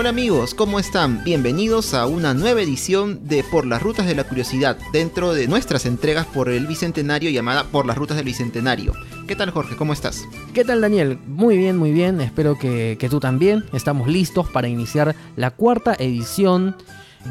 [0.00, 1.22] Hola amigos, ¿cómo están?
[1.24, 5.84] Bienvenidos a una nueva edición de Por las Rutas de la Curiosidad, dentro de nuestras
[5.84, 8.94] entregas por el Bicentenario llamada Por las Rutas del Bicentenario.
[9.28, 9.76] ¿Qué tal Jorge?
[9.76, 10.24] ¿Cómo estás?
[10.54, 11.18] ¿Qué tal Daniel?
[11.26, 12.22] Muy bien, muy bien.
[12.22, 13.62] Espero que, tú también.
[13.74, 16.76] Estamos listos para iniciar la cuarta edición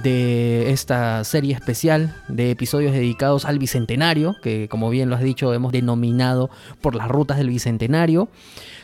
[0.04, 5.56] de esta serie especial de episodios dedicados al Bicentenario, que como bien lo has dicho
[5.56, 6.52] hemos denominado
[6.82, 8.30] por las rutas del Bicentenario.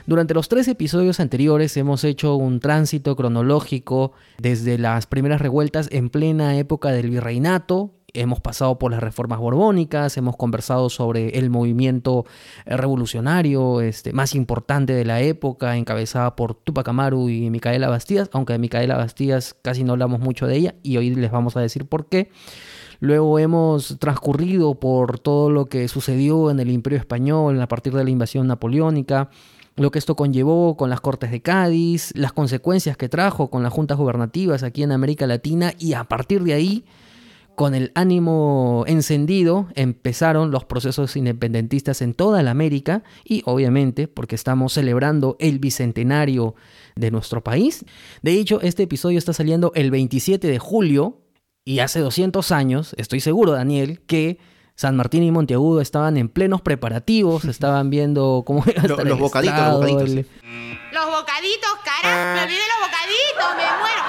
[0.07, 6.11] Durante los tres episodios anteriores hemos hecho un tránsito cronológico desde las primeras revueltas en
[6.11, 12.25] plena época del virreinato, hemos pasado por las reformas borbónicas, hemos conversado sobre el movimiento
[12.67, 18.53] revolucionario este, más importante de la época, encabezada por Tupac Amaru y Micaela Bastías, aunque
[18.53, 21.85] de Micaela Bastías casi no hablamos mucho de ella y hoy les vamos a decir
[21.87, 22.29] por qué.
[22.99, 28.03] Luego hemos transcurrido por todo lo que sucedió en el Imperio Español a partir de
[28.03, 29.29] la invasión napoleónica,
[29.75, 33.73] lo que esto conllevó con las Cortes de Cádiz, las consecuencias que trajo con las
[33.73, 36.85] juntas gubernativas aquí en América Latina y a partir de ahí,
[37.55, 44.35] con el ánimo encendido, empezaron los procesos independentistas en toda la América y obviamente porque
[44.35, 46.55] estamos celebrando el bicentenario
[46.95, 47.85] de nuestro país.
[48.21, 51.21] De hecho, este episodio está saliendo el 27 de julio
[51.65, 54.37] y hace 200 años, estoy seguro, Daniel, que
[54.75, 59.19] San Martín y Monteagudo estaban en plenos preparativos, estaban viendo cómo iba a estar los,
[59.19, 60.09] bocaditos, los bocaditos.
[60.93, 64.01] Los bocaditos, carajo, me olvidé los bocaditos, me muero.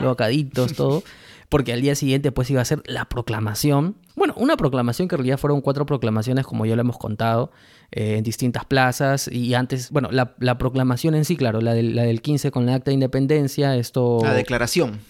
[0.00, 1.02] Los bocaditos, todo.
[1.50, 3.96] Porque al día siguiente pues iba a ser la proclamación.
[4.16, 7.52] Bueno, una proclamación que en realidad fueron cuatro proclamaciones, como ya lo hemos contado,
[7.92, 9.28] eh, en distintas plazas.
[9.28, 12.74] Y antes, bueno, la, proclamación en sí, claro, la del, la del 15 con la
[12.74, 14.18] acta de independencia, esto...
[14.22, 15.00] La declaración.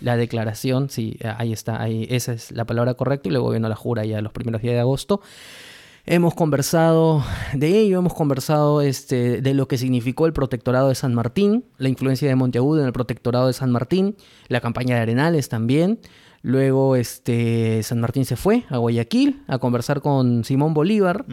[0.00, 3.76] La declaración, sí, ahí está, ahí, esa es la palabra correcta y luego vino la
[3.76, 5.20] jura ya los primeros días de agosto.
[6.06, 7.22] Hemos conversado
[7.52, 11.88] de ello, hemos conversado este, de lo que significó el protectorado de San Martín, la
[11.88, 14.16] influencia de Monteagudo en el protectorado de San Martín,
[14.48, 16.00] la campaña de Arenales también,
[16.42, 21.26] Luego este, San Martín se fue a Guayaquil a conversar con Simón Bolívar,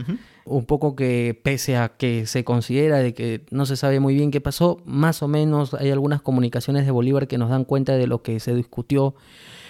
[0.45, 4.31] un poco que pese a que se considera de que no se sabe muy bien
[4.31, 8.07] qué pasó, más o menos hay algunas comunicaciones de Bolívar que nos dan cuenta de
[8.07, 9.16] lo que se discutió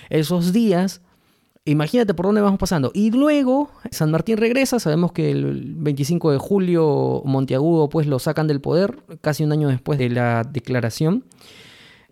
[0.10, 1.02] esos días.
[1.66, 2.92] Imagínate por dónde vamos pasando.
[2.94, 8.48] Y luego San Martín regresa, sabemos que el 25 de julio Monteagudo pues lo sacan
[8.48, 11.26] del poder, casi un año después de la declaración.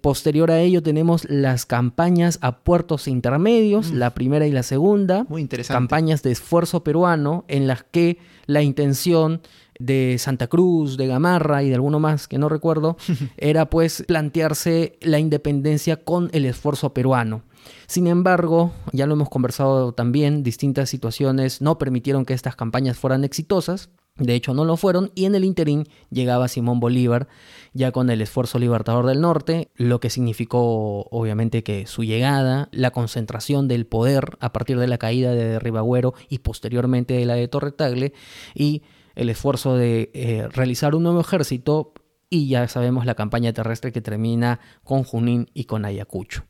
[0.05, 3.95] Posterior a ello tenemos las campañas a puertos intermedios, mm.
[3.95, 5.25] la primera y la segunda.
[5.29, 5.75] Muy interesante.
[5.75, 9.41] Campañas de esfuerzo peruano en las que la intención
[9.79, 12.97] de Santa Cruz, de Gamarra y de alguno más que no recuerdo,
[13.37, 17.41] era pues plantearse la independencia con el esfuerzo peruano.
[17.87, 23.23] Sin embargo, ya lo hemos conversado también, distintas situaciones no permitieron que estas campañas fueran
[23.23, 23.89] exitosas.
[24.17, 27.27] De hecho, no lo fueron y en el interín llegaba Simón Bolívar
[27.75, 32.91] ya con el esfuerzo libertador del norte, lo que significó obviamente que su llegada, la
[32.91, 37.49] concentración del poder a partir de la caída de Ribagüero y posteriormente de la de
[37.49, 38.13] Torre Tagle
[38.53, 38.83] y
[39.15, 41.93] el esfuerzo de eh, realizar un nuevo ejército
[42.29, 46.45] y ya sabemos la campaña terrestre que termina con Junín y con Ayacucho.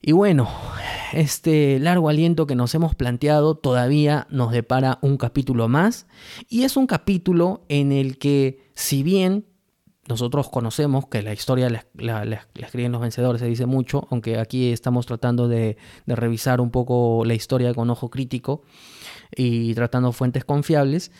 [0.00, 0.48] Y bueno,
[1.12, 6.06] este largo aliento que nos hemos planteado todavía nos depara un capítulo más
[6.48, 9.47] y es un capítulo en el que si bien
[10.08, 15.06] nosotros conocemos que la historia la, escriben los vencedores, se dice mucho, aunque aquí estamos
[15.06, 15.76] tratando de,
[16.06, 18.62] de, revisar un poco la historia con ojo crítico
[19.36, 21.12] y tratando fuentes confiables.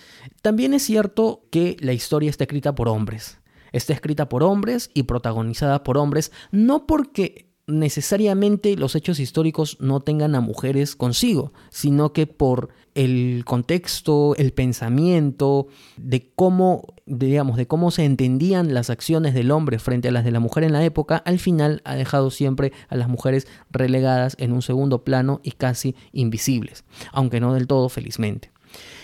[0.43, 3.41] También es cierto que la historia está escrita por hombres.
[3.73, 10.01] Está escrita por hombres y protagonizada por hombres, no porque necesariamente los hechos históricos no
[10.01, 17.69] tengan a mujeres consigo, sino que por el contexto, el pensamiento de cómo, digamos, de
[17.69, 20.85] cómo se entendían las acciones del hombre frente a las de la mujer en la
[20.85, 25.53] época, al final ha dejado siempre a las mujeres relegadas en un segundo plano y
[25.53, 28.51] casi invisibles, aunque no del todo felizmente.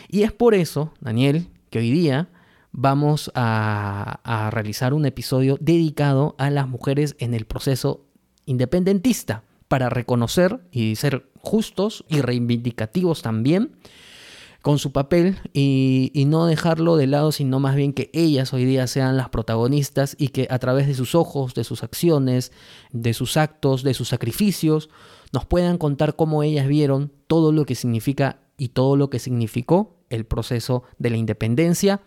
[0.08, 2.28] Y es por eso, Daniel, que hoy día
[2.72, 8.04] vamos a, a realizar un episodio dedicado a las mujeres en el proceso
[8.44, 13.76] independentista para reconocer y ser justos y reivindicativos también
[14.64, 18.86] con su papel y, no dejarlo de lado, sino más bien que ellas hoy día
[18.86, 22.50] sean las protagonistas y que a través de sus ojos, de sus acciones,
[22.90, 24.88] de sus actos, de sus sacrificios,
[25.34, 29.98] nos puedan contar cómo ellas vieron todo lo que significa y todo lo que significó
[30.08, 32.00] el proceso de la independencia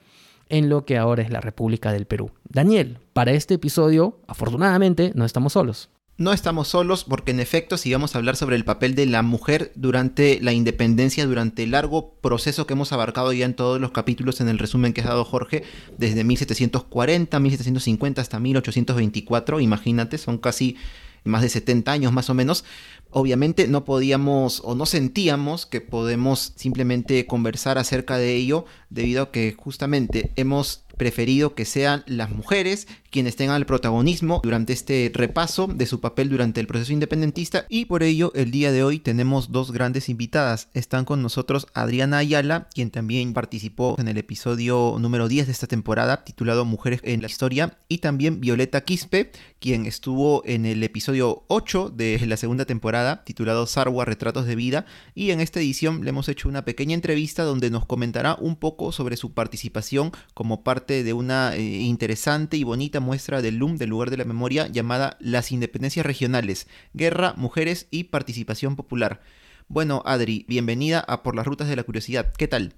[0.50, 2.32] en lo que ahora es la República del Perú.
[2.50, 5.92] Daniel, para este episodio, afortunadamente, no estamos solos.
[6.20, 9.22] No estamos solos porque en efecto si vamos a hablar sobre el papel de la
[9.22, 13.92] mujer durante la independencia, durante el largo proceso que hemos abarcado ya en todos los
[13.92, 15.62] capítulos en el resumen que ha dado Jorge,
[16.00, 20.76] desde 1740, 1750 hasta 1824, imagínate, son casi
[21.24, 22.66] más de 70 años más o menos,
[23.12, 29.32] obviamente no podíamos o no sentíamos que podemos simplemente conversar acerca de ello debido a
[29.32, 35.68] que justamente hemos preferido que sean las mujeres quienes tengan el protagonismo durante este repaso
[35.68, 37.66] de su papel durante el proceso independentista.
[37.70, 40.70] Y por ello el día de hoy tenemos dos grandes invitadas.
[40.74, 45.68] Están con nosotros Adriana Ayala, quien también participó en el episodio número 10 de esta
[45.68, 47.78] temporada titulado Mujeres en la Historia.
[47.88, 53.66] Y también Violeta Quispe, quien estuvo en el episodio 8 de la segunda temporada titulado
[53.68, 54.86] Sarwa Retratos de Vida.
[55.16, 58.92] Y en esta edición le hemos hecho una pequeña entrevista donde nos comentará un poco
[58.92, 63.90] sobre su participación como parte de una eh, interesante y bonita muestra del LUM del
[63.90, 69.20] lugar de la memoria llamada Las Independencias Regionales, Guerra, Mujeres y Participación Popular.
[69.68, 72.32] Bueno, Adri, bienvenida a Por las Rutas de la Curiosidad.
[72.38, 72.76] ¿Qué tal?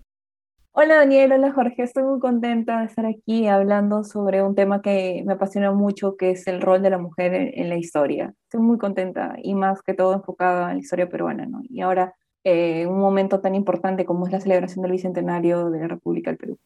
[0.72, 5.24] Hola Daniel, hola Jorge, estoy muy contenta de estar aquí hablando sobre un tema que
[5.26, 8.34] me apasiona mucho, que es el rol de la mujer en, la historia.
[8.46, 11.62] Estoy muy contenta y más que todo enfocada en la historia peruana, ¿no?
[11.70, 15.88] Y ahora, eh, un momento tan importante como es la celebración del Bicentenario de la
[15.88, 16.58] República del Perú.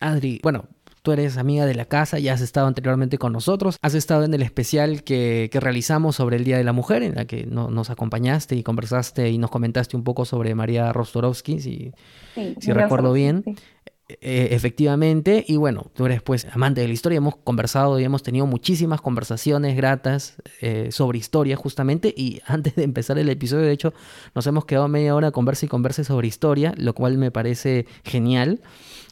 [0.00, 0.64] Adri, bueno,
[1.08, 4.34] tú eres amiga de la casa, ya has estado anteriormente con nosotros, has estado en
[4.34, 8.56] el especial que, realizamos sobre el Día de la Mujer, en la que nos acompañaste
[8.56, 11.92] y conversaste y nos comentaste un poco sobre María Rostorovsky, si,
[12.60, 13.42] si recuerdo bien.
[14.10, 18.22] Eh, efectivamente, y bueno, tú eres pues amante de la historia, hemos conversado y hemos
[18.22, 23.72] tenido muchísimas conversaciones gratas eh, sobre historia justamente, y antes de empezar el episodio, de
[23.72, 23.92] hecho,
[24.34, 28.62] nos hemos quedado media hora conversa y conversa sobre historia, lo cual me parece genial.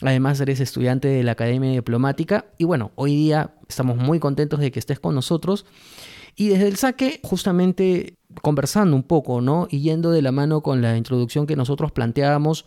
[0.00, 4.72] Además, eres estudiante de la Academia Diplomática, y bueno, hoy día estamos muy contentos de
[4.72, 5.66] que estés con nosotros.
[6.36, 9.68] Y desde el saque, justamente conversando un poco, ¿no?
[9.70, 12.64] Y yendo de la mano con la introducción que nosotros planteábamos,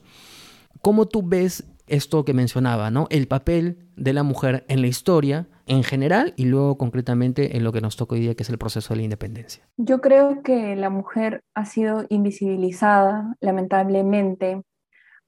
[0.82, 3.07] ¿cómo tú ves esto que mencionaba, ¿no?
[3.09, 7.71] El papel de la mujer en la historia en general y luego concretamente en lo
[7.71, 9.63] que nos toca hoy día, que es el proceso de la independencia.
[9.77, 14.63] Yo creo que la mujer ha sido invisibilizada, lamentablemente,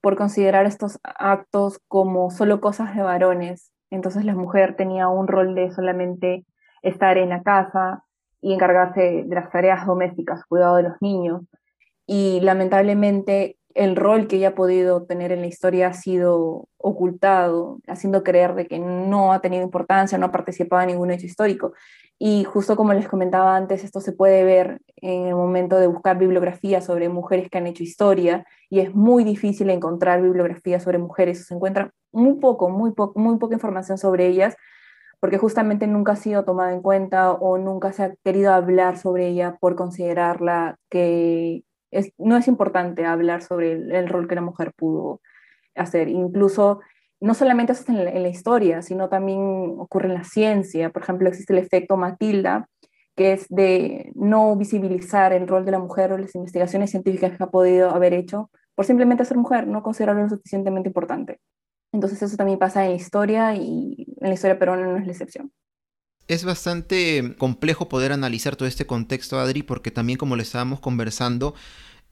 [0.01, 3.71] por considerar estos actos como solo cosas de varones.
[3.91, 6.45] Entonces la mujer tenía un rol de solamente
[6.81, 8.03] estar en la casa
[8.41, 11.41] y encargarse de las tareas domésticas, cuidado de los niños.
[12.07, 17.79] Y lamentablemente el rol que ella ha podido tener en la historia ha sido ocultado,
[17.87, 21.73] haciendo creer de que no ha tenido importancia, no ha participado en ningún hecho histórico.
[22.17, 26.17] Y justo como les comentaba antes, esto se puede ver en el momento de buscar
[26.17, 31.47] bibliografía sobre mujeres que han hecho historia, y es muy difícil encontrar bibliografía sobre mujeres,
[31.47, 34.55] se encuentra muy poco, muy, poco, muy poca información sobre ellas,
[35.19, 39.27] porque justamente nunca ha sido tomada en cuenta o nunca se ha querido hablar sobre
[39.27, 41.63] ella por considerarla que
[42.17, 45.21] no es importante hablar sobre el, rol que la mujer pudo
[45.75, 46.09] hacer.
[46.09, 46.81] Incluso,
[47.19, 49.39] no solamente eso en la, historia, sino también
[49.77, 50.89] ocurre en la ciencia.
[50.89, 52.67] Por ejemplo, existe el efecto Matilda,
[53.15, 57.43] que es de no visibilizar el rol de la mujer o las investigaciones científicas que
[57.43, 61.39] ha podido haber hecho por simplemente ser mujer, no considerarlo lo suficientemente importante.
[61.91, 65.11] Entonces eso también pasa en la historia y en la historia peruana no es la
[65.11, 65.51] excepción.
[66.31, 71.55] Es bastante complejo poder analizar todo este contexto, Adri, porque también como le estábamos conversando,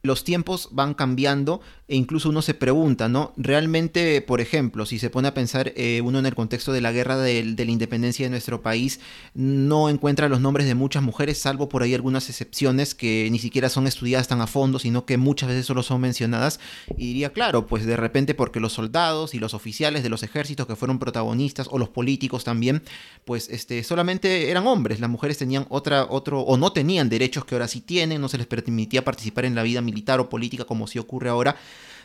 [0.01, 3.34] los tiempos van cambiando e incluso uno se pregunta, ¿no?
[3.36, 6.91] Realmente, por ejemplo, si se pone a pensar eh, uno en el contexto de la
[6.91, 9.00] guerra de, la independencia de nuestro país,
[9.34, 13.70] no encuentra los nombres de muchas mujeres, salvo por ahí algunas excepciones que ni siquiera
[13.70, 16.60] son estudiadas tan a fondo, sino que muchas veces solo son mencionadas.
[16.96, 20.68] Y diría, claro, pues de repente porque los soldados y los oficiales de los ejércitos
[20.68, 22.84] que fueron protagonistas, o los políticos también,
[23.25, 27.56] pues este, solamente eran hombres, las mujeres tenían otra, otro, o no tenían derechos que
[27.56, 30.88] ahora sí tienen, no se les permitía participar en la vida militar o política como
[30.88, 31.55] sí ocurre ahora.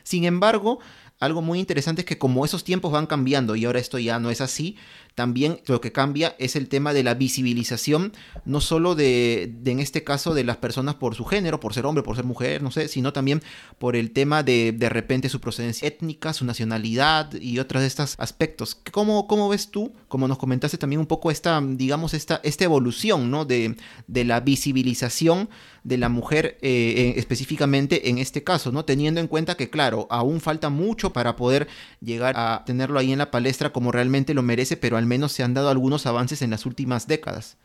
[0.02, 0.80] Sin embargo,
[1.20, 4.30] algo muy interesante es que como esos tiempos van cambiando y ahora esto ya no
[4.30, 4.76] es así,
[5.14, 8.12] también lo que cambia es el tema de la visibilización,
[8.44, 12.02] no solo de, en este caso de las personas por su género, por ser hombre,
[12.02, 13.40] por ser mujer, no sé, sino también
[13.78, 18.16] por el tema de de repente su procedencia étnica, su nacionalidad y otros de estos
[18.18, 18.76] aspectos.
[18.90, 23.30] ¿Cómo, cómo ves tú, como nos comentaste también un poco esta, digamos, esta, esta evolución,
[23.30, 23.44] ¿no?
[23.44, 23.76] De,
[24.08, 25.48] de la visibilización
[25.84, 28.84] de la mujer eh, específicamente en este caso, ¿no?
[28.86, 31.68] Teniendo en cuenta que, claro, aún falta mucho para poder
[32.00, 35.42] llegar a tenerlo ahí en la palestra como realmente lo merece, pero al menos se
[35.42, 37.58] han dado algunos avances en las últimas décadas.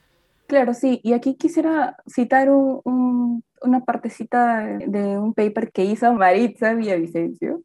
[0.47, 7.61] Claro, sí, y aquí quisiera citar una partecita de un paper que hizo Maritza Villavicencio,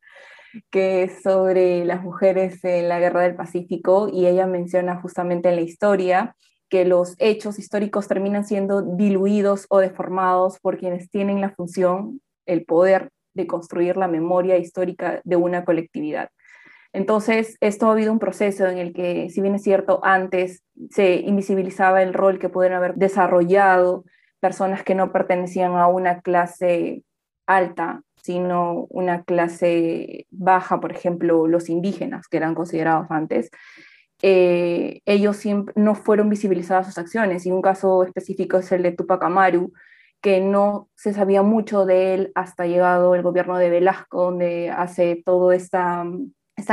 [0.70, 5.56] que es sobre las mujeres en la Guerra del Pacífico, y ella menciona justamente en
[5.56, 6.37] la historia
[6.75, 12.64] que los hechos históricos terminan siendo diluidos o deformados por quienes tienen la función, el
[12.64, 16.31] poder de construir la memoria histórica de una colectividad.
[16.93, 21.14] Entonces, esto ha habido un proceso en el que, si bien es cierto, antes se
[21.14, 24.04] invisibilizaba el rol que pudieron haber desarrollado
[24.40, 27.04] personas que no pertenecían a una clase
[27.47, 33.50] alta, sino una clase baja, por ejemplo, los indígenas, que eran considerados antes,
[34.26, 35.43] eh, ellos
[35.75, 37.45] no fueron visibilizadas sus acciones.
[37.45, 39.75] Y un caso específico es el de Tupac Amaru,
[40.23, 45.23] que no se sabía mucho de él hasta llegado el gobierno de Velasco, donde hace
[45.26, 46.07] toda esta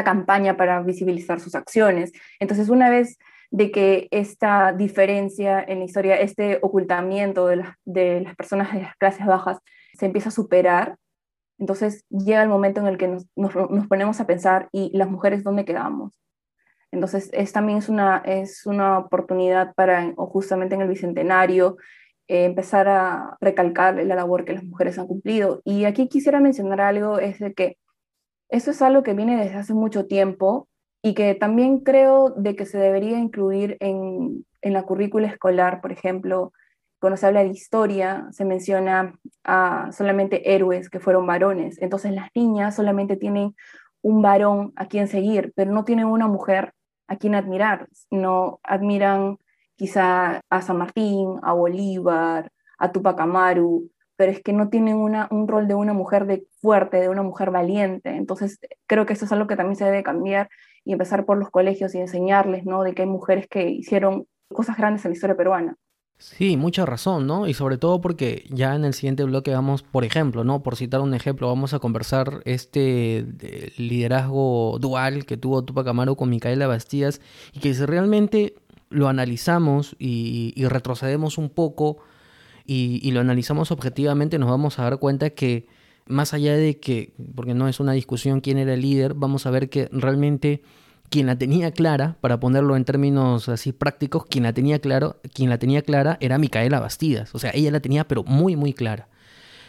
[0.05, 2.13] campaña para visibilizar sus acciones.
[2.39, 3.17] Entonces, una vez
[3.49, 8.95] de que esta diferencia en la historia, este ocultamiento de, de las personas de las
[8.95, 9.57] clases bajas
[9.93, 10.95] se empieza a superar,
[11.59, 15.43] entonces llega el momento en el que nos, nos, ponemos a pensar, ¿y las mujeres
[15.43, 16.17] dónde quedamos?
[16.91, 21.77] Entonces, es, también es una, es una oportunidad para, o justamente en el Bicentenario,
[22.27, 25.61] eh, empezar a recalcar la labor que las mujeres han cumplido.
[25.65, 27.77] Y aquí quisiera mencionar algo, es de que
[28.49, 30.67] eso es algo que viene desde hace mucho tiempo
[31.01, 36.53] y que también creo de que se debería incluir en, la currícula escolar, por ejemplo,
[36.99, 41.81] cuando se habla de historia, se menciona a solamente héroes que fueron varones.
[41.81, 43.55] Entonces las niñas solamente tienen
[44.01, 46.73] un varón a quien seguir, pero no tienen una mujer
[47.11, 47.89] a quien admirar.
[48.09, 49.37] No admiran
[49.75, 55.47] quizá a San Martín, a Bolívar, a Tupac Amaru, pero es que no tienen un
[55.47, 58.11] rol de una mujer de fuerte, de una mujer valiente.
[58.11, 60.47] Entonces, creo que eso es algo que también se debe cambiar
[60.85, 62.83] y empezar por los colegios y enseñarles, ¿no?
[62.83, 65.75] De que hay mujeres que hicieron cosas grandes en la historia peruana.
[66.21, 67.47] Sí, mucha razón, ¿no?
[67.47, 70.63] Y sobre todo porque ya en el siguiente bloque vamos, por ejemplo, ¿no?
[70.63, 73.25] Por citar un ejemplo, vamos a conversar este
[73.77, 77.21] liderazgo dual que tuvo Tupac Amaru con Micaela Bastías
[77.53, 78.55] y que si realmente
[78.89, 81.97] lo analizamos y, y retrocedemos un poco,
[82.65, 85.67] y, lo analizamos objetivamente, nos vamos a dar cuenta que
[86.05, 89.51] más allá de que, porque no es una discusión quién era el líder, vamos a
[89.51, 90.61] ver que realmente
[91.11, 95.49] quien la tenía clara, para ponerlo en términos así prácticos, quien la tenía claro, quien
[95.49, 97.35] la tenía clara era Micaela Bastidas.
[97.35, 99.09] O sea, ella la tenía pero muy muy clara.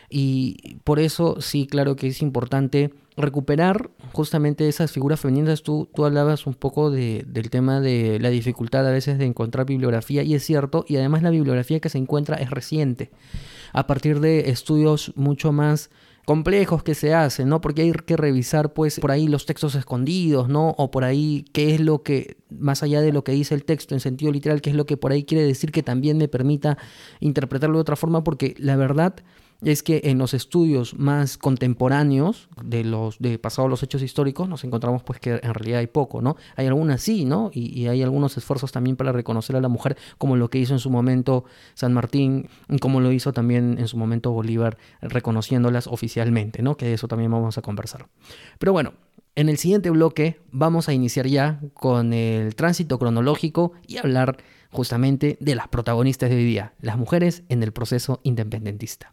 [0.09, 5.63] Y por eso sí, claro que es importante recuperar justamente esas figuras femeninas.
[5.63, 9.67] Tú, tú hablabas un poco de, del tema de la dificultad a veces de encontrar
[9.67, 13.11] bibliografía, y es cierto, y además la bibliografía que se encuentra es reciente,
[13.73, 15.91] a partir de estudios mucho más
[16.25, 17.61] complejos que se hacen, ¿no?
[17.61, 20.71] Porque hay que revisar, pues, por ahí los textos escondidos, ¿no?
[20.79, 23.95] O por ahí qué es lo que, más allá de lo que dice el texto
[23.95, 26.79] en sentido literal, qué es lo que por ahí quiere decir que también me permita
[27.21, 29.17] interpretarlo de otra forma, porque la verdad
[29.65, 34.65] es que en los estudios más contemporáneos de los de pasados los hechos históricos nos
[34.65, 36.37] encontramos pues que en realidad hay poco, ¿no?
[36.57, 37.51] Hay algunas sí, ¿no?
[37.53, 40.79] Y, hay algunos esfuerzos también para reconocer a la mujer como lo que hizo en
[40.79, 42.49] su momento San Martín,
[42.81, 46.77] como lo hizo también en su momento Bolívar, reconociéndolas oficialmente, ¿no?
[46.77, 48.07] Que de eso también vamos a conversar.
[48.59, 48.95] Pero bueno,
[49.35, 54.37] en el siguiente bloque vamos a iniciar ya con el tránsito cronológico y hablar
[54.71, 59.13] justamente de las protagonistas de hoy día, las mujeres en el proceso independentista.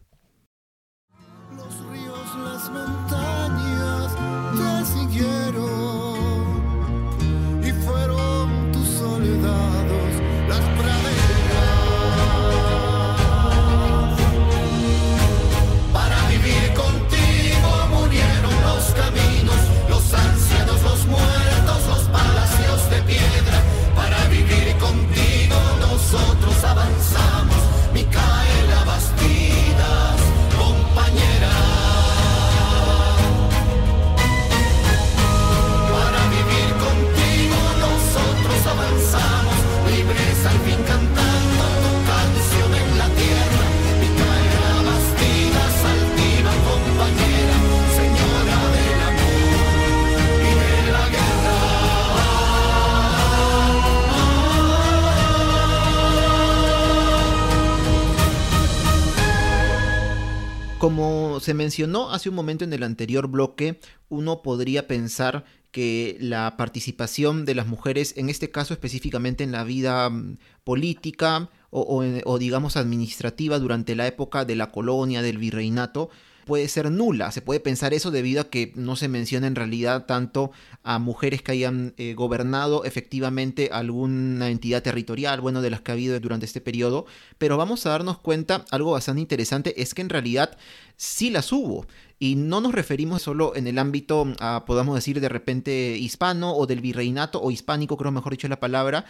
[60.79, 66.55] Como se mencionó hace un momento en el anterior bloque, uno podría pensar que la
[66.55, 72.39] participación de las mujeres, en este caso específicamente en la vida mm, política o, o
[72.39, 76.09] digamos administrativa durante la época de la colonia, del virreinato,
[76.49, 77.31] puede ser nula.
[77.31, 80.49] Se puede pensar eso debido a que no se menciona en realidad tanto
[80.81, 85.93] a mujeres que hayan eh, gobernado efectivamente alguna entidad territorial, bueno, de las que ha
[85.93, 87.05] habido durante este periodo.
[87.37, 90.57] Pero vamos a darnos cuenta, algo bastante interesante, es que en realidad
[90.97, 91.85] sí las hubo.
[92.21, 94.27] Y no nos referimos solo en el ámbito,
[94.65, 99.05] podamos decir, de repente hispano o del virreinato o hispánico, creo mejor dicho la palabra,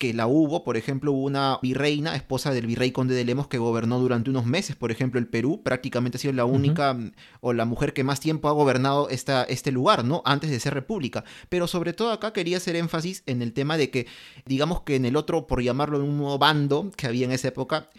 [0.00, 3.58] que la hubo, por ejemplo, hubo una virreina, esposa del virrey conde de Lemos, que
[3.58, 7.52] gobernó durante unos meses, por ejemplo, el Perú, prácticamente ha sido la única mm, o
[7.52, 10.22] la mujer que más tiempo ha gobernado esta, este lugar, ¿no?
[10.24, 11.24] Antes de ser república.
[11.50, 14.06] Pero sobre todo acá quería hacer énfasis en el tema de que,
[14.46, 17.48] digamos que en el otro, por llamarlo en un nuevo bando que había en esa
[17.48, 17.90] época,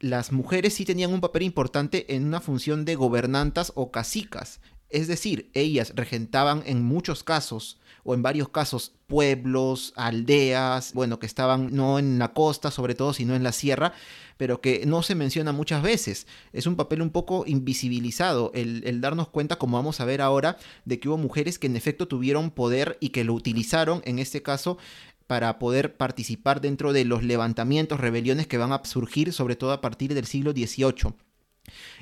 [0.00, 4.60] las mujeres sí tenían un papel importante en una función de gobernantas o casicas.
[4.88, 11.26] Es decir, ellas regentaban en muchos casos o en varios casos pueblos, aldeas, bueno, que
[11.26, 13.92] estaban no en la costa sobre todo, sino en la sierra,
[14.36, 16.26] pero que no se menciona muchas veces.
[16.52, 21.00] Es un papel un poco invisibilizado el, darnos cuenta, como vamos a ver ahora, de
[21.00, 24.78] que hubo mujeres que en efecto tuvieron poder y que lo utilizaron, en este caso,
[25.26, 29.80] para poder participar dentro de los levantamientos, rebeliones que van a surgir sobre todo a
[29.80, 31.14] partir del siglo XVIII.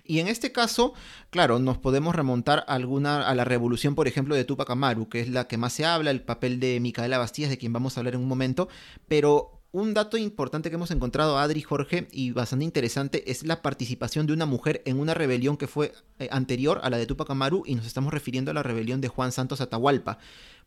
[0.04, 0.94] Y en este caso,
[1.30, 5.20] claro, nos podemos remontar a, alguna, a la revolución, por ejemplo, de Tupac Amaru, que
[5.20, 8.00] es la que más se habla, el papel de Micaela Bastías, de quien vamos a
[8.00, 8.68] hablar en un momento,
[9.08, 14.26] pero un dato importante que hemos encontrado, Adri Jorge, y bastante interesante, es la participación
[14.26, 17.62] de una mujer en una rebelión que fue eh, anterior a la de Tupac Amaru,
[17.64, 20.18] y nos estamos refiriendo a la rebelión de Juan Santos Atahualpa.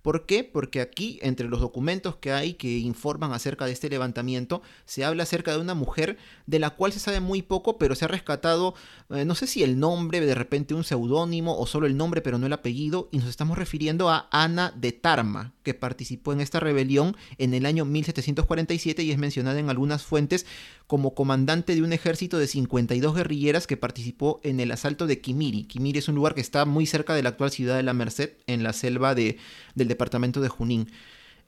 [0.06, 0.44] ¿Por qué?
[0.44, 5.24] Porque aquí, entre los documentos que hay que informan acerca de este levantamiento, se habla
[5.24, 8.76] acerca de una mujer de la cual se sabe muy poco, pero se ha rescatado,
[9.10, 12.38] eh, no sé si el nombre, de repente un seudónimo o solo el nombre, pero
[12.38, 16.60] no el apellido, y nos estamos refiriendo a Ana de Tarma, que participó en esta
[16.60, 20.46] rebelión en el año 1747 y es mencionada en algunas fuentes
[20.86, 25.64] como comandante de un ejército de 52 guerrilleras que participó en el asalto de Kimiri.
[25.64, 28.34] Kimiri es un lugar que está muy cerca de la actual ciudad de la Merced,
[28.46, 29.38] en la selva de,
[29.74, 30.88] del departamento de Junín.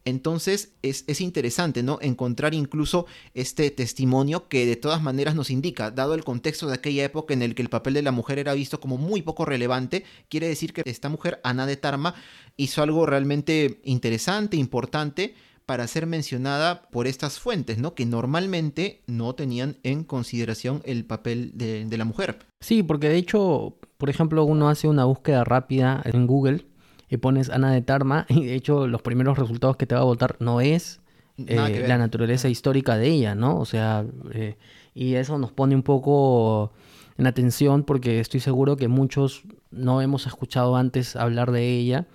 [0.07, 1.99] Entonces es, es, interesante, ¿no?
[2.01, 7.03] Encontrar incluso este testimonio que de todas maneras nos indica, dado el contexto de aquella
[7.03, 10.05] época en el que el papel de la mujer era visto como muy poco relevante,
[10.29, 12.15] quiere decir que esta mujer, Ana de Tarma,
[12.55, 15.35] hizo algo realmente interesante, importante,
[15.65, 17.93] para ser mencionada por estas fuentes, ¿no?
[17.93, 22.39] Que normalmente no tenían en consideración el papel de, de la mujer.
[22.61, 26.65] Sí, porque de hecho, por ejemplo, uno hace una búsqueda rápida en Google
[27.09, 30.05] y pones Ana de Tarma y de hecho los primeros resultados que te va a
[30.05, 31.01] votar no es
[31.37, 33.59] eh, la naturaleza histórica de ella, ¿no?
[33.59, 34.57] O sea, eh,
[34.95, 36.71] y eso nos pone un poco
[37.17, 42.07] en atención porque estoy seguro que muchos no hemos escuchado antes hablar de ella.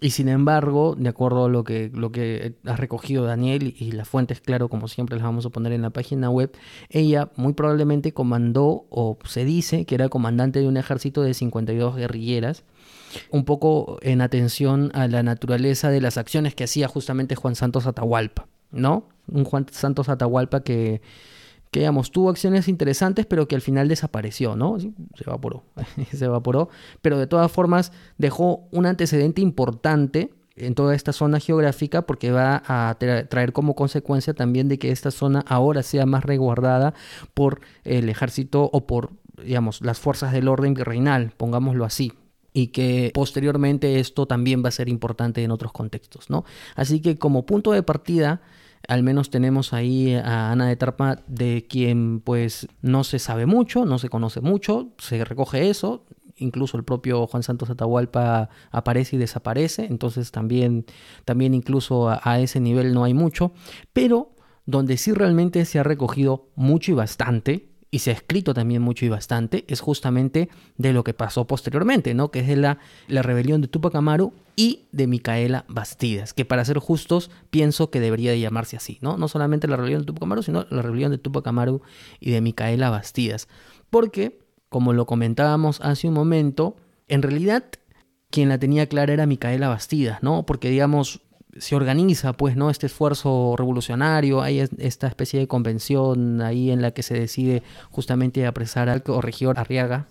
[0.00, 4.08] Y sin embargo, de acuerdo a lo que, lo que ha recogido Daniel y las
[4.08, 6.50] fuentes, claro, como siempre las vamos a poner en la página web,
[6.88, 11.94] ella muy probablemente comandó o se dice que era comandante de un ejército de 52
[11.94, 12.64] guerrilleras
[13.30, 17.86] un poco en atención a la naturaleza de las acciones que hacía justamente Juan Santos
[17.86, 19.08] Atahualpa, ¿no?
[19.28, 21.00] Un Juan Santos Atahualpa que,
[21.70, 24.78] que digamos, tuvo acciones interesantes, pero que al final desapareció, ¿no?
[24.78, 24.90] Se
[25.26, 25.64] evaporó,
[26.12, 26.68] se evaporó,
[27.00, 32.62] pero de todas formas dejó un antecedente importante en toda esta zona geográfica porque va
[32.66, 36.94] a traer como consecuencia también de que esta zona ahora sea más resguardada
[37.34, 42.12] por el ejército o por, digamos, las fuerzas del orden virreinal, pongámoslo así,
[42.52, 46.44] y que posteriormente esto también va a ser importante en otros contextos, ¿no?
[46.74, 48.42] Así que como punto de partida,
[48.88, 53.84] al menos tenemos ahí a Ana de Tarpa, de quien pues no se sabe mucho,
[53.84, 56.04] no se conoce mucho, se recoge eso,
[56.36, 60.84] incluso el propio Juan Santos Atahualpa aparece y desaparece, entonces también,
[61.24, 63.52] también incluso a ese nivel no hay mucho,
[63.92, 64.34] pero
[64.66, 69.04] donde sí realmente se ha recogido mucho y bastante, y se ha escrito también mucho
[69.04, 72.30] y bastante, es justamente de lo que pasó posteriormente, ¿no?
[72.30, 76.64] Que es de la, la rebelión de Tupac Amaru y de Micaela Bastidas, que para
[76.64, 79.18] ser justos pienso que debería de llamarse así, ¿no?
[79.18, 81.82] No solamente la rebelión de Tupac Amaru, sino la rebelión de Tupac Amaru
[82.18, 83.46] y de Micaela Bastidas.
[83.90, 86.76] Porque, como lo comentábamos hace un momento,
[87.08, 87.64] en realidad
[88.30, 90.46] quien la tenía clara era Micaela Bastidas, ¿no?
[90.46, 91.20] Porque, digamos,
[91.58, 96.92] se organiza pues no este esfuerzo revolucionario hay esta especie de convención ahí en la
[96.92, 100.08] que se decide justamente apresar al corregidor Arriaga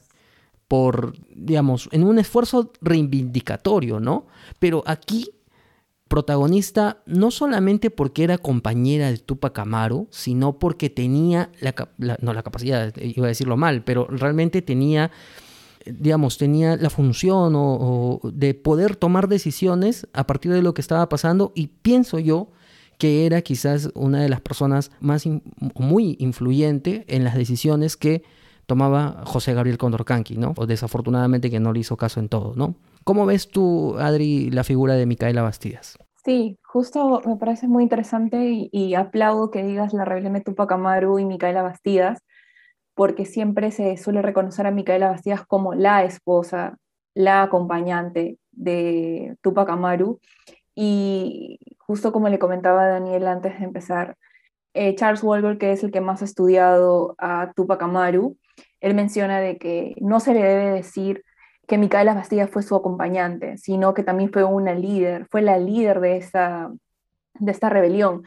[0.67, 4.27] por digamos en un esfuerzo reivindicatorio no
[4.59, 5.31] pero aquí
[6.11, 11.73] protagonista no solamente porque era compañera de Tupac Amaru, sino porque tenía la,
[12.19, 15.09] no la capacidad, iba a decirlo mal, pero realmente tenía
[15.85, 21.07] digamos, tenía la función o, de poder tomar decisiones a partir de lo que estaba
[21.09, 22.49] pasando y pienso yo
[22.97, 25.27] que era quizás una de las personas más
[25.75, 28.23] muy influyente en las decisiones que
[28.67, 30.53] tomaba José Gabriel Condorcanqui, ¿no?
[30.55, 32.75] O desafortunadamente que no le hizo caso en todo, ¿no?
[33.03, 35.97] ¿Cómo ves tú, Adri, la figura de Micaela Bastidas?
[36.23, 41.17] Sí, justo me parece muy interesante y, aplaudo que digas la rebelión de Tupac Amaru
[41.17, 42.19] y Micaela Bastidas,
[43.01, 46.77] porque siempre se suele reconocer a Micaela Bastidas como la esposa,
[47.15, 50.19] la acompañante de Tupac Amaru.
[50.75, 54.17] Y justo como le comentaba Daniel antes de empezar,
[54.75, 58.37] eh, Charles Walker, que es el que más ha estudiado a Tupac Amaru,
[58.81, 61.23] él menciona de que no se le debe decir
[61.67, 66.01] que Micaela Bastilla fue su acompañante, sino que también fue una líder, fue la líder
[66.01, 66.69] de esta,
[67.33, 68.21] de esta rebelión.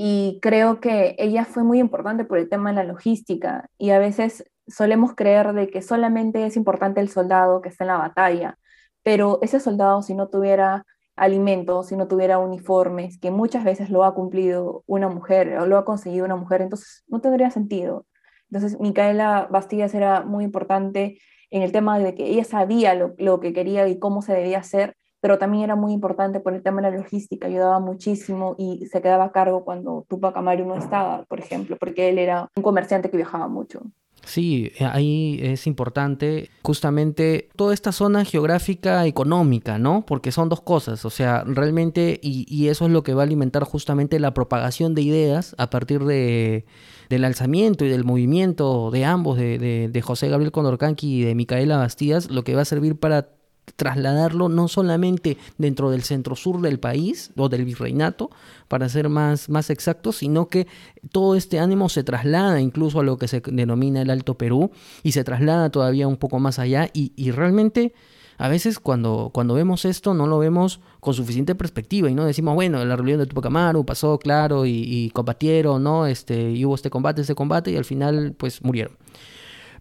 [0.00, 3.98] Y creo que ella fue muy importante por el tema de la logística y a
[3.98, 8.58] veces solemos creer de que solamente es importante el soldado que está en la batalla,
[9.02, 10.84] pero ese soldado si no tuviera
[11.16, 15.76] alimentos, si no tuviera uniformes, que muchas veces lo ha cumplido una mujer o lo
[15.76, 18.06] ha conseguido una mujer, entonces no tendría sentido.
[18.50, 21.18] Entonces, Micaela Bastillas era muy importante
[21.50, 24.58] en el tema de que ella sabía lo, lo, que quería y cómo se debía
[24.58, 28.86] hacer, pero también era muy importante por el tema de la logística, ayudaba muchísimo y
[28.86, 32.62] se quedaba a cargo cuando Tupac Amaru no estaba, por ejemplo, porque él era un
[32.62, 33.82] comerciante que viajaba mucho.
[34.24, 40.04] Sí, ahí es importante justamente toda esta zona geográfica económica, ¿no?
[40.04, 43.26] Porque son dos cosas, o sea, realmente, y, y eso es lo que va a
[43.26, 46.66] alimentar justamente la propagación de ideas a partir de,
[47.08, 51.34] del alzamiento y del movimiento de ambos, de, de, de José Gabriel Condorcanqui y de
[51.34, 53.37] Micaela Bastías, lo que va a servir para
[53.76, 58.30] trasladarlo no solamente dentro del centro sur del país o del virreinato,
[58.68, 59.72] para ser más, más
[60.12, 60.66] sino que
[61.10, 64.70] todo este ánimo se traslada incluso a lo que se denomina el Alto Perú
[65.02, 67.94] y se traslada todavía un poco más allá y, y realmente
[68.38, 72.54] a veces cuando, cuando vemos esto no lo vemos con suficiente perspectiva y no decimos,
[72.54, 76.06] bueno, la rebelión de Tupac Amaru pasó, claro, y, y combatieron, ¿no?
[76.06, 78.96] Este, y hubo este combate, este combate, y al final, pues, murieron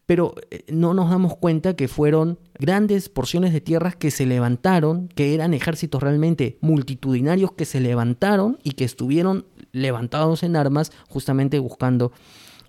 [0.07, 5.09] pero eh, no nos damos cuenta que fueron grandes porciones de tierras que se levantaron,
[5.09, 11.59] que eran ejércitos realmente multitudinarios que se levantaron y que estuvieron levantados en armas justamente
[11.59, 12.11] buscando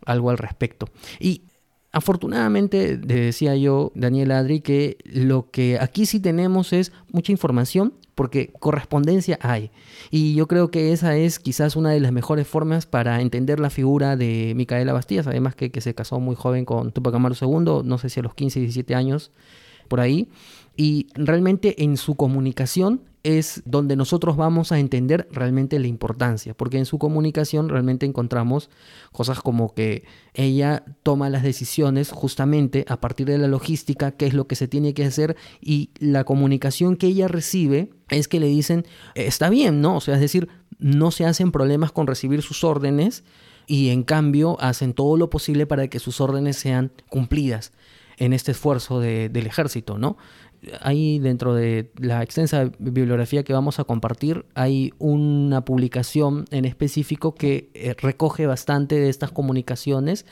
[0.05, 0.89] algo al respecto.
[1.21, 1.43] Y
[1.93, 8.51] afortunadamente, decía yo, Daniel Adri, que lo que aquí sí tenemos es mucha información, porque
[8.59, 9.71] correspondencia hay.
[10.11, 13.71] Y yo creo que esa es quizás una de las mejores formas para entender la
[13.71, 17.83] figura de Micaela Bastías, además que, que se casó muy joven con Tupac Amaru II,
[17.85, 19.31] no sé si a los 15, 17 años,
[19.87, 20.27] por ahí.
[20.81, 26.79] Y realmente en su comunicación es donde nosotros vamos a entender realmente la importancia, porque
[26.79, 28.71] en su comunicación realmente encontramos
[29.11, 34.35] cosas como que ella toma las decisiones justamente a partir de la logística, qué es
[34.35, 38.47] lo que se tiene que hacer y la comunicación que ella recibe es que le
[38.47, 38.87] dicen,
[39.17, 39.97] está bien, ¿no?
[39.97, 43.25] O sea, es decir, no se hacen problemas con recibir sus órdenes
[43.67, 47.73] y en cambio hacen todo lo posible para que sus órdenes sean cumplidas
[48.19, 50.17] en este esfuerzo de, del ejército, ¿no?
[50.81, 57.35] Ahí dentro de la extensa bibliografía que vamos a compartir hay una publicación en específico
[57.35, 60.27] que eh, recoge bastante de estas comunicaciones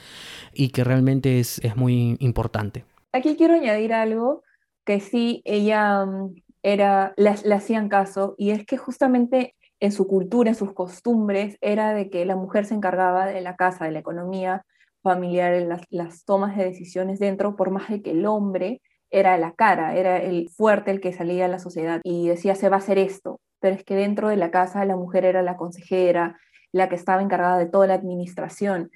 [0.52, 2.84] y que realmente es, es muy importante.
[3.12, 4.42] Aquí quiero añadir algo
[4.84, 10.50] que sí ella mm, era, le, hacían caso y es que justamente en su cultura,
[10.50, 13.98] en sus costumbres, era de que la mujer se encargaba de la casa, de la
[13.98, 14.64] economía
[15.02, 19.52] familiar, las, las tomas de decisiones dentro, por más de que el hombre era la
[19.52, 22.80] cara, era el fuerte el que salía a la sociedad y decía se va a
[22.80, 26.38] hacer esto, pero es que dentro de la casa la mujer era la consejera,
[26.72, 28.90] la que estaba encargada de toda la administración.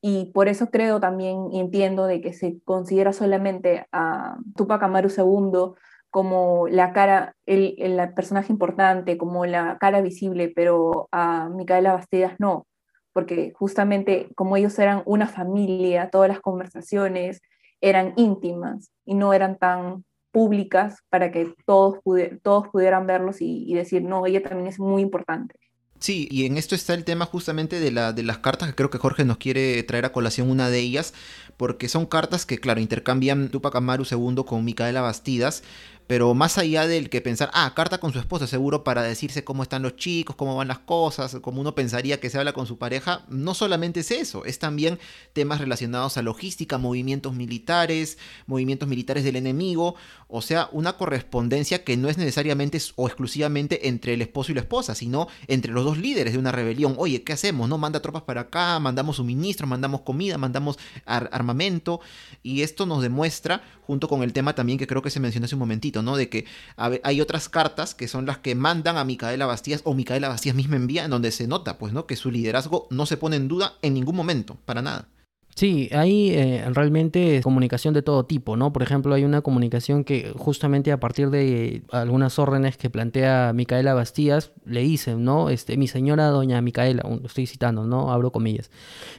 [0.00, 5.08] Y por eso creo también y entiendo de que se considera solamente a Tupac Amaru
[5.08, 5.74] II
[6.10, 12.36] como la cara, el, el, personaje importante, como la cara visible, pero a Micaela Bastidas
[12.38, 12.66] no,
[13.12, 17.42] porque justamente como ellos eran una familia, todas las conversaciones,
[17.80, 21.98] eran íntimas y no eran tan públicas para que todos,
[22.42, 25.54] todos pudieran verlos y, y, decir, no, ella también es muy importante.
[25.98, 28.90] Sí, y en esto está el tema justamente de, la, de las cartas, que creo
[28.90, 31.14] que Jorge nos quiere traer a colación una de ellas,
[31.56, 35.62] porque son cartas que, claro, intercambian Tupac Amaru II con Micaela Bastidas,
[36.06, 39.62] pero más allá del que pensar, ah, carta con su esposa, seguro para decirse cómo
[39.62, 42.78] están los chicos, cómo van las cosas, como uno pensaría que se habla con su
[42.78, 44.98] pareja, no solamente es eso, es también
[45.32, 49.96] temas relacionados a logística, movimientos militares, movimientos militares del enemigo,
[50.28, 54.60] o sea, una correspondencia que no es necesariamente o exclusivamente entre el esposo y la
[54.60, 56.94] esposa, sino entre los dos líderes de una rebelión.
[56.98, 57.68] Oye, ¿qué hacemos?
[57.68, 57.78] ¿No?
[57.78, 62.00] Manda tropas para acá, mandamos suministros, mandamos comida, mandamos ar armamento,
[62.42, 65.54] y esto nos demuestra, junto con el tema también que creo que se mencionó hace
[65.54, 66.16] un momentito, ¿no?
[66.16, 66.44] De que
[66.76, 70.76] hay otras cartas que son las que mandan a Micaela Bastías o Micaela Bastías misma
[70.76, 72.06] envía, en donde se nota, pues, ¿no?
[72.06, 75.08] Que su liderazgo no se pone en duda en ningún momento, para nada.
[75.56, 78.74] Sí, hay eh, realmente comunicación de todo tipo, ¿no?
[78.74, 83.94] Por ejemplo, hay una comunicación que justamente a partir de algunas órdenes que plantea Micaela
[83.94, 85.48] Bastías, le dicen, ¿no?
[85.48, 88.12] Este, mi señora doña Micaela, estoy citando, ¿no?
[88.12, 88.70] Abro comillas.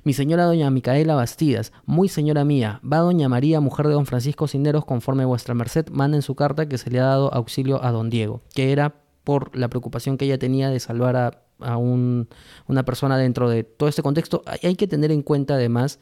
[0.04, 4.47] Mi señora doña Micaela Bastidas, muy señora mía, va doña María, mujer de don Francisco
[4.47, 7.91] Cinderos, conforme vuestra merced manda en su carta que se le ha dado auxilio a
[7.91, 12.28] don Diego, que era por la preocupación que ella tenía de salvar a a un,
[12.67, 14.43] una persona dentro de todo este contexto.
[14.62, 16.00] Hay, que tener en cuenta además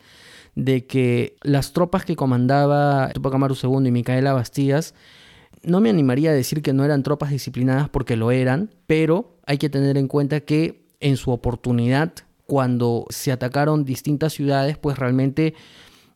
[0.55, 4.93] de que las tropas que comandaba Tupac Amaru II y Micaela Bastías,
[5.63, 9.57] no me animaría a decir que no eran tropas disciplinadas porque lo eran, pero hay
[9.57, 12.13] que tener en cuenta que en su oportunidad,
[12.45, 15.55] cuando se atacaron distintas ciudades, pues realmente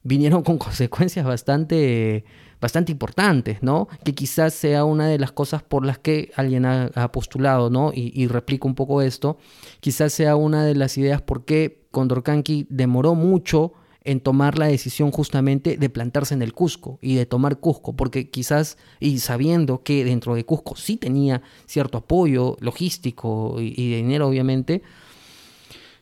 [0.04, 2.26] vinieron con consecuencias bastante
[2.62, 3.88] bastante importantes, ¿no?
[4.04, 7.92] Que quizás sea una de las cosas por las que alguien ha, postulado, ¿no?
[7.94, 9.38] Y, y, replico un poco esto,
[9.80, 15.12] quizás sea una de las ideas por qué Condorcanqui demoró mucho en tomar la decisión
[15.12, 20.06] justamente de plantarse en el Cusco y de tomar Cusco, porque quizás, y sabiendo que
[20.06, 24.84] dentro de Cusco sí tenía cierto apoyo logístico y, y de dinero obviamente,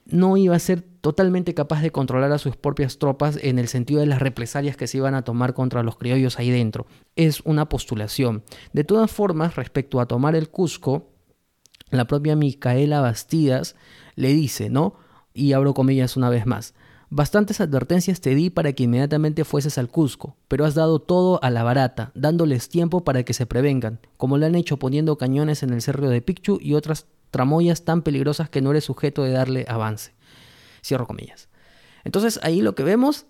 [0.09, 3.99] no iba a ser totalmente capaz de controlar a sus propias tropas en el sentido
[3.99, 6.85] de las represalias que se iban a tomar contra los criollos ahí dentro.
[7.15, 8.43] Es una postulación.
[8.73, 11.09] De todas formas, respecto a tomar el Cusco,
[11.89, 13.75] la propia Micaela Bastidas
[14.15, 14.95] le dice, ¿no?
[15.33, 16.73] Y abro comillas una vez más.
[17.09, 21.49] Bastantes advertencias te di para que inmediatamente fueses al Cusco, pero has dado todo a
[21.49, 25.71] la barata, dándoles tiempo para que se prevengan, como lo han hecho poniendo cañones en
[25.71, 29.65] el cerro de Picchu y otras tramoyas tan peligrosas que no eres sujeto de darle
[29.67, 30.13] avance.
[30.83, 31.49] Cierro comillas.
[32.03, 33.25] Entonces ahí lo que vemos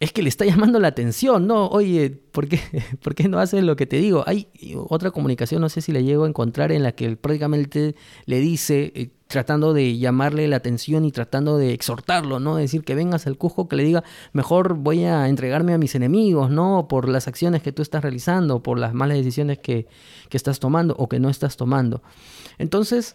[0.00, 1.68] es que le está llamando la atención, ¿no?
[1.68, 2.60] Oye, ¿por qué,
[3.02, 4.24] ¿por qué no haces lo que te digo?
[4.26, 4.48] Hay
[4.88, 8.92] otra comunicación, no sé si la llego a encontrar, en la que prácticamente le dice,
[8.96, 12.56] eh, tratando de llamarle la atención y tratando de exhortarlo, ¿no?
[12.56, 16.50] Decir que vengas al Cusco, que le diga, mejor voy a entregarme a mis enemigos,
[16.50, 16.88] ¿no?
[16.88, 19.86] Por las acciones que tú estás realizando, por las malas decisiones que,
[20.28, 22.02] que estás tomando o que no estás tomando.
[22.58, 23.14] Entonces,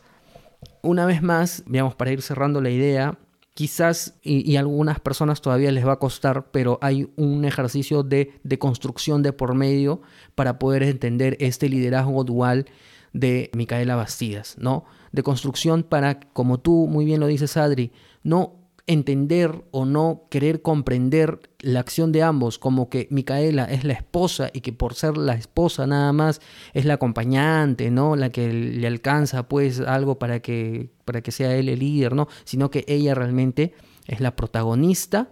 [0.81, 3.17] una vez más, digamos, para ir cerrando la idea,
[3.55, 8.33] quizás, y, a algunas personas todavía les va a costar, pero hay un ejercicio de,
[8.43, 10.01] de, construcción de por medio
[10.35, 12.65] para poder entender este liderazgo dual
[13.13, 14.83] de Micaela Bastidas, ¿no?
[15.13, 20.61] De construcción para, como tú muy bien lo dices, Adri, no entender o no querer
[20.61, 25.17] comprender la acción de ambos, como que Micaela es la esposa y que por ser
[25.17, 26.39] la esposa nada más
[26.73, 28.15] es la acompañante, ¿no?
[28.15, 32.27] La que le alcanza pues algo para que, para que sea él el líder, ¿no?
[32.43, 33.73] Sino que ella realmente
[34.05, 35.31] es la protagonista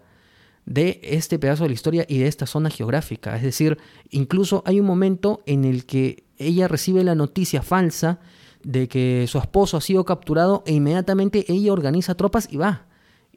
[0.66, 3.36] de este pedazo de la historia y de esta zona geográfica.
[3.36, 3.78] Es decir,
[4.10, 8.20] incluso hay un momento en el que ella recibe la noticia falsa
[8.64, 12.88] de que su esposo ha sido capturado e inmediatamente ella organiza tropas y va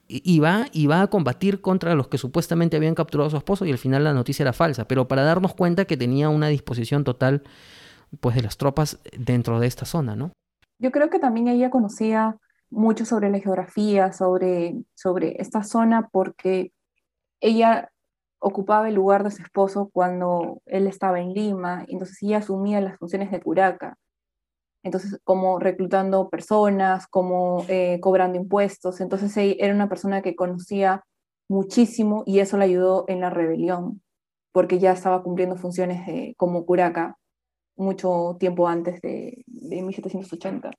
[0.08, 3.78] y va a combatir contra los que supuestamente habían capturado a su esposo y al
[3.78, 7.42] final la noticia era falsa, pero para darnos cuenta que tenía una disposición total
[8.20, 10.32] pues de las tropas dentro de esta zona, ¿no?
[10.78, 12.36] Yo creo que también ella conocía
[12.70, 16.72] mucho sobre la geografía, sobre, sobre esta zona, porque
[17.40, 17.90] ella
[18.38, 22.98] ocupaba el lugar de su esposo cuando él estaba en Lima, entonces ella asumía las
[22.98, 23.96] funciones de curaca
[24.86, 29.00] entonces como reclutando personas, como eh, cobrando impuestos.
[29.00, 31.02] Entonces era una persona que conocía
[31.48, 34.00] muchísimo y eso le ayudó en la rebelión,
[34.52, 37.16] porque ya estaba cumpliendo funciones de, como curaca
[37.76, 40.70] mucho tiempo antes de, de 1780.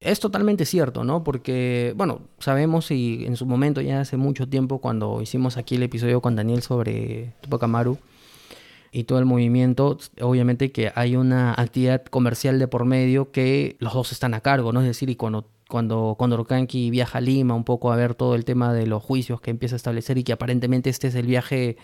[0.00, 1.22] Es totalmente cierto, ¿no?
[1.22, 5.82] Porque, bueno, sabemos y en su momento, ya hace mucho tiempo, cuando hicimos aquí el
[5.82, 7.98] episodio con Daniel sobre Tupac Amaru,
[8.92, 13.94] y todo el movimiento, obviamente que hay una actividad comercial de por medio que los
[13.94, 14.80] dos están a cargo, ¿no?
[14.80, 18.44] Es decir, y cuando cuando Condor viaja a Lima un poco a ver todo el
[18.44, 21.78] tema de los juicios que empieza a establecer y que aparentemente este es el viaje,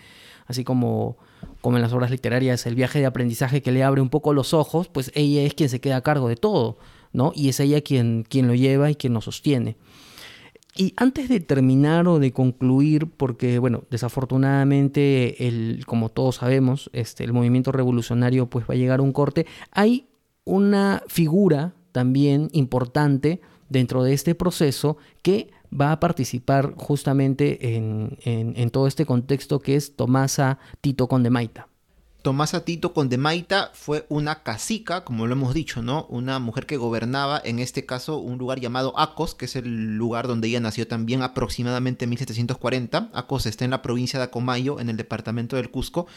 [0.45, 1.17] así como,
[1.61, 4.53] como en las obras literarias, el viaje de aprendizaje que le abre un poco los
[4.53, 6.77] ojos, pues ella es quien se queda a cargo de todo,
[7.13, 7.31] ¿no?
[7.33, 9.75] Y es ella quien, quien lo lleva y quien lo sostiene.
[10.75, 17.23] Y antes de terminar o de concluir, porque bueno, desafortunadamente, el, como todos sabemos, este,
[17.23, 20.09] el movimiento revolucionario pues va a llegar a un corte, hay
[20.45, 28.69] una figura también importante dentro de este proceso que va a participar justamente en, en
[28.69, 31.68] todo este contexto que es Tomasa Tito Condemaita.
[32.21, 36.05] Tomasa Tito Condemaita fue una cacica, como lo hemos dicho, ¿no?
[36.09, 40.27] Una mujer que gobernaba, en este caso, un lugar llamado Acos, que es el lugar
[40.27, 43.09] donde ella nació también aproximadamente en 1740.
[43.13, 46.07] Acos está en la provincia de Acomayo, en el departamento del Cusco,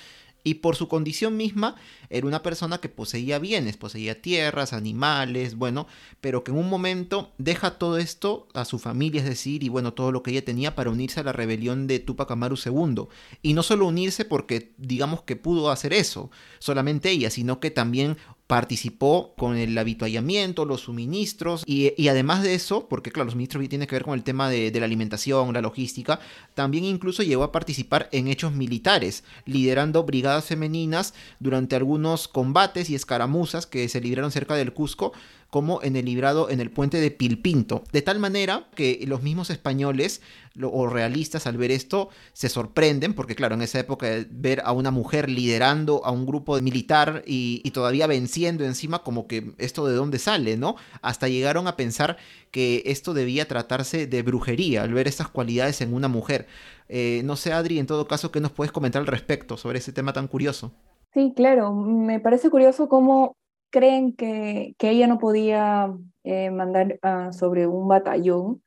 [0.44, 1.76] y por su condición misma
[2.10, 5.86] era una persona que poseía bienes, poseía tierras, animales, bueno,
[6.20, 9.94] pero que en un momento deja todo esto a su familia, es decir, y bueno,
[9.94, 13.04] todo lo que ella tenía para unirse a la rebelión de Tupac Amaru II.
[13.42, 18.16] Y no solo unirse porque digamos que pudo hacer eso, solamente ella, sino que también
[18.46, 23.88] participó con el habituallamiento, los suministros y, además de eso, porque claro, los suministros tienen
[23.88, 26.20] que ver con el tema de, la alimentación, la logística,
[26.54, 32.94] también incluso llegó a participar en hechos militares, liderando brigadas femeninas durante algunos combates y
[32.94, 35.12] escaramuzas que se libraron cerca del Cusco
[35.52, 37.84] como en el librado en el puente de Pilpinto.
[37.92, 40.22] De tal manera que los mismos españoles
[40.62, 44.90] o realistas al ver esto se sorprenden, porque claro, en esa época ver a una
[44.90, 50.18] mujer liderando a un grupo militar y, todavía venciendo encima, como que esto de dónde
[50.18, 50.76] sale, ¿no?
[51.02, 52.16] Hasta llegaron a pensar
[52.50, 56.46] que esto debía tratarse de brujería al ver estas cualidades en una mujer.
[56.88, 59.92] Eh, no sé, Adri, en todo caso, ¿qué nos puedes comentar al respecto sobre ese
[59.92, 60.72] tema tan curioso?
[61.12, 63.34] Sí, claro, me parece curioso cómo
[63.72, 68.62] creen que, ella no podía eh, mandar ah, sobre un batallón,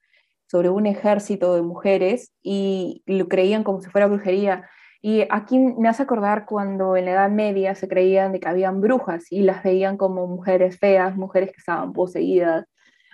[0.48, 4.68] sobre un ejército de mujeres y lo creían como si fuera brujería.
[5.02, 8.82] Y aquí me hace acordar cuando en la Edad Media se creían de que habían
[8.82, 12.66] brujas y las veían como mujeres feas, mujeres que estaban poseídas,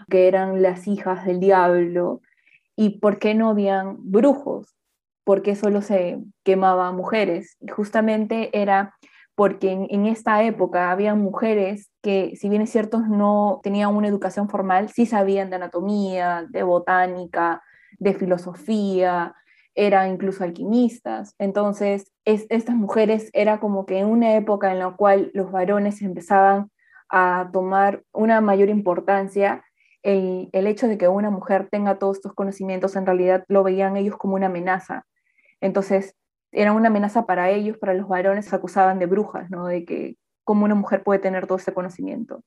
[0.10, 2.22] que eran las hijas del diablo.
[2.78, 4.74] ¿Y por qué no habían brujos?
[5.26, 7.58] ¿Por qué solo se quemaban mujeres?
[7.60, 8.96] Y justamente era
[9.36, 14.50] porque en, esta época había mujeres que, si bien es cierto, no tenían una educación
[14.50, 17.64] formal, sí sabían de anatomía, de botánica,
[17.98, 19.36] de filosofía,
[19.74, 21.34] eran incluso alquimistas.
[21.40, 26.70] Entonces, estas mujeres era como que en una época en la cual los varones empezaban
[27.10, 29.64] a tomar una mayor importancia,
[30.04, 33.98] el, el hecho de que una mujer tenga todos estos conocimientos en realidad lo veían
[33.98, 35.06] ellos como una amenaza.
[35.62, 36.16] Entonces,
[36.52, 39.68] era una amenaza para ellos, para los varones, se acusaban de brujas, ¿no?
[39.68, 42.44] De que cómo una mujer puede tener todo ese conocimiento.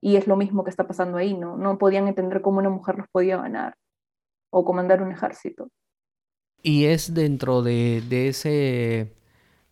[0.00, 1.56] Y es lo mismo que está pasando ahí, ¿no?
[1.56, 3.74] No podían entender cómo una mujer los podía ganar
[4.50, 5.68] o comandar un ejército.
[6.62, 9.14] Y es dentro de, ese,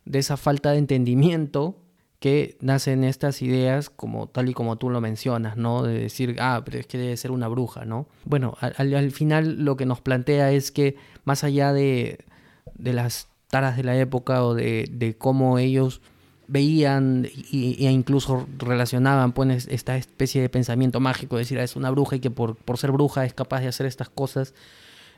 [0.05, 1.75] de esa falta de entendimiento
[2.19, 5.83] que nacen estas ideas como tal y como tú lo mencionas, ¿no?
[5.83, 8.07] De decir, ah, pero es que debe ser una bruja, ¿no?
[8.25, 12.25] Bueno, al, final lo que nos plantea es que más allá de,
[12.73, 16.01] de las taras de la época o de, cómo ellos
[16.47, 21.91] veían e incluso relacionaban pues esta especie de pensamiento mágico, de decir, ah, es una
[21.91, 24.53] bruja y que por, por, ser bruja es capaz de hacer estas cosas,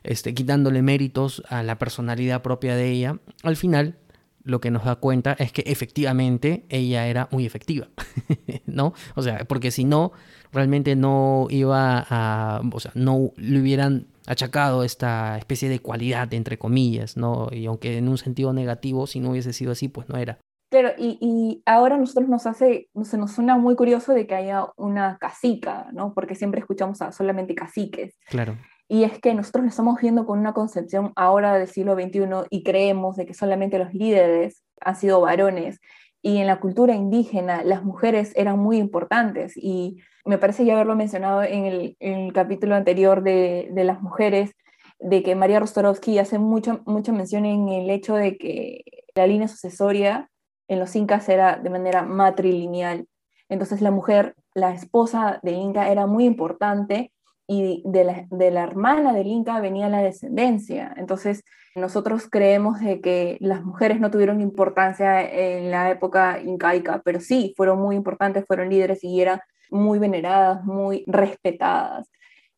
[0.03, 3.97] este, quitándole méritos a la personalidad propia de ella, al final
[4.43, 7.89] lo que nos da cuenta es que efectivamente ella era muy efectiva,
[8.65, 8.93] ¿no?
[9.15, 10.11] O sea, porque si no,
[10.51, 16.59] realmente no iba a, o sea, no le hubieran achacado esta especie de cualidad, entre
[16.59, 17.47] comillas, ¿no?
[17.51, 20.37] Y aunque en un sentido negativo, si no hubiese sido así, pues no era.
[20.69, 24.67] Claro, y, y ahora nosotros nos hace, se nos suena muy curioso de que haya
[24.77, 26.13] una cacica, ¿no?
[26.13, 28.15] Porque siempre escuchamos a solamente caciques.
[28.27, 28.55] Claro.
[28.87, 32.63] Y es que nosotros lo estamos viendo con una concepción ahora del siglo XXI y
[32.63, 35.79] creemos de que solamente los líderes han sido varones.
[36.21, 40.95] Y en la cultura indígena las mujeres eran muy importantes y me parece ya haberlo
[40.95, 44.51] mencionado en el, capítulo anterior de, las mujeres,
[44.99, 48.83] de que María Rostorovsky hace mucho, mucha mención en el hecho de que
[49.15, 50.29] la línea sucesoria
[50.67, 53.07] en los incas era de manera matrilineal.
[53.47, 57.11] Entonces la mujer, la esposa del inca, era muy importante
[57.47, 60.93] y de la, de la hermana del inca venía la descendencia.
[60.97, 61.43] Entonces
[61.75, 67.53] nosotros creemos de que las mujeres no tuvieron importancia en la época incaica, pero sí
[67.57, 72.09] fueron muy importantes, fueron líderes y eran muy veneradas, muy respetadas.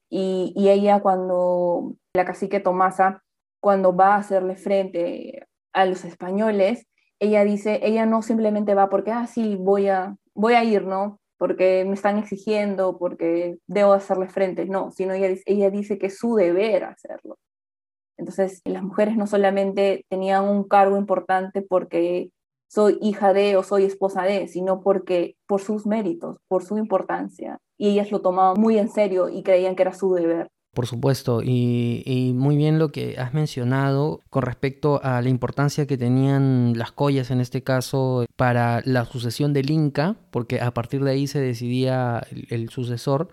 [0.10, 3.24] Y, ella cuando, la cacique Tomasa,
[3.62, 6.88] cuando va a hacerle frente a los españoles,
[7.20, 11.20] ella dice, ella no simplemente va porque, ah, sí, voy a, voy a ir, ¿no?
[11.38, 16.18] Porque me están exigiendo, porque debo hacerle frente, no, sino ella, ella dice que es
[16.18, 17.38] su deber hacerlo.
[18.18, 22.32] Entonces, las mujeres no solamente tenían un cargo importante porque
[22.72, 27.58] soy hija de o soy esposa de, sino porque por sus méritos, por su importancia.
[27.78, 30.48] Y ellas lo tomaban muy en serio y creían que era su deber.
[30.74, 35.98] Por supuesto, y, muy bien lo que has mencionado con respecto a la importancia que
[35.98, 41.12] tenían las collas en este caso para la sucesión del Inca, porque a partir de
[41.12, 43.28] ahí se decidía el, sucesor.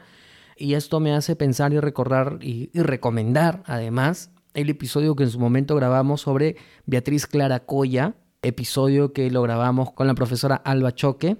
[0.56, 5.38] Y esto me hace pensar y recordar y, recomendar además el episodio que en su
[5.38, 11.36] momento grabamos sobre Beatriz Clara Colla, episodio que lo grabamos con la profesora Alba Choque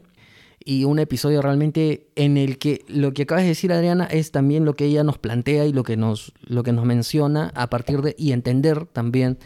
[0.65, 4.65] y un episodio realmente en el que lo que acabas de decir Adriana es también
[4.65, 8.03] lo que ella nos plantea y lo que nos, lo que nos menciona a partir
[8.03, 9.39] de y entender también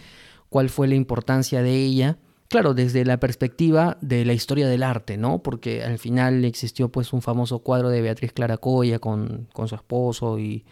[0.49, 2.19] cuál fue la importancia de ella.
[2.49, 5.43] Claro, desde la perspectiva de la historia del arte, ¿no?
[5.43, 10.39] Porque al final existió pues un famoso cuadro de Beatriz Claracoya con, con su esposo
[10.39, 10.65] y,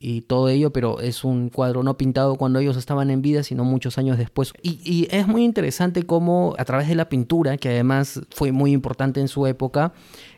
[0.00, 3.64] y todo ello, pero es un cuadro no pintado cuando ellos estaban en vida, sino
[3.64, 4.52] muchos años después.
[4.62, 9.20] Y, es muy interesante cómo a través de la pintura, que además fue muy importante
[9.20, 9.92] en su época,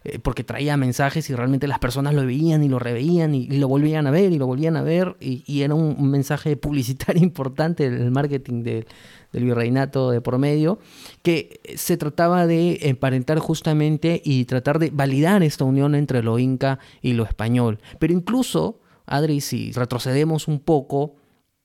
[0.05, 3.69] eh, porque traía mensajes y realmente las personas lo veían y lo reveían y, lo
[3.69, 8.11] volvían a ver y lo volvían a ver, y, era un, mensaje publicitario importante del
[8.11, 8.87] marketing de,
[9.33, 10.79] del virreinato de por medio,
[11.23, 16.79] que se trataba de emparentar justamente y tratar de validar esta unión entre lo inca
[17.03, 17.79] y lo español.
[17.99, 18.81] Pero incluso
[19.11, 21.17] Adri, si retrocedemos un poco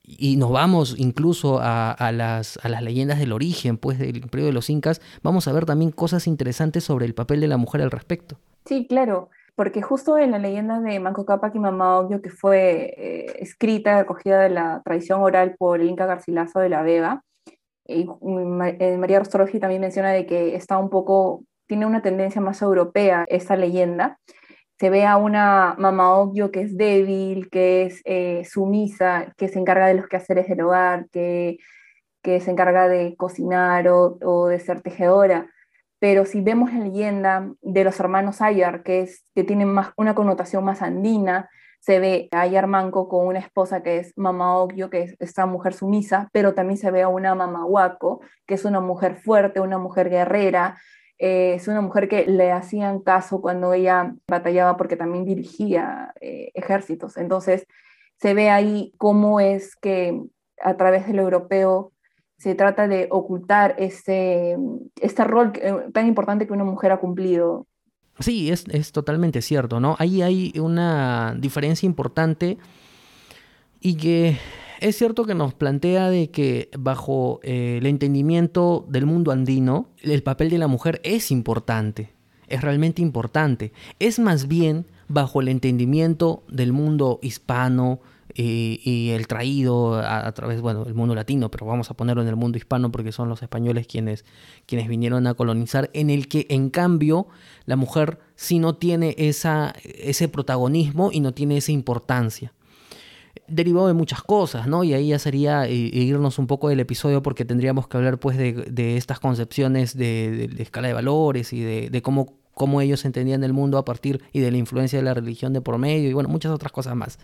[0.07, 5.01] y nos vamos incluso a, las, leyendas del origen, pues del imperio de los incas,
[5.23, 8.37] vamos a ver también cosas interesantes sobre el papel de la mujer al respecto.
[8.65, 12.93] Sí, claro, porque justo en la leyenda de Manco Cápac y Mamá Oglio, que fue
[12.97, 17.23] eh, escrita, acogida de la tradición oral por el Inca Garcilaso de la Vega,
[17.87, 18.07] y
[18.79, 23.25] eh, María Rostrogi también menciona de que está un poco, tiene una tendencia más europea
[23.27, 24.19] esta leyenda,
[24.79, 29.59] se ve a una mamá obvio que es débil, que es eh, sumisa, que se
[29.59, 31.59] encarga de los quehaceres del hogar, que,
[32.21, 35.49] que se encarga de cocinar o, de ser tejedora.
[35.99, 40.13] Pero si vemos la leyenda de los hermanos Ayar, que, es, que tienen más, una
[40.13, 41.49] connotación más andina,
[41.79, 45.45] se ve a Ayar Manco con una esposa que es mamá obvio, que es esta
[45.45, 49.59] mujer sumisa, pero también se ve a una mamá Huaco, que es una mujer fuerte,
[49.61, 50.77] una mujer guerrera,
[51.17, 56.51] eh, es una mujer que le hacían caso cuando ella batallaba porque también dirigía eh,
[56.53, 57.17] ejércitos.
[57.17, 57.65] Entonces,
[58.19, 60.21] se ve ahí cómo es que
[60.61, 61.91] a través del europeo
[62.37, 64.57] se trata de ocultar este,
[64.99, 67.65] este rol eh, tan importante que una mujer ha cumplido.
[68.19, 69.95] Sí, es, es totalmente cierto, ¿no?
[69.99, 72.57] Ahí hay una diferencia importante
[73.79, 74.37] y que
[74.79, 80.23] es cierto que nos plantea de que bajo eh, el entendimiento del mundo andino, el
[80.23, 82.13] papel de la mujer es importante,
[82.47, 83.71] es realmente importante.
[83.99, 87.99] Es más bien bajo el entendimiento del mundo hispano
[88.37, 92.27] eh, y, el traído a, través, bueno, del mundo latino, pero vamos a ponerlo en
[92.27, 94.25] el mundo hispano porque son los españoles quienes,
[94.65, 97.27] quienes vinieron a colonizar, en el que en cambio
[97.65, 102.51] la mujer sí no tiene esa, ese protagonismo y no tiene esa importancia
[103.47, 104.83] derivado de muchas cosas, ¿no?
[104.83, 108.37] Y ahí ya sería eh, irnos un poco del episodio porque tendríamos que hablar pues
[108.37, 113.77] de, estas concepciones de, escala de valores y de, cómo, cómo ellos entendían el mundo
[113.77, 116.51] a partir y de la influencia de la religión de por medio y bueno, muchas
[116.51, 117.19] otras cosas más,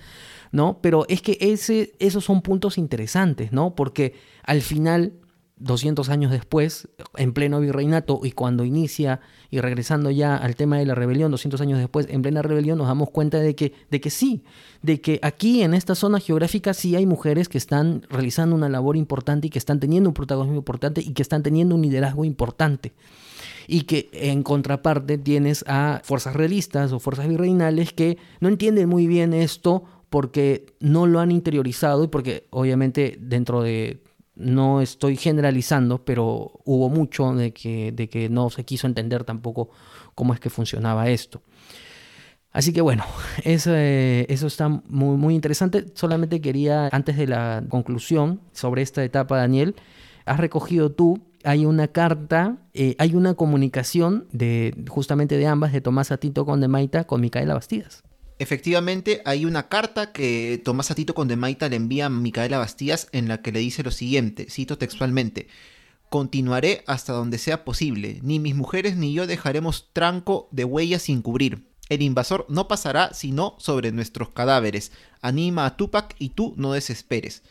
[0.52, 0.80] ¿no?
[0.82, 3.76] Pero es que ese, esos son puntos interesantes, ¿no?
[3.76, 5.14] Porque al final
[5.62, 10.86] 200 años después, en pleno virreinato y cuando inicia y regresando ya al tema de
[10.86, 14.10] la rebelión, 200 años después, en plena rebelión, nos damos cuenta de que, de que
[14.10, 14.44] sí,
[14.82, 18.98] de que aquí en esta zona geográfica sí hay mujeres que están realizando una labor
[18.98, 22.94] importante y que están teniendo un protagonismo importante y que están teniendo un liderazgo importante.
[23.68, 29.08] Y que en contraparte tienes a fuerzas realistas o fuerzas virreinales que no entienden muy
[29.08, 34.02] bien esto porque no lo han interiorizado y porque obviamente dentro de
[34.36, 39.70] no estoy generalizando, pero hubo mucho de que, de que no se quiso entender tampoco
[40.16, 41.42] cómo es que funcionaba esto.
[42.52, 43.06] Así que bueno,
[43.44, 45.86] eso, eso está muy, muy interesante.
[45.94, 49.76] Solamente quería, antes de la conclusión sobre esta etapa, Daniel,
[50.26, 55.82] has recogido tú, hay una carta, eh, hay una comunicación de justamente de ambas, de
[55.82, 58.04] Tomás Atito con de Maita con Micaela Bastidas.
[58.42, 63.44] Efectivamente, hay una carta que Tomás Atito Condemaita le envía a Micaela Bastías en la
[63.44, 65.48] que le dice lo siguiente, cito textualmente,
[66.10, 71.22] Continuaré hasta donde sea posible, ni mis mujeres ni yo dejaremos tranco de huellas sin
[71.22, 71.68] cubrir.
[71.88, 74.92] El invasor no pasará sino sobre nuestros cadáveres.
[75.22, 77.44] Anima a Tupac y tú no desesperes.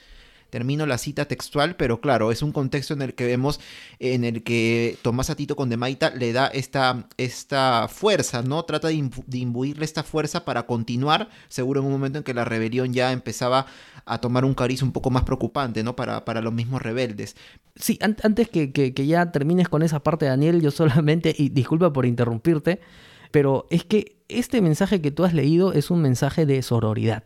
[0.51, 3.61] Termino la cita textual, pero claro, es un contexto en el que vemos,
[3.99, 8.65] en el que Tomás Atito Condemaita le da esta, esta fuerza, ¿no?
[8.65, 12.93] Trata de, imbuirle esta fuerza para continuar, seguro en un momento en que la rebelión
[12.93, 13.67] ya empezaba
[14.05, 15.97] a tomar un cariz un poco más preocupante, ¿no?
[15.97, 17.37] Para, para los mismos rebeldes.
[17.77, 22.07] Sí, antes que, que ya termines con esa parte, Daniel, yo solamente, y disculpa por
[22.07, 22.81] interrumpirte,
[23.31, 27.25] pero es que este mensaje que tú has leído es un mensaje de sororidad,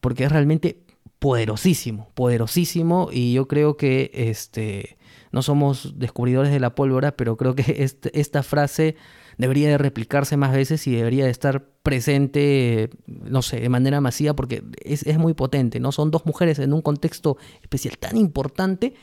[0.00, 0.85] porque es realmente
[1.18, 4.98] poderosísimo, poderosísimo y yo creo que este
[5.32, 8.96] no somos descubridores de la pólvora, pero creo que este, esta frase
[9.38, 14.34] debería de replicarse más veces y debería de estar presente, no sé, de manera masiva
[14.34, 15.92] porque es, es muy potente, ¿no?
[15.92, 18.94] Son dos mujeres en un contexto especial tan importante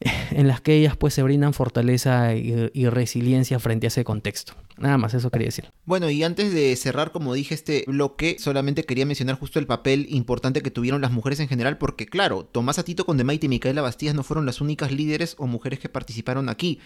[0.30, 4.54] en las que ellas pues se brindan fortaleza y, resiliencia frente a ese contexto.
[4.78, 5.70] Nada más, eso quería decir.
[5.84, 10.06] Bueno, y antes de cerrar, como dije, este bloque, solamente quería mencionar justo el papel
[10.08, 14.14] importante que tuvieron las mujeres en general, porque claro, Tomás Atito, Condemaite y Micaela Bastías
[14.14, 16.80] no fueron las únicas líderes o mujeres que participaron aquí.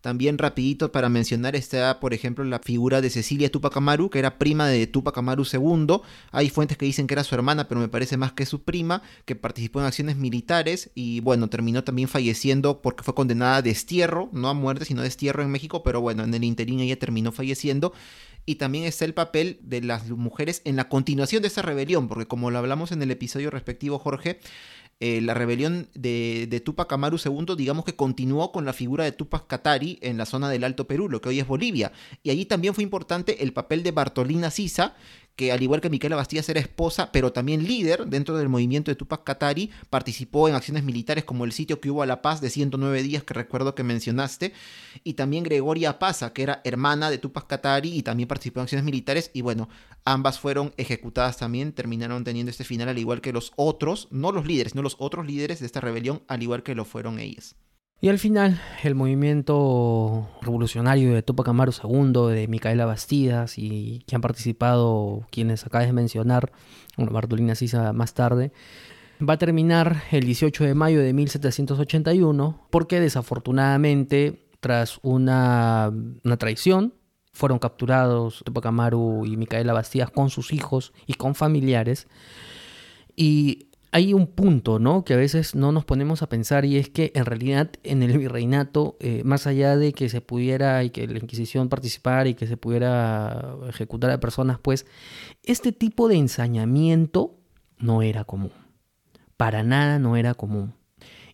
[0.00, 4.38] También rapidito para mencionar está, por ejemplo, la figura de Cecilia Tupac Amaru, que era
[4.38, 6.00] prima de Tupac Amaru II.
[6.30, 9.02] Hay fuentes que dicen que era su hermana, pero me parece más que su prima,
[9.24, 14.28] que participó en acciones militares y bueno, terminó también falleciendo porque fue condenada a destierro,
[14.32, 17.32] no a muerte, sino a destierro en México, pero bueno, en el interín ella terminó
[17.32, 17.92] falleciendo
[18.46, 22.26] y también está el papel de las mujeres en la continuación de esa rebelión, porque
[22.26, 24.38] como lo hablamos en el episodio respectivo, Jorge,
[24.98, 29.12] eh, la rebelión de, de, Tupac Amaru II, digamos que continuó con la figura de
[29.12, 31.92] Tupac Katari en la zona del Alto Perú, lo que hoy es Bolivia.
[32.22, 34.94] Y allí también fue importante el papel de Bartolina Sisa,
[35.36, 38.96] que al igual que Micaela Bastías era esposa, pero también líder dentro del movimiento de
[38.96, 42.48] Tupac Katari, participó en acciones militares como el sitio que hubo a La Paz de
[42.48, 44.54] 109 días que recuerdo que mencionaste,
[45.04, 48.84] y también Gregoria Paza, que era hermana de Tupac Katari y también participó en acciones
[48.84, 49.68] militares, y bueno,
[50.04, 54.46] ambas fueron ejecutadas también, terminaron teniendo este final al igual que los otros, no los
[54.46, 57.56] líderes, sino los otros líderes de esta rebelión, al igual que lo fueron ellas.
[57.98, 64.14] Y al final, el movimiento revolucionario de Tupac Amaru II, de Micaela Bastidas y que
[64.14, 66.52] han participado quienes acabas de mencionar,
[66.96, 68.52] bueno, Bartolina Sisa más tarde,
[69.26, 75.90] va a terminar el 18 de mayo de 1781 porque desafortunadamente tras una,
[76.22, 76.94] una traición
[77.32, 82.08] fueron capturados Tupac Amaru y Micaela Bastidas con sus hijos y con familiares
[83.14, 85.06] y hay un punto, ¿no?
[85.06, 88.18] Que a veces no nos ponemos a pensar y es que en realidad en el
[88.18, 92.46] virreinato, eh, más allá de que se pudiera y que la Inquisición participara y que
[92.46, 94.84] se pudiera ejecutar a personas, pues
[95.44, 97.38] este tipo de ensañamiento
[97.78, 98.52] no era común.
[99.38, 100.74] Para nada no era común.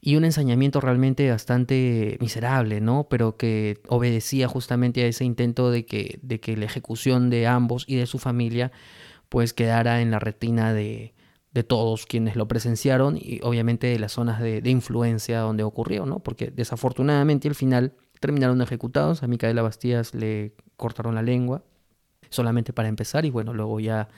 [0.01, 3.09] Y un ensañamiento realmente bastante miserable, ¿no?
[3.11, 7.85] Pero que obedecía justamente a ese intento de que, de que la ejecución de ambos
[7.89, 8.71] y de su familia
[9.29, 11.15] pues quedara en la retina de,
[11.53, 16.21] de todos quienes lo presenciaron y obviamente de las zonas de, influencia donde ocurrió, ¿no?
[16.21, 21.63] Porque desafortunadamente al final terminaron ejecutados, a Micaela Bastías le cortaron la lengua,
[22.31, 24.09] solamente para empezar, y bueno, luego ya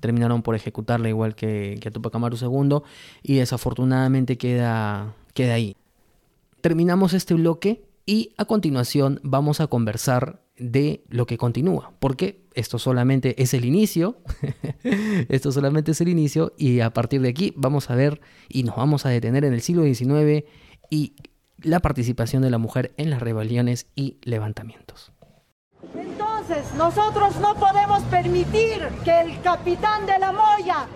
[0.00, 2.80] terminaron por ejecutarla igual que, que a Tupac Amaru II,
[3.22, 5.76] y desafortunadamente queda, queda ahí.
[6.60, 12.78] Terminamos este bloque y a continuación vamos a conversar de lo que continúa, porque esto
[12.78, 14.18] solamente es el inicio,
[15.28, 18.76] esto solamente es el inicio y a partir de aquí vamos a ver y nos
[18.76, 20.44] vamos a detener en el siglo XIX
[20.90, 21.14] y
[21.62, 25.12] la participación de la mujer en las rebeliones y levantamientos.
[25.94, 30.86] Entonces, nosotros no podemos permitir que el capitán de la Moya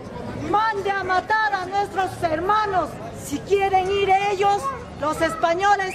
[0.50, 2.90] mande a matar a nuestros hermanos.
[3.22, 4.62] Si quieren ir ellos,
[5.00, 5.94] los españoles,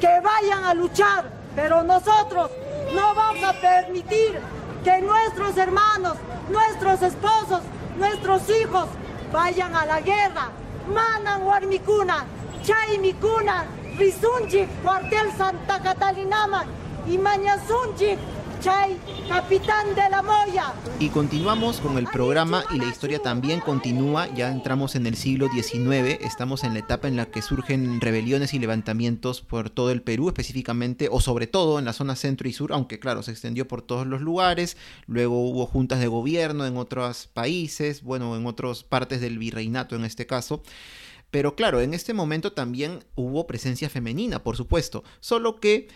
[0.00, 2.50] que vayan a luchar, pero nosotros
[2.94, 4.38] no vamos a permitir
[4.84, 6.16] que nuestros hermanos,
[6.50, 7.62] nuestros esposos,
[7.98, 8.88] nuestros hijos
[9.32, 10.50] vayan a la guerra.
[10.92, 12.24] Manan Warmicuna,
[12.62, 13.64] Chaymicuna,
[13.98, 16.64] Rizunjik, cuartel Santa Catalinama
[17.06, 18.18] y Mañasunjik,
[18.60, 18.96] Chay,
[19.28, 20.72] capitán de la Moya.
[20.98, 25.48] Y continuamos con el programa y la historia también continúa, ya entramos en el siglo
[25.48, 30.02] XIX, estamos en la etapa en la que surgen rebeliones y levantamientos por todo el
[30.02, 33.68] Perú, específicamente o sobre todo en la zona centro y sur, aunque claro, se extendió
[33.68, 38.82] por todos los lugares, luego hubo juntas de gobierno en otros países, bueno, en otras
[38.82, 40.62] partes del virreinato en este caso.
[41.30, 45.88] Pero claro, en este momento también hubo presencia femenina, por supuesto, solo que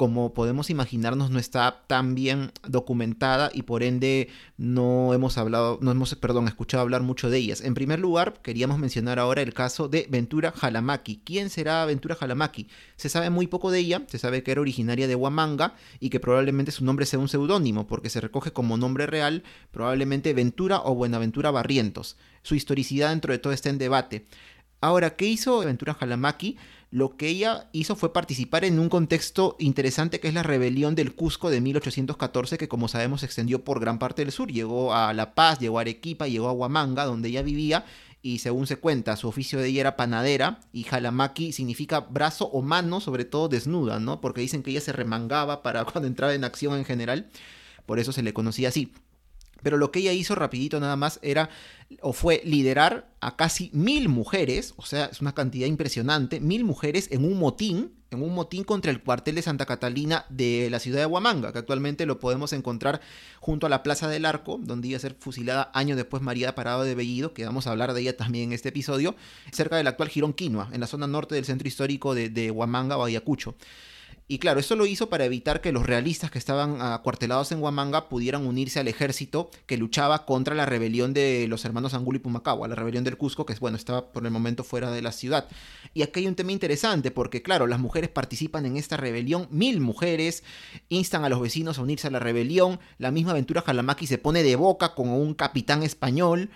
[0.00, 5.90] como podemos imaginarnos, no está tan bien documentada y por ende no hemos hablado, no
[5.90, 7.60] hemos, perdón, escuchado hablar mucho de ellas.
[7.60, 11.20] En primer lugar, queríamos mencionar ahora el caso de Ventura Jalamaki.
[11.22, 12.66] ¿Quién será Ventura Jalamaki?
[12.96, 16.18] Se sabe muy poco de ella, se sabe que era originaria de Huamanga y que
[16.18, 20.94] probablemente su nombre sea un seudónimo, porque se recoge como nombre real probablemente Ventura o
[20.94, 22.16] Buenaventura Barrientos.
[22.42, 24.24] Su historicidad dentro de todo está en debate.
[24.80, 26.56] Ahora, ¿qué hizo Ventura Jalamaki?
[26.90, 31.14] lo que ella hizo fue participar en un contexto interesante que es la rebelión del
[31.14, 34.50] Cusco de 1814, que como sabemos se extendió por gran parte del sur.
[34.50, 37.84] Llegó a La Paz, llegó a Arequipa, llegó a Huamanga, donde ella vivía,
[38.22, 42.60] y según se cuenta, su oficio de ella era panadera, y jalamaki significa brazo o
[42.60, 44.20] mano, sobre todo desnuda, ¿no?
[44.20, 47.30] Porque dicen que ella se remangaba para cuando entraba en acción en general,
[47.86, 48.92] por eso se le conocía así.
[49.62, 51.50] Pero lo que ella hizo rapidito nada más era
[52.02, 57.08] o fue liderar a casi mil mujeres, o sea, es una cantidad impresionante, mil mujeres
[57.10, 61.00] en un motín, en un motín contra el cuartel de Santa Catalina de la ciudad
[61.00, 63.00] de Huamanga, que actualmente lo podemos encontrar
[63.40, 66.84] junto a la Plaza del Arco, donde iba a ser fusilada años después María Parado
[66.84, 69.16] de Bellido, que vamos a hablar de ella también en este episodio,
[69.52, 72.96] cerca del actual Girón Quinoa, en la zona norte del centro histórico de, de Huamanga
[72.96, 73.56] o Ayacucho.
[74.30, 78.08] Y claro, eso lo hizo para evitar que los realistas que estaban acuartelados en Huamanga
[78.08, 82.68] pudieran unirse al ejército que luchaba contra la rebelión de los hermanos Angulo y Pumacagua,
[82.68, 85.48] la rebelión del Cusco, que bueno, estaba por el momento fuera de la ciudad.
[85.94, 89.80] Y aquí hay un tema interesante, porque claro, las mujeres participan en esta rebelión, mil
[89.80, 90.44] mujeres
[90.88, 94.44] instan a los vecinos a unirse a la rebelión, la misma aventura Jalamaki se pone
[94.44, 96.50] de boca con un capitán español.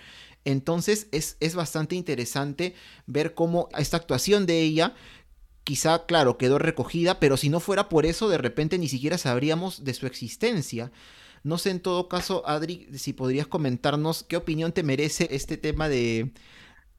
[0.46, 2.74] Entonces es, es bastante interesante
[3.06, 4.94] ver cómo esta actuación de ella
[5.64, 9.84] quizá, claro, quedó recogida, pero si no fuera por eso, de repente ni siquiera sabríamos
[9.84, 10.92] de su existencia.
[11.42, 15.88] No sé en todo caso, Adri, si podrías comentarnos qué opinión te merece este tema
[15.88, 16.32] de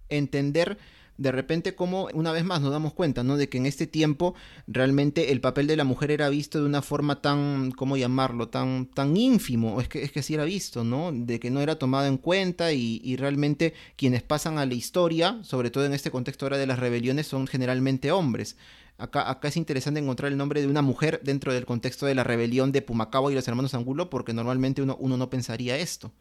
[0.10, 0.78] entender
[1.18, 3.38] de repente como una vez más nos damos cuenta, ¿no?
[3.38, 4.36] De que en este tiempo
[4.68, 8.50] realmente el papel de la mujer era visto de una forma tan, ¿cómo llamarlo?
[8.50, 11.12] Tan, tan ínfimo, es que, es que sí era visto, ¿no?
[11.14, 15.72] De que no era tomado en cuenta y, realmente quienes pasan a la historia, sobre
[15.72, 18.58] todo en este contexto ahora de las rebeliones, son generalmente hombres.
[18.98, 22.24] Acá, acá, es interesante encontrar el nombre de una mujer dentro del contexto de la
[22.24, 26.12] rebelión de Pumacabo y los hermanos Angulo, porque normalmente uno, uno no pensaría esto.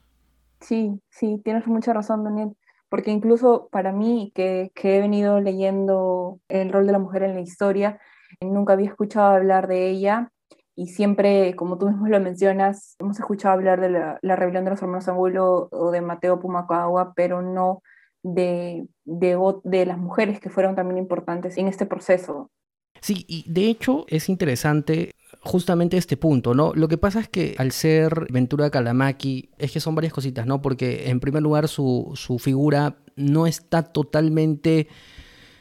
[0.60, 2.56] Sí, sí, tienes mucha razón, Daniel
[2.94, 7.40] porque incluso para mí, que, he venido leyendo el rol de la mujer en la
[7.40, 7.98] historia,
[8.40, 10.30] nunca había escuchado hablar de ella
[10.76, 14.80] y siempre, como tú mismo lo mencionas, hemos escuchado hablar de la, rebelión de los
[14.80, 17.82] hermanos Angulo o de Mateo Pumacagua, pero no
[18.22, 22.52] de, de, de las mujeres que fueron también importantes en este proceso.
[23.00, 25.10] Sí, y de hecho es interesante
[25.44, 26.72] justamente este punto, ¿no?
[26.74, 30.62] Lo que pasa es que al ser Ventura Calamaki, es que son varias cositas, ¿no?
[30.62, 34.88] Porque en primer lugar su, su figura no está totalmente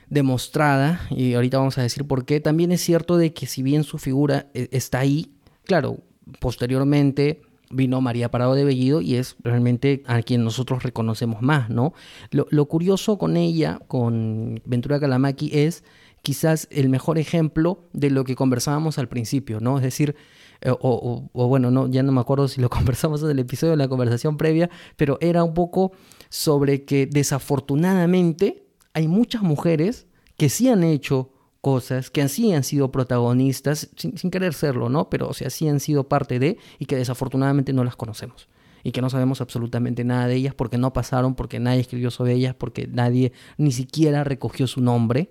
[0.09, 2.39] demostrada, y ahorita vamos a decir por qué.
[2.39, 5.33] También es cierto de que si bien su figura eh, está ahí,
[5.65, 5.99] claro,
[6.39, 11.93] posteriormente vino María Parado de Bellido y es realmente a quien nosotros reconocemos más, ¿no?
[12.31, 15.83] Lo, lo curioso con ella, con Ventura Calamaki, es
[16.23, 19.77] quizás el mejor ejemplo de lo que conversábamos al principio, ¿no?
[19.77, 20.15] Es decir,
[20.61, 23.77] eh, o, bueno, no, ya no me acuerdo si lo conversamos en el episodio de
[23.77, 25.91] la conversación previa, pero era un poco
[26.29, 30.07] sobre que desafortunadamente hay muchas mujeres
[30.37, 35.09] que sí han hecho cosas, que sí han sido protagonistas, sin, querer serlo, ¿no?
[35.09, 38.47] Pero o sea, sí han sido parte de y que desafortunadamente no las conocemos
[38.81, 42.33] y que no sabemos absolutamente nada de ellas porque no pasaron, porque nadie escribió sobre
[42.33, 45.29] ellas, porque nadie ni siquiera recogió su nombre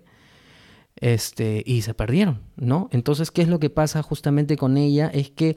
[0.97, 2.89] este, y se perdieron, ¿no?
[2.93, 5.09] Entonces, ¿qué es lo que pasa justamente con ella?
[5.13, 5.57] Es que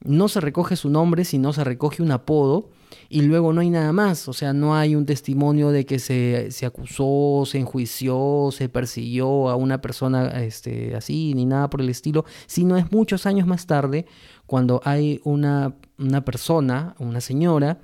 [0.00, 2.70] no se recoge su nombre, sino se recoge un apodo
[3.08, 6.50] y luego no hay nada más, o sea, no hay un testimonio de que se,
[6.50, 11.88] se acusó, se enjuició, se persiguió a una persona este, así, ni nada por el
[11.88, 14.06] estilo, sino es muchos años más tarde
[14.46, 17.78] cuando hay una, una persona, una señora,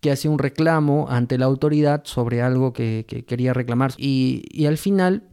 [0.00, 4.66] que hace un reclamo ante la autoridad sobre algo que, que quería reclamar y, y
[4.66, 5.24] al final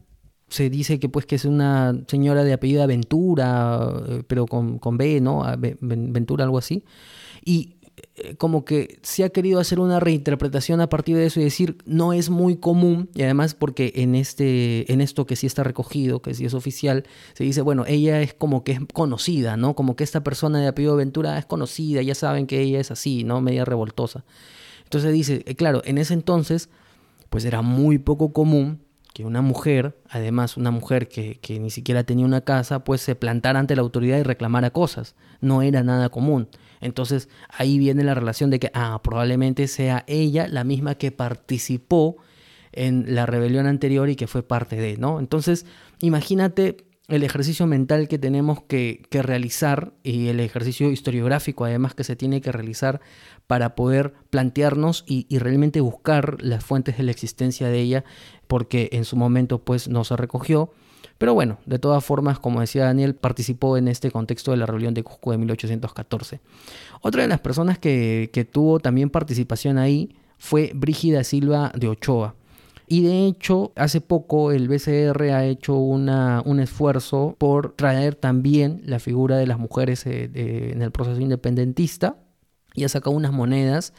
[0.48, 4.98] se dice que pues que es una señora de apellido Ventura, eh, pero con, con
[4.98, 5.44] B, ¿no?
[5.58, 6.84] Ventura, algo así.
[7.44, 7.76] Y
[8.16, 11.78] eh, como que se ha querido hacer una reinterpretación a partir de eso y decir
[11.86, 16.22] no es muy común y además porque en este en esto que sí está recogido
[16.22, 19.96] que sí es oficial se dice bueno ella es como que es conocida no como
[19.96, 23.41] que esta persona de apellido Ventura es conocida ya saben que ella es así no
[23.41, 24.26] media revoltosa
[24.86, 26.70] entonces dice eh, claro en ese entonces
[27.30, 28.80] pues era muy poco común
[29.14, 33.16] que una mujer, además una mujer que, que, ni siquiera tenía una casa, pues se
[33.16, 35.16] plantara ante la autoridad y reclamara cosas.
[35.39, 36.49] No era nada común.
[36.82, 42.18] Entonces ahí viene la relación de que, ah, probablemente sea ella la misma que participó
[42.72, 45.20] en la rebelión anterior y que fue parte de, ¿no?
[45.20, 45.68] Entonces,
[45.99, 46.78] imagínate
[47.10, 52.16] el ejercicio mental que tenemos que, que, realizar y el ejercicio historiográfico además que se
[52.16, 53.01] tiene que realizar
[53.47, 58.04] para poder plantearnos y, realmente buscar las fuentes de la existencia de ella
[58.47, 60.72] porque en su momento pues no se recogió.
[61.18, 64.93] Pero bueno, de todas formas, como decía Daniel, participó en este contexto de la rebelión
[64.93, 66.39] de Cusco de 1814.
[67.01, 72.36] Otra de las personas que, que tuvo también participación ahí fue Brígida Silva de Ochoa.
[72.88, 78.81] Y de hecho, hace poco el BCR ha hecho una, un esfuerzo por traer también
[78.86, 80.29] la figura de las mujeres eh,
[80.73, 82.17] en el proceso independentista
[82.73, 83.93] y ha sacado unas monedas.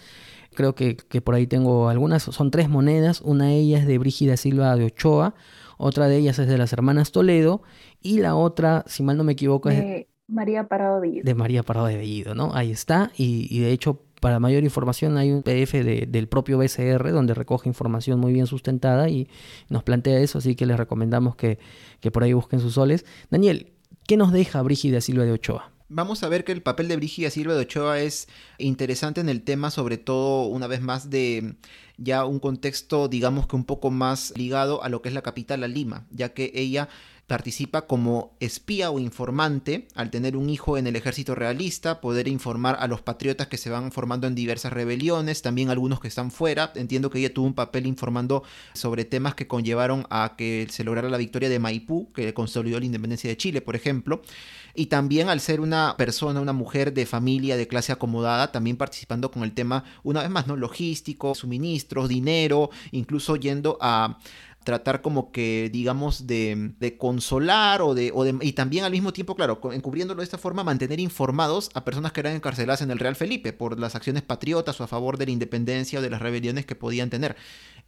[0.54, 3.98] Creo que, que, por ahí tengo algunas, son tres monedas, una de ellas es de
[3.98, 5.34] Brígida Silva de Ochoa,
[5.78, 7.62] otra de ellas es de las hermanas Toledo
[8.00, 11.24] y la otra, si mal no me equivoco, es de María Parado de Bellido.
[11.24, 12.54] De María Parado de Bellido, ¿no?
[12.54, 17.12] Ahí está, y, y de hecho para mayor información hay un PDF del propio BCR
[17.12, 19.28] donde recoge información muy bien sustentada y
[19.68, 21.58] nos plantea eso, así que les recomendamos que,
[22.00, 23.04] que por ahí busquen sus soles.
[23.28, 23.74] Daniel,
[24.06, 25.72] ¿qué nos deja Brígida Silva de Ochoa?
[25.90, 29.42] Vamos a ver que el papel de Brígida Silva de Ochoa es interesante en el
[29.42, 31.56] tema, sobre todo, una vez más, de
[31.98, 35.62] ya un contexto, digamos que un poco más ligado a lo que es la capital,
[35.64, 36.88] a Lima, ya que ella
[37.26, 42.76] participa como espía o informante al tener un hijo en el ejército realista, poder informar
[42.78, 46.72] a los patriotas que se van formando en diversas rebeliones, también algunos que están fuera.
[46.74, 48.42] Entiendo que ella tuvo un papel informando
[48.74, 52.86] sobre temas que conllevaron a que se lograra la victoria de Maipú, que consolidó la
[52.86, 54.22] independencia de Chile, por ejemplo.
[54.74, 59.30] Y también al ser una persona, una mujer de familia, de clase acomodada, también participando
[59.30, 60.56] con el tema, una vez más, ¿no?
[60.56, 64.18] Logístico, suministros, dinero, incluso yendo a
[64.64, 70.20] tratar como que, digamos, de, consolar o de, Y también al mismo tiempo, claro, encubriéndolo
[70.20, 73.78] de esta forma, mantener informados a personas que eran encarceladas en el Real Felipe por
[73.78, 77.10] las acciones patriotas o a favor de la independencia o de las rebeliones que podían
[77.10, 77.36] tener.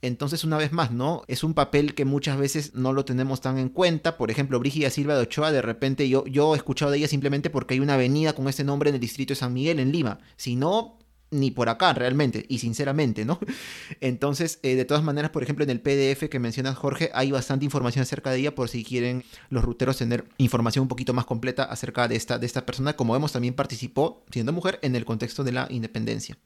[0.03, 1.23] Entonces, una vez más, ¿no?
[1.27, 4.19] Es un papel que muchas veces no lo tenemos tan en cuenta.
[4.19, 7.49] Por ejemplo, Brígida Silva de Ochoa, de repente yo, yo he escuchado de ella simplemente
[7.49, 10.19] porque hay una avenida con ese nombre en el distrito de San Miguel, en Lima.
[10.37, 10.99] Si no,
[11.41, 13.39] ni por acá realmente, y sinceramente, ¿no?
[14.01, 17.65] Entonces, eh, de todas maneras, por ejemplo, en el PDF que mencionas, Jorge, hay bastante
[17.65, 21.65] información acerca de ella por si quieren los ruteros tener información un poquito más completa
[21.65, 25.45] acerca de esta, de esta persona, como vemos, también participó, siendo mujer, en el contexto
[25.45, 26.37] de la independencia.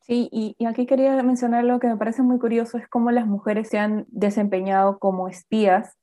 [0.00, 3.26] Sí, y, y aquí quería mencionar lo que me parece muy curioso, es cómo las
[3.26, 5.96] mujeres se han desempeñado como espías,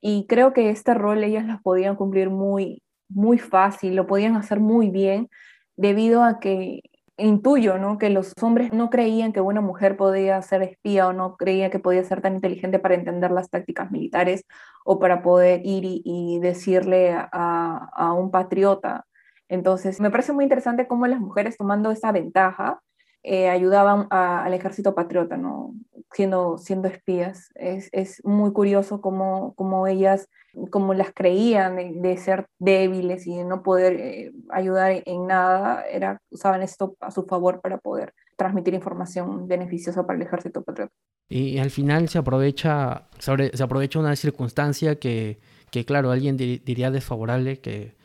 [0.00, 4.60] y creo que este rol ellas las podían cumplir muy, muy fácil, lo podían hacer
[4.60, 5.30] muy bien,
[5.76, 6.80] debido a que
[7.16, 7.98] intuyo, ¿no?
[7.98, 11.78] Que los hombres no creían que una mujer podía ser espía o no creían que
[11.78, 14.44] podía ser tan inteligente para entender las tácticas militares
[14.84, 19.06] o para poder ir y, decirle a, un patriota.
[19.48, 22.80] Entonces, me parece muy interesante cómo las mujeres tomando esa ventaja
[23.24, 25.74] eh, ayudaban al ejército patriota, ¿no?
[26.12, 27.50] Siendo, siendo espías.
[27.54, 30.28] Es, es muy curioso cómo, cómo ellas
[30.70, 36.20] como las creían de, ser débiles y de no poder eh, ayudar en nada, era,
[36.30, 40.92] usaban esto a su favor para poder transmitir información beneficiosa para el ejército patriota.
[41.28, 47.60] Y, al final se aprovecha, se aprovecha una circunstancia que, que claro, alguien diría desfavorable,
[47.60, 47.96] que,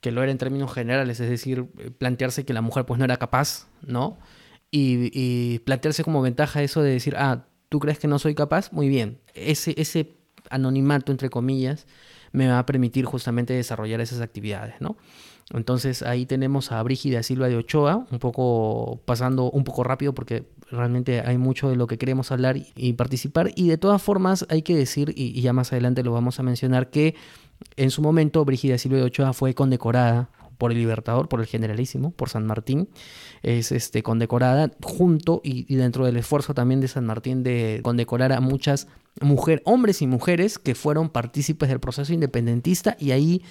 [0.00, 1.66] que lo era en términos generales, es decir,
[1.98, 4.16] plantearse que la mujer pues no era capaz, ¿no?
[4.76, 8.72] Y, y plantearse como ventaja eso de decir, ah, ¿tú crees que no soy capaz?
[8.72, 9.18] Muy bien.
[9.34, 10.16] Ese, ese
[10.50, 11.86] anonimato, entre comillas,
[12.32, 14.96] me va a permitir justamente desarrollar esas actividades, ¿no?
[15.52, 20.44] Entonces ahí tenemos a Brígida Silva de Ochoa, un poco pasando un poco rápido porque
[20.70, 23.52] realmente hay mucho de lo que queremos hablar y, participar.
[23.54, 26.90] Y de todas formas hay que decir, y, ya más adelante lo vamos a mencionar,
[26.90, 27.14] que
[27.76, 32.10] en su momento Brígida Silva de Ochoa fue condecorada por el Libertador, por el Generalísimo,
[32.10, 32.88] por San Martín,
[33.44, 38.40] es este, condecorada junto y, dentro del esfuerzo también de San Martín de condecorar a
[38.40, 38.88] muchas
[39.20, 43.42] mujeres, hombres y mujeres que fueron partícipes del proceso independentista y ahí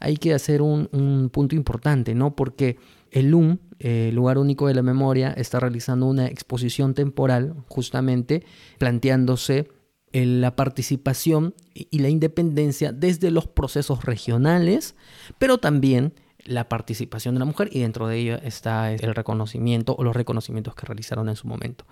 [0.00, 2.34] hay que hacer un, punto importante, ¿no?
[2.34, 2.78] Porque
[3.10, 8.42] el LUM, el Lugar Único de la Memoria, está realizando una exposición temporal justamente
[8.78, 9.68] planteándose
[10.12, 14.94] la participación y la independencia desde los procesos regionales,
[15.38, 16.12] pero también
[16.44, 20.74] la participación de la mujer y dentro de ello está el reconocimiento o los reconocimientos
[20.74, 21.84] que realizaron en su momento.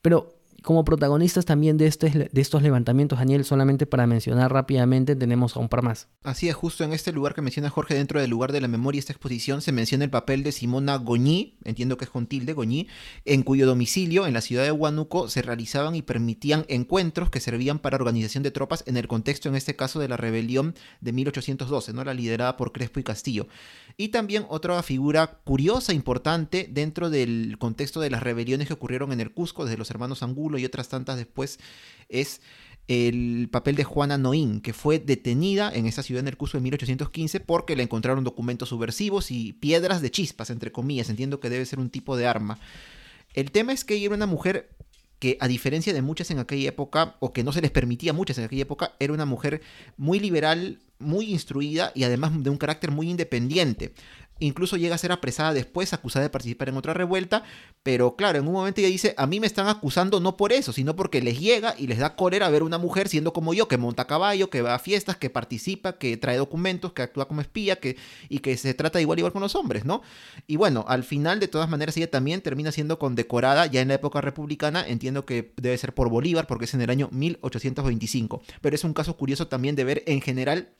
[0.00, 5.56] Pero como protagonistas también de, este, de estos levantamientos, Daniel, solamente para mencionar rápidamente, tenemos
[5.56, 6.08] a un par más.
[6.22, 8.98] Así es, justo en este lugar que menciona Jorge, dentro del lugar de la memoria,
[8.98, 12.88] esta exposición, se menciona el papel de Simona Goñi, entiendo que es con tilde, Goñi,
[13.24, 17.78] en cuyo domicilio, en la ciudad de Huánuco, se realizaban y permitían encuentros que servían
[17.78, 21.92] para organización de tropas en el contexto, en este caso, de la rebelión de 1812,
[21.92, 22.04] ¿no?
[22.04, 23.48] la liderada por Crespo y Castillo.
[23.96, 29.20] Y también otra figura curiosa, importante, dentro del contexto de las rebeliones que ocurrieron en
[29.20, 31.58] el Cusco, desde los hermanos Angulo, y otras tantas después,
[32.08, 32.40] es
[32.88, 36.62] el papel de Juana Noín, que fue detenida en esa ciudad en el curso de
[36.62, 41.08] 1815 porque le encontraron documentos subversivos y piedras de chispas, entre comillas.
[41.08, 42.58] Entiendo que debe ser un tipo de arma.
[43.34, 44.68] El tema es que ella era una mujer
[45.18, 48.38] que a diferencia de muchas en aquella época, o que no se les permitía muchas
[48.38, 49.62] en aquella época, era una mujer
[49.96, 53.94] muy liberal, muy instruida y además de un carácter muy independiente.
[54.42, 57.44] Incluso llega a ser apresada después, acusada de participar en otra revuelta,
[57.82, 60.72] pero claro, en un momento ella dice, a mí me están acusando no por eso,
[60.72, 63.78] sino porque les llega y les da cólera ver una mujer siendo como yo, que
[63.78, 67.76] monta caballo, que va a fiestas, que participa, que trae documentos, que actúa como espía,
[67.76, 67.96] que,
[68.28, 70.02] y que se trata igual igual con los hombres, ¿no?
[70.46, 73.94] Y bueno, al final, de todas maneras, ella también termina siendo condecorada ya en la
[73.94, 78.74] época republicana, entiendo que debe ser por Bolívar, porque es en el año 1825, pero
[78.74, 80.70] es un caso curioso también de ver en general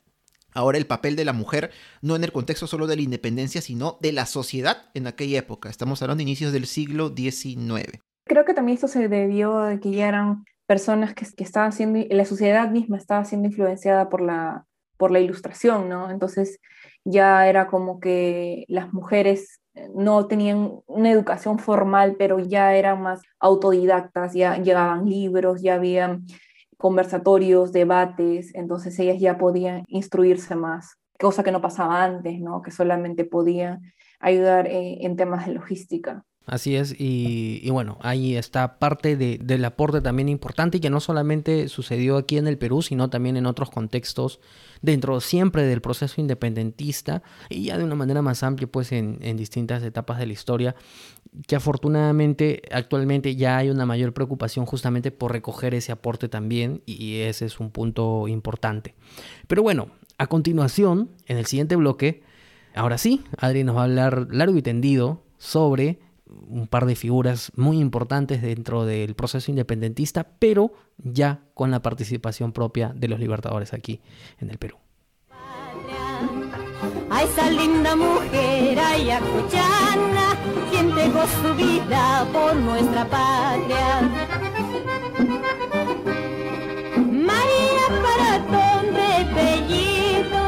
[0.55, 3.99] ahora el papel de la mujer, no en el contexto solo de la independencia, sino
[4.01, 5.69] de la sociedad en aquella época.
[5.69, 8.01] Estamos hablando de inicios del siglo XIX.
[8.25, 12.25] Creo que también esto se debió a que ya eran personas que, estaban siendo, la
[12.25, 14.65] sociedad misma estaba siendo influenciada por la,
[14.97, 16.11] por la ilustración, ¿no?
[16.11, 16.61] Entonces
[17.05, 19.61] ya era como que las mujeres
[19.95, 26.27] no tenían una educación formal, pero ya eran más autodidactas, ya llegaban libros, ya habían
[26.83, 32.61] conversatorios, debates, entonces ellas ya podían instruirse más, cosa que no pasaba antes, ¿no?
[32.61, 36.25] Que solamente podían ayudar eh, en temas de logística.
[36.45, 42.17] Así es, y, bueno, ahí está parte del aporte también importante que no solamente sucedió
[42.17, 44.41] aquí en el Perú, sino también en otros contextos
[44.81, 49.85] dentro siempre del proceso independentista y ya de una manera más amplia pues en distintas
[49.85, 50.75] etapas de la historia,
[51.47, 57.21] que afortunadamente actualmente ya hay una mayor preocupación justamente por recoger ese aporte también y
[57.21, 58.95] ese es un punto importante.
[59.47, 62.23] Pero bueno, a continuación, en el siguiente bloque,
[62.75, 65.99] ahora sí, Adri nos va a hablar largo y tendido sobre
[66.49, 72.53] un par de figuras muy importantes dentro del proceso independentista, pero ya con la participación
[72.53, 74.01] propia de los libertadores aquí
[74.39, 74.82] en el Perú.
[77.23, 80.27] Esa linda mujer ayacuchana,
[80.71, 83.89] quien dejó su vida por nuestra patria.
[87.31, 90.43] María Paratón de Bellido,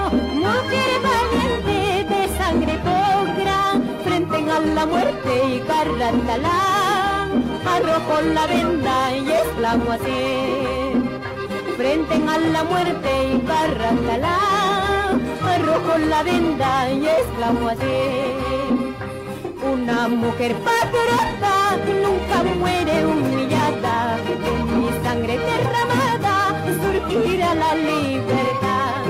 [0.47, 1.79] mujer valiente
[2.13, 3.59] de sangre pogra,
[4.05, 7.29] frente a la muerte y carrantalán,
[7.75, 10.23] arrojó la venda y exclamó así.
[11.77, 14.64] Frente a la muerte y carrantalán,
[15.55, 18.01] arrojó la venda y exclamó así.
[19.73, 21.55] Una mujer patriota
[22.05, 24.19] nunca muere humillada,
[24.51, 26.35] en mi sangre derramada
[26.83, 29.03] surgirá la libertad.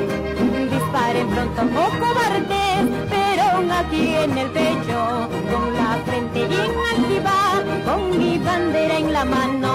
[0.70, 3.45] Disparen pronto, oh cobardes, pero
[3.80, 7.38] aquí en el pecho, con la frente bien activa,
[7.84, 9.74] con mi bandera en la mano.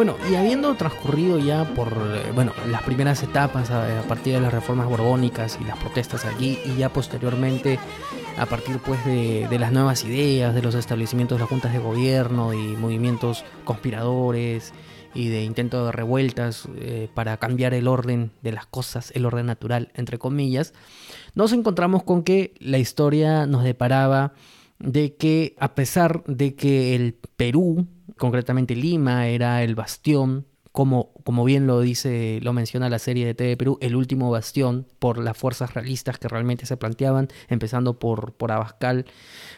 [0.00, 4.50] Bueno, y habiendo transcurrido ya por eh, bueno, las primeras etapas a, partir de las
[4.50, 7.78] reformas borbónicas y las protestas aquí, y ya posteriormente
[8.38, 11.80] a partir pues de, de, las nuevas ideas, de los establecimientos de las juntas de
[11.80, 14.72] gobierno y movimientos conspiradores
[15.12, 19.44] y de intentos de revueltas eh, para cambiar el orden de las cosas, el orden
[19.44, 20.72] natural, entre comillas,
[21.34, 24.32] nos encontramos con que la historia nos deparaba
[24.78, 27.86] de que a pesar de que el Perú,
[28.20, 33.34] concretamente Lima, era el bastión como, como bien lo dice, lo menciona la serie de
[33.34, 38.34] TV Perú, el último bastión por las fuerzas realistas que realmente se planteaban, empezando por,
[38.34, 39.06] por Abascal,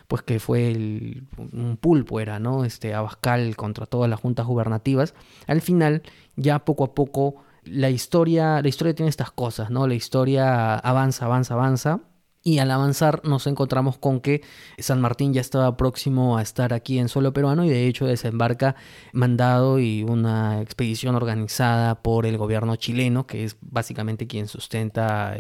[0.07, 2.65] pues que fue el, un pulpo era, ¿no?
[2.65, 5.13] Este Abascal contra todas las juntas gubernativas.
[5.49, 6.03] Al final,
[6.37, 9.87] ya poco a poco, la historia, la historia tiene estas cosas, ¿no?
[9.89, 12.01] La historia avanza, avanza, avanza
[12.43, 14.43] y al avanzar nos encontramos con que
[14.79, 18.75] San Martín ya estaba próximo a estar aquí en suelo peruano y de hecho desembarca
[19.13, 25.37] mandado y una expedición organizada por el gobierno chileno, que es básicamente quien sustenta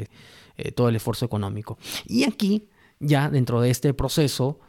[0.57, 1.79] eh, todo el esfuerzo económico.
[2.07, 2.69] Y aquí,
[3.01, 4.61] ya dentro de este proceso,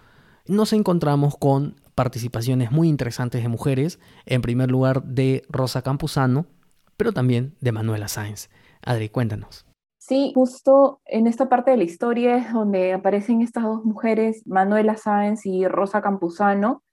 [0.48, 6.48] nos encontramos con participaciones muy interesantes de mujeres, en primer lugar de Rosa Campuzano,
[6.98, 8.50] pero también de Manuela Sáenz.
[8.82, 9.66] Adri, cuéntanos.
[10.06, 14.97] Sí, justo en esta parte de la historia es donde aparecen estas dos mujeres, Manuela
[14.97, 16.84] Sáenz y Rosa Campuzano,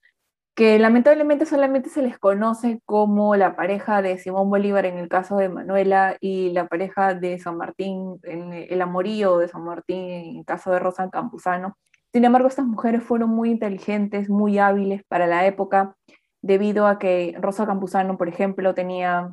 [0.54, 5.38] que lamentablemente solamente se les conoce como la pareja de Simón Bolívar en el caso
[5.38, 10.36] de Manuela y la pareja de San Martín, en el amorío de San Martín en
[10.36, 11.76] el caso de Rosa Campuzano.
[12.12, 15.96] Sin embargo, estas mujeres fueron muy inteligentes, muy hábiles para la época,
[16.42, 19.30] debido a que Rosa Campuzano, por ejemplo, tenía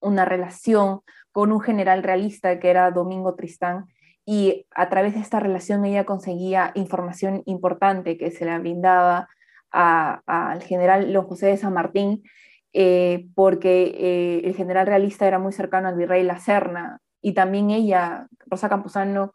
[0.00, 1.00] una relación
[1.38, 3.86] con un general realista que era Domingo Tristán,
[4.26, 9.28] y a través de esta relación ella conseguía información importante que se le brindaba
[9.70, 12.24] al general Don José de San Martín,
[12.72, 17.70] eh, porque eh, el general realista era muy cercano al virrey La Serna, y también
[17.70, 19.32] ella, Rosa Campuzano,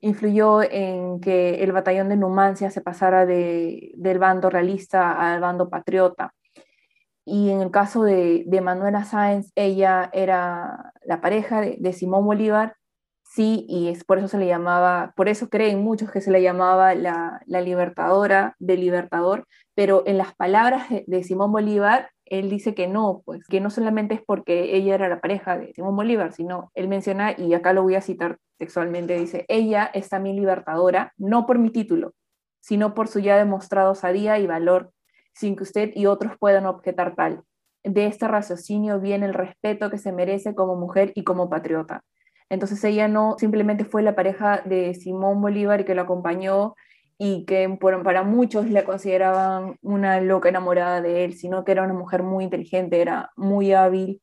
[0.00, 5.70] influyó en que el batallón de Numancia se pasara de, del bando realista al bando
[5.70, 6.34] patriota.
[7.24, 12.76] Y en el caso de, de Manuela Sáenz, ella era la pareja de, Simón Bolívar,
[13.22, 16.42] sí, y es por eso se le llamaba, por eso creen muchos que se le
[16.42, 22.74] llamaba la, la libertadora del libertador, pero en las palabras de, Simón Bolívar, él dice
[22.74, 26.32] que no, pues que no solamente es porque ella era la pareja de Simón Bolívar,
[26.32, 31.12] sino él menciona, y acá lo voy a citar textualmente, dice, ella es también libertadora,
[31.16, 32.14] no por mi título,
[32.60, 34.90] sino por su ya demostrado sadía y valor
[35.34, 37.42] sin que usted y otros puedan objetar tal.
[37.82, 42.02] De este raciocinio viene el respeto que se merece como mujer y como patriota.
[42.48, 46.74] Entonces ella no simplemente fue la pareja de Simón Bolívar que lo acompañó
[47.18, 51.94] y que para muchos la consideraban una loca enamorada de él, sino que era una
[51.94, 54.20] mujer muy inteligente, era muy hábil.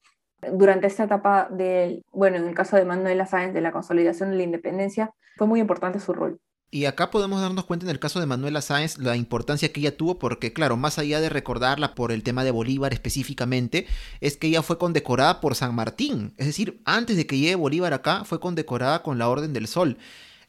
[0.54, 4.38] Durante esta etapa del, bueno, en el caso de Manuela Sáenz, de la consolidación de
[4.38, 6.40] la independencia, fue muy importante su rol.
[6.74, 9.98] Y acá podemos darnos cuenta en el caso de Manuela Sáenz la importancia que ella
[9.98, 13.88] tuvo porque claro, más allá de recordarla por el tema de Bolívar específicamente,
[14.22, 16.34] es que ella fue condecorada por San Martín.
[16.38, 19.98] Es decir, antes de que llegue Bolívar acá, fue condecorada con la Orden del Sol.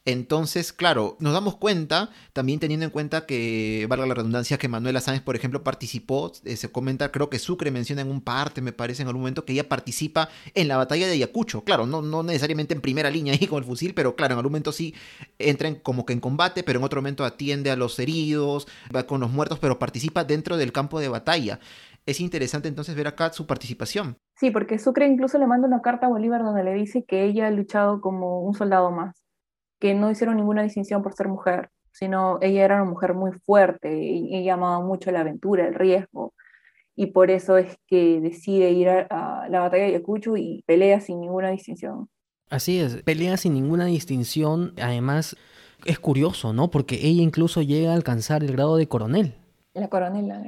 [0.04, 5.00] Entonces, claro, nos damos cuenta, también teniendo en cuenta que, valga la redundancia, que Manuela
[5.00, 8.72] Sáenz, por ejemplo, participó, eh, se comenta, creo que Sucre menciona en un parte, me
[8.72, 11.62] parece, en algún momento, que ella participa en la batalla de Ayacucho.
[11.62, 14.50] Claro, no, no necesariamente en primera línea ahí con el fusil, pero claro, en algún
[14.50, 14.92] momento sí
[15.38, 19.20] entra como que en combate, pero en otro momento atiende a los heridos, va con
[19.20, 21.60] los muertos, pero participa dentro del campo de batalla.
[22.06, 24.16] Es interesante entonces ver acá su participación.
[24.34, 27.46] Sí, porque Sucre incluso le manda una carta a Bolívar donde le dice que ella
[27.46, 29.22] ha luchado como un soldado más
[29.82, 34.00] que no hicieron ninguna distinción por ser mujer, sino ella era una mujer muy fuerte
[34.00, 36.34] y ella amaba mucho la aventura, el riesgo,
[36.94, 41.20] y por eso es que decide ir a, la batalla de Ayacucho y pelea sin
[41.20, 42.08] ninguna distinción.
[42.48, 45.34] Así es, pelea sin ninguna distinción, además
[45.84, 46.70] es curioso, ¿no?
[46.70, 49.34] Porque ella incluso llega a alcanzar el grado de coronel.
[49.74, 50.42] La coronela.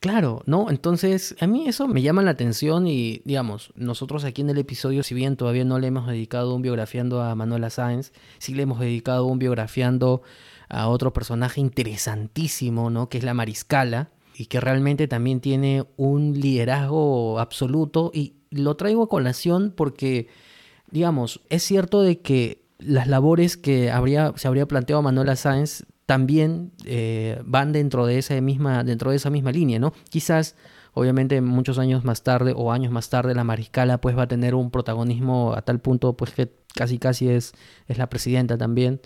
[0.00, 0.68] Claro, ¿no?
[0.68, 5.02] Entonces, a mí eso me llama la atención y, digamos, nosotros aquí en el episodio,
[5.02, 8.78] si bien todavía no le hemos dedicado un biografiando a Manuela Sáenz, sí le hemos
[8.78, 10.20] dedicado un biografiando
[10.68, 13.08] a otro personaje interesantísimo, ¿no?
[13.08, 19.04] Que es la Mariscala y que realmente también tiene un liderazgo absoluto y lo traigo
[19.04, 20.28] a colación porque,
[20.90, 26.72] digamos, es cierto de que las labores que habría, se habría planteado Manuela Sáenz también
[26.84, 29.92] eh, van dentro de esa misma, dentro de esa misma línea, ¿no?
[30.08, 30.56] Quizás,
[30.94, 34.54] obviamente, muchos años más tarde o años más tarde, la mariscala pues va a tener
[34.54, 37.52] un protagonismo a tal punto pues que casi casi es,
[37.88, 39.00] es la presidenta también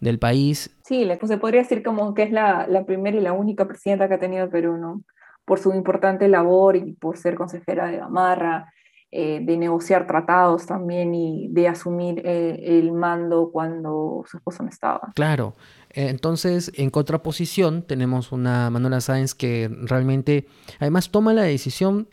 [0.00, 0.76] del país.
[0.84, 4.08] Sí, pues se podría decir como que es la, la primera y la única presidenta
[4.08, 5.02] que ha tenido Perú, ¿no?
[5.44, 8.72] Por su importante labor y por ser consejera de Gamarra,
[9.12, 14.70] eh, de negociar tratados también y de asumir eh, el mando cuando su esposo no
[14.70, 15.12] estaba.
[15.14, 15.54] Claro,
[15.90, 20.46] entonces en contraposición tenemos una Manuela Sáenz que realmente
[20.80, 22.08] además toma la decisión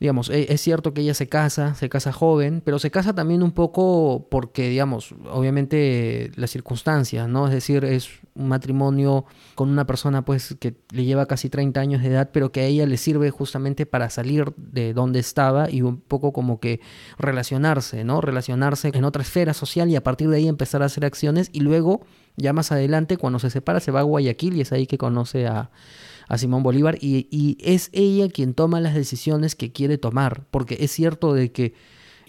[0.00, 3.42] digamos, e, es cierto que ella se casa, se casa joven, pero se casa también
[3.42, 7.46] un poco porque, digamos, obviamente las circunstancias, ¿no?
[7.46, 9.24] Es decir, es un matrimonio
[9.54, 12.64] con una persona pues que le lleva casi 30 años de edad, pero que a
[12.64, 16.80] ella le sirve justamente para salir de donde estaba y un poco como que
[17.18, 18.20] relacionarse, ¿no?
[18.20, 21.60] Relacionarse en otra esfera social y a partir de ahí empezar a hacer acciones y
[21.60, 22.04] luego,
[22.36, 25.46] ya más adelante, cuando se separa, se va a Guayaquil y es ahí que conoce
[25.46, 25.70] a
[26.28, 30.78] a Simón Bolívar y, y, es ella quien toma las decisiones que quiere tomar, porque
[30.80, 31.74] es cierto de que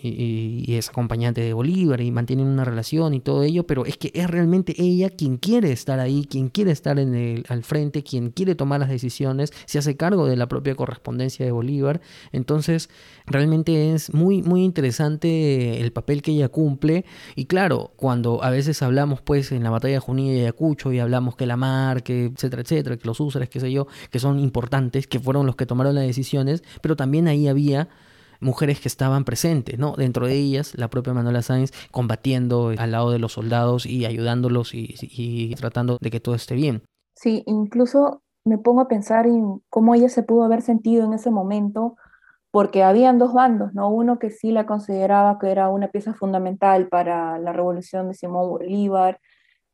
[0.07, 4.11] y, es acompañante de Bolívar y mantienen una relación y todo ello, pero es que
[4.13, 8.31] es realmente ella quien quiere estar ahí, quien quiere estar en el, al frente, quien
[8.31, 12.01] quiere tomar las decisiones, se hace cargo de la propia correspondencia de Bolívar.
[12.31, 12.89] Entonces,
[13.25, 17.05] realmente es muy, muy interesante el papel que ella cumple.
[17.35, 20.99] Y claro, cuando a veces hablamos pues en la batalla de Junín y Ayacucho y
[20.99, 24.39] hablamos que la mar, que etcétera, etcétera, que los úsares, qué sé yo, que son
[24.39, 27.89] importantes, que fueron los que tomaron las decisiones, pero también ahí había
[28.45, 29.95] mujeres que estaban presentes, ¿no?
[29.97, 34.73] Dentro de ellas, la propia Manuela Sáenz combatiendo al lado de los soldados y ayudándolos
[34.73, 36.83] y, tratando de que todo esté bien.
[37.15, 41.31] Sí, incluso me pongo a pensar en cómo ella se pudo haber sentido en ese
[41.31, 41.97] momento,
[42.51, 43.89] porque habían dos bandos, ¿no?
[43.89, 48.47] Uno que sí la consideraba que era una pieza fundamental para la revolución de Simón
[48.47, 49.19] Bolívar,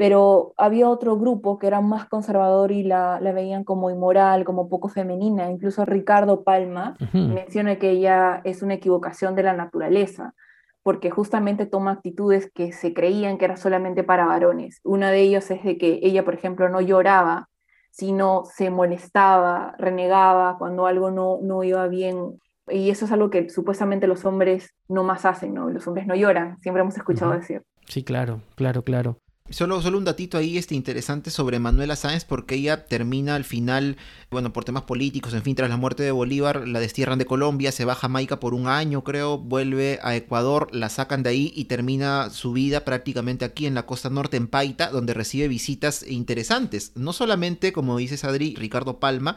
[0.02, 4.68] pero había otro grupo que era más conservador y la, la veían como inmoral, como
[4.68, 5.52] poco femenina.
[5.52, 10.34] Incluso Ricardo Palma menciona que ella es una equivocación de la naturaleza,
[10.82, 14.80] porque justamente toma actitudes que se creían que era solamente para varones.
[14.84, 17.48] Una de ellas es de que ella, por ejemplo, no lloraba,
[17.92, 22.40] sino se molestaba, renegaba cuando algo no, no iba bien.
[22.68, 25.70] Y eso es algo que supuestamente los hombres no más hacen, ¿no?
[25.70, 27.62] Los hombres no lloran, siempre hemos escuchado decir.
[27.86, 29.20] Sí, claro, claro, claro.
[29.52, 33.98] Solo, solo un datito ahí este interesante sobre Manuela Sáenz porque ella termina al final,
[34.30, 37.74] bueno, por temas políticos, en fin, tras la muerte de Bolívar, la destierran de Colombia,
[37.74, 41.52] se va a Jamaica por un año creo, vuelve a Ecuador, la sacan de ahí
[41.54, 46.08] y termina su vida prácticamente aquí en la costa norte, en Paita, donde recibe visitas
[46.08, 46.94] interesantes.
[46.96, 49.36] No solamente, como dices Adri, Ricardo Palma,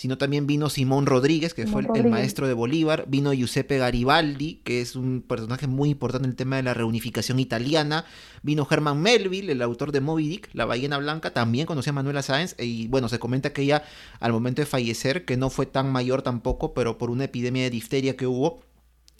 [0.00, 4.80] sino también vino Simón Rodríguez, que fue el, maestro de Bolívar, vino Giuseppe Garibaldi, que
[4.80, 8.06] es un personaje muy importante en el tema de la reunificación italiana,
[8.42, 12.22] vino Herman Melville, el autor de Moby Dick, La ballena blanca, también conocía a Manuela
[12.22, 13.84] Sáenz, y bueno, se comenta que ella
[14.20, 17.68] al momento de fallecer, que no fue tan mayor tampoco, pero por una epidemia de
[17.68, 18.62] difteria que hubo,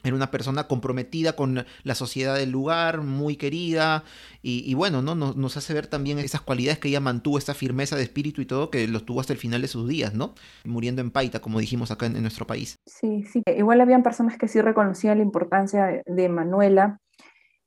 [0.03, 4.05] era una persona comprometida con la sociedad del lugar, muy querida,
[4.43, 5.15] y, bueno, ¿no?
[5.15, 8.71] Nos, hace ver también esas cualidades que ella mantuvo, esta firmeza de espíritu y todo,
[8.71, 10.35] que los tuvo hasta el final de sus días, ¿no?
[10.65, 12.77] Muriendo en Paita, como dijimos acá en, nuestro país.
[12.87, 13.43] Sí, sí.
[13.47, 16.99] Igual habían personas que sí reconocían la importancia de, Manuela,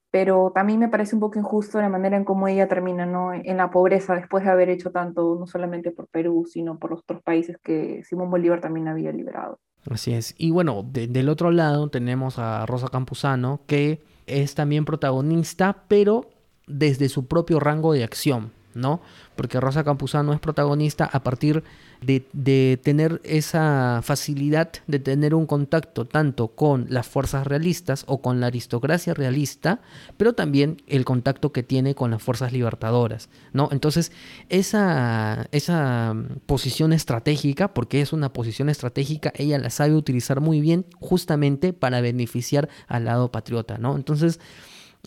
[0.10, 3.34] pero también me parece un poco injusto la manera en cómo ella termina, ¿no?
[3.34, 7.02] En la pobreza, después de haber hecho tanto, no solamente por Perú, sino por los
[7.02, 9.60] otros países que Simón Bolívar también había liberado.
[9.90, 10.34] Así es.
[10.38, 16.30] Y bueno, de- del otro lado tenemos a Rosa Campuzano, que es también protagonista, pero
[16.68, 19.02] desde su propio rango de acción, ¿no?
[19.36, 21.64] Porque Rosa Campuzano es protagonista a partir
[22.06, 28.40] de, tener esa facilidad de tener un contacto tanto con las fuerzas realistas o con
[28.40, 29.82] la aristocracia realista,
[30.18, 33.70] pero también el contacto que tiene con las fuerzas libertadoras, ¿no?
[33.72, 34.12] Entonces,
[34.50, 40.62] esa, esa mm, posición estratégica, porque es una posición estratégica, ella la sabe utilizar muy
[40.62, 43.96] bien justamente para beneficiar al lado patriota, ¿no?
[43.96, 44.40] Entonces,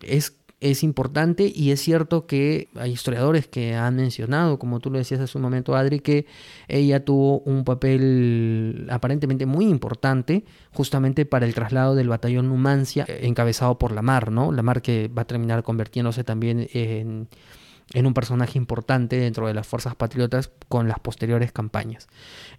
[0.03, 4.99] es, es importante y es cierto que hay historiadores que han mencionado, como tú lo
[4.99, 6.27] decías hace un momento, Adri, que
[6.67, 13.21] ella tuvo un papel aparentemente muy importante justamente para el traslado del batallón Numancia eh,
[13.23, 14.51] encabezado por Lamar, ¿no?
[14.51, 17.29] Lamar que va a terminar convirtiéndose también en,
[17.93, 22.09] en un personaje importante dentro de las fuerzas patriotas con las posteriores campañas.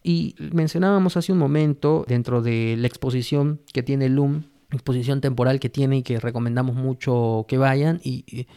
[0.04, 5.70] Y mencionábamos hace un momento, dentro de la exposición que tiene LUM, exposición temporal que
[5.70, 7.99] tiene y que recomendamos mucho que vayan.
[8.03, 8.47] Y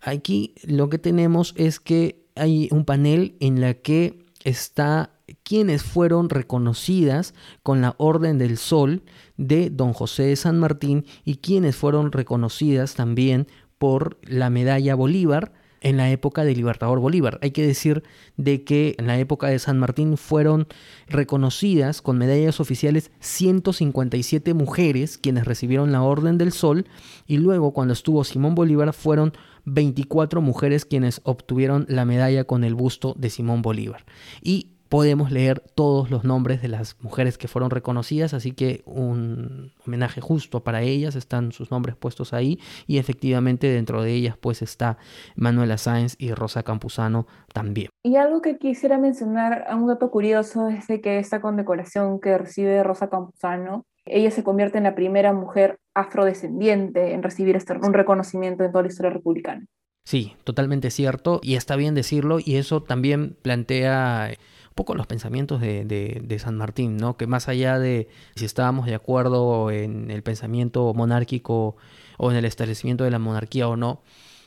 [0.00, 5.10] aquí lo que tenemos es que hay un panel en la que está
[5.42, 9.02] quienes fueron reconocidas con la Orden del Sol
[9.36, 13.46] de Don José de San Martín y quienes fueron reconocidas también
[13.78, 15.52] por la medalla Bolívar
[15.84, 17.38] en la época del Libertador Bolívar.
[17.42, 18.02] Hay que decir
[18.36, 20.66] de que en la época de San Martín fueron
[21.06, 26.86] reconocidas con medallas oficiales 157 mujeres quienes recibieron la Orden del Sol
[27.26, 29.34] y luego cuando estuvo Simón Bolívar fueron
[29.66, 34.04] 24 mujeres quienes obtuvieron la medalla con el busto de Simón Bolívar.
[34.42, 39.72] Y podemos leer todos los nombres de las mujeres que fueron reconocidas, así que un
[39.84, 44.62] homenaje justo para ellas, están sus nombres puestos ahí y efectivamente dentro de ellas pues
[44.62, 44.96] está
[45.34, 47.88] Manuela Sáenz y Rosa Campuzano también.
[48.04, 52.80] Y algo que quisiera mencionar, un dato curioso, es de que esta condecoración que recibe
[52.84, 58.62] Rosa Campuzano, ella se convierte en la primera mujer afrodescendiente en recibir este, un reconocimiento
[58.62, 59.66] en toda la historia republicana.
[60.04, 64.34] Sí, totalmente cierto y está bien decirlo y eso también plantea
[64.74, 67.16] poco los pensamientos de, de, San Martín, ¿no?
[67.16, 71.76] Que más allá de si estábamos de acuerdo en el pensamiento monárquico
[72.18, 74.02] o en el establecimiento de la monarquía o no,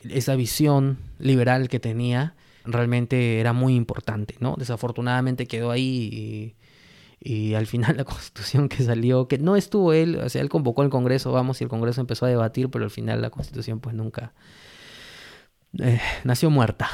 [0.08, 4.54] esa visión liberal que tenía realmente era muy importante, ¿no?
[4.58, 6.54] Desafortunadamente quedó ahí
[7.20, 10.50] y, y al final la constitución que salió, que no estuvo él, o sea, él
[10.50, 13.80] convocó el Congreso, vamos, y el Congreso empezó a debatir, pero al final la constitución
[13.80, 14.34] pues nunca
[15.78, 16.90] eh, nació muerta.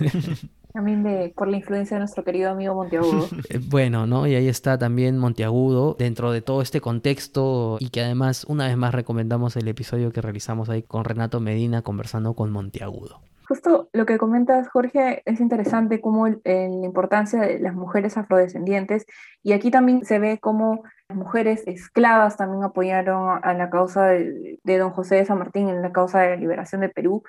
[0.78, 3.26] También de, por la influencia de nuestro querido amigo Monteagudo.
[3.68, 4.28] bueno, ¿no?
[4.28, 8.76] Y ahí está también Monteagudo dentro de todo este contexto y que además una vez
[8.76, 13.22] más recomendamos el episodio que realizamos ahí con Renato Medina conversando con Monteagudo.
[13.48, 18.16] Justo lo que comentas, Jorge, es interesante cómo el, el, la importancia de las mujeres
[18.16, 19.04] afrodescendientes
[19.42, 24.60] y aquí también se ve cómo las mujeres esclavas también apoyaron a la causa de,
[24.62, 27.24] de don José de San Martín en la causa de la liberación de Perú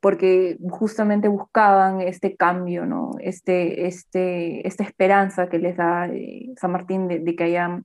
[0.00, 3.12] porque justamente buscaban este cambio, ¿no?
[3.20, 7.82] este, este, esta esperanza que les da eh, San Martín de, de, que haya,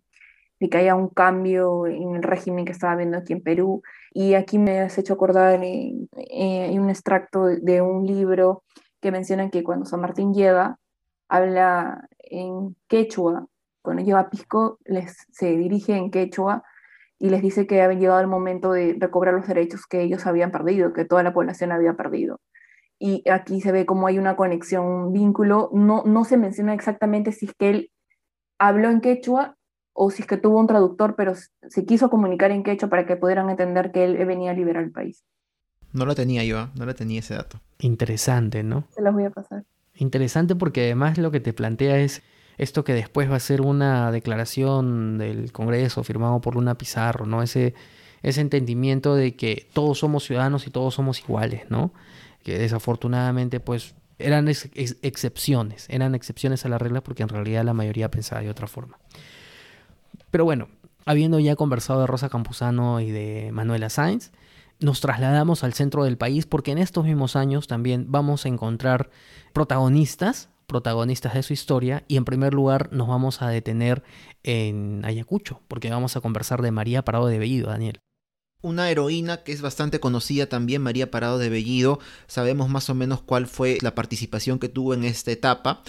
[0.59, 3.81] de que haya un cambio en el régimen que estaba habiendo aquí en Perú.
[4.13, 6.07] Y aquí me has hecho acordar en
[6.79, 8.63] un extracto de un libro
[9.01, 10.77] que mencionan que cuando San Martín llega,
[11.27, 13.47] habla en quechua,
[13.81, 16.63] cuando llega a Pisco, les, se dirige en quechua
[17.23, 20.51] y les dice que había llegado el momento de recobrar los derechos que ellos habían
[20.51, 22.41] perdido, que toda la población había perdido.
[22.99, 25.69] Y aquí se ve cómo hay una conexión, un vínculo.
[25.71, 27.91] No, no se menciona exactamente si es que él
[28.59, 29.55] habló en quechua
[29.93, 33.15] o si es que tuvo un traductor, pero se quiso comunicar en quechua para que
[33.15, 35.23] pudieran entender que él venía a liberar el país.
[35.93, 37.61] No lo tenía yo, no lo tenía ese dato.
[37.79, 38.83] Interesante, ¿no?
[38.89, 39.63] Se los voy a pasar.
[39.95, 42.21] Interesante porque además lo que te plantea es
[42.57, 47.41] esto que después va a ser una declaración del Congreso firmado por Luna Pizarro, ¿no?
[47.41, 47.73] Ese,
[48.21, 51.93] ese entendimiento de que todos somos ciudadanos y todos somos iguales, ¿no?
[52.43, 57.63] Que desafortunadamente, pues, eran ex ex excepciones, eran excepciones a la regla porque en realidad
[57.63, 58.99] la mayoría pensaba de otra forma.
[60.29, 60.69] Pero bueno,
[61.05, 64.31] habiendo ya conversado de Rosa Campuzano y de Manuela Sainz,
[64.79, 69.09] nos trasladamos al centro del país porque en estos mismos años también vamos a encontrar
[69.53, 74.01] protagonistas protagonistas de su historia y en primer lugar nos vamos a detener
[74.41, 77.99] en Ayacucho porque vamos a conversar de María Parado de Bellido, Daniel.
[78.63, 81.99] Una heroína que es bastante conocida también, María Parado de Bellido.
[82.25, 85.83] Sabemos más o menos cuál fue la participación que tuvo en esta etapa.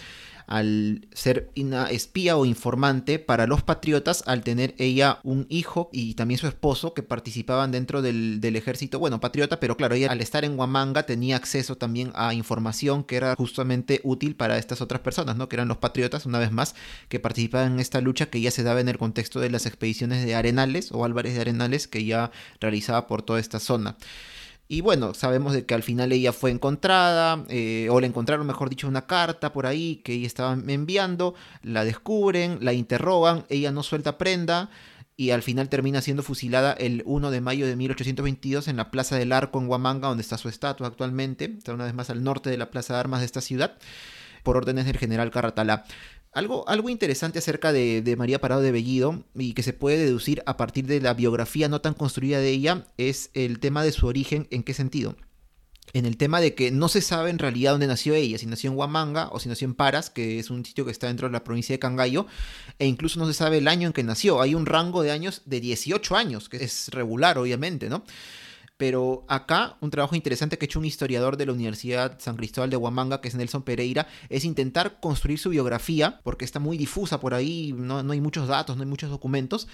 [0.46, 6.14] Al ser una espía o informante para los patriotas al tener ella un hijo y
[6.14, 10.44] también su esposo que participaban dentro del, ejército, bueno, patriota, pero claro, ella al estar
[10.44, 15.36] en Huamanga tenía acceso también a información que era justamente útil para estas otras personas,
[15.36, 15.48] ¿no?
[15.48, 16.74] Que eran los patriotas, una vez más,
[17.08, 20.24] que participaban en esta lucha que ya se daba en el contexto de las expediciones
[20.24, 22.30] de Arenales o Álvarez de Arenales que ya
[22.60, 23.96] realizaba por toda esta zona.
[24.66, 28.70] Y bueno, sabemos de que al final ella fue encontrada, eh, o le encontraron, mejor
[28.70, 33.82] dicho, una carta por ahí que ella estaba enviando, la descubren, la interrogan, ella no
[33.82, 34.70] suelta prenda
[35.16, 39.16] y al final termina siendo fusilada el 1 de mayo de 1822 en la Plaza
[39.16, 42.50] del Arco en Huamanga, donde está su estatua actualmente, está una vez más al norte
[42.50, 43.76] de la Plaza de Armas de esta ciudad,
[44.42, 45.84] por órdenes del general Carratalá.
[46.34, 50.56] Algo, algo interesante acerca de, María Parado de Bellido y que se puede deducir a
[50.56, 54.48] partir de la biografía no tan construida de ella es el tema de su origen.
[54.50, 55.16] ¿En qué sentido?
[55.92, 58.72] En el tema de que no se sabe en realidad dónde nació ella, si nació
[58.72, 61.32] en Huamanga o si nació en Paras, que es un sitio que está dentro de
[61.32, 62.26] la provincia de Cangallo,
[62.80, 64.40] e incluso no se sabe el año en que nació.
[64.40, 68.02] Hay un rango de años de 18 años, que es regular, obviamente, ¿no?
[68.76, 72.70] Pero acá un trabajo interesante que ha hecho un historiador de la Universidad San Cristóbal
[72.70, 77.20] de Huamanga, que es Nelson Pereira, es intentar construir su biografía, porque está muy difusa
[77.20, 79.68] por ahí, no, no hay muchos datos, no hay muchos documentos,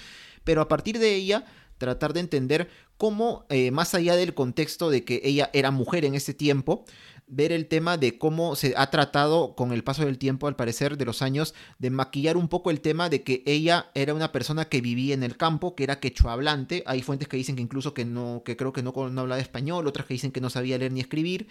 [0.45, 1.47] pero a partir de ella
[1.79, 2.69] tratar de entender
[2.99, 6.85] cómo, eh, más allá del contexto de que ella era mujer en ese tiempo,
[7.31, 10.98] ver el tema de cómo se ha tratado con el paso del tiempo, al parecer,
[10.98, 14.66] de los años, de maquillar un poco el tema de que ella era una persona
[14.66, 16.82] que vivía en el campo, que era quechua hablante.
[16.86, 19.86] Hay fuentes que dicen que incluso que no, que creo que no, no hablaba español,
[19.86, 21.48] otras que dicen que no sabía leer ni escribir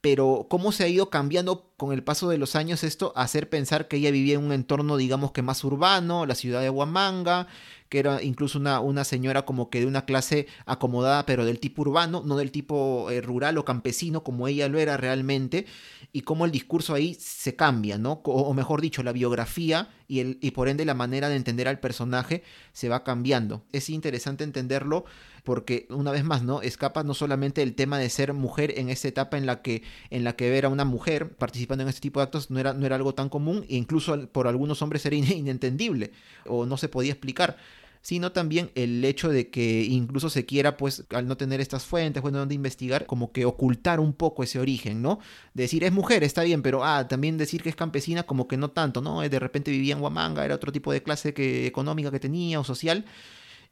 [0.00, 3.88] pero cómo se ha ido cambiando con el paso de los años esto hacer pensar
[3.88, 7.48] que ella vivía en un entorno digamos que más urbano, la ciudad de Huamanga,
[7.88, 11.82] que era incluso una, una señora como que de una clase acomodada, pero del tipo
[11.82, 15.66] urbano, no del tipo eh, rural o campesino como ella lo era realmente,
[16.12, 18.20] y cómo el discurso ahí se cambia, ¿no?
[18.24, 21.80] O, mejor dicho, la biografía y, el, y por ende la manera de entender al
[21.80, 22.42] personaje
[22.72, 23.64] se va cambiando.
[23.72, 25.04] Es interesante entenderlo
[25.48, 26.60] porque una vez más, ¿no?
[26.60, 30.22] Escapa no solamente el tema de ser mujer en esa etapa en la que en
[30.22, 32.84] la que ver a una mujer participando en este tipo de actos no era, no
[32.84, 36.12] era algo tan común e incluso por algunos hombres era inentendible
[36.44, 37.56] o no se podía explicar
[38.02, 42.22] sino también el hecho de que incluso se quiera, pues, al no tener estas fuentes,
[42.22, 45.18] bueno, donde investigar, como que ocultar un poco ese origen, ¿no?
[45.52, 48.70] decir, es mujer, está bien, pero, ah, también decir que es campesina, como que no
[48.70, 49.20] tanto, ¿no?
[49.20, 52.64] De repente vivía en Huamanga, era otro tipo de clase que, económica que tenía o
[52.64, 53.04] social,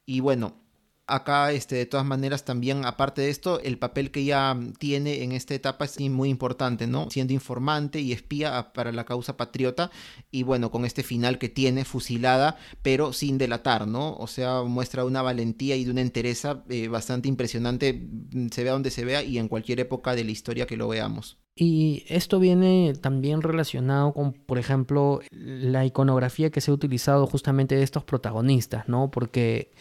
[0.04, 0.65] y bueno,
[1.06, 5.32] acá, este, de todas maneras, también, aparte de esto, el papel que ella tiene en
[5.32, 7.10] esta etapa es muy importante, ¿no?
[7.10, 9.90] Siendo informante y espía para la causa patriota,
[10.30, 14.14] y bueno, con este final que tiene, fusilada, pero sin delatar, ¿no?
[14.16, 18.72] O sea, muestra una valentía y de una entereza eh, bastante impresionante, mm, se vea
[18.72, 21.38] donde se vea y en cualquier época de la historia que lo veamos.
[21.58, 27.74] Y esto viene también relacionado con, por ejemplo, la iconografía que se ha utilizado justamente
[27.76, 29.10] de estos protagonistas, ¿no?
[29.10, 29.72] Porque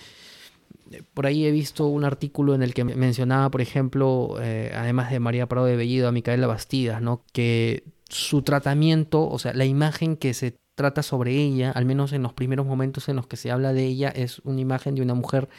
[1.13, 5.19] por ahí he visto un artículo en el que mencionaba, por ejemplo, eh, además de
[5.19, 7.23] María Prado de Bellido, a Micaela Bastidas, ¿no?
[7.33, 12.21] que su tratamiento, o sea, la imagen que se trata sobre ella, al menos en
[12.21, 15.13] los primeros momentos en los que se habla de ella, es una imagen de una
[15.13, 15.49] mujer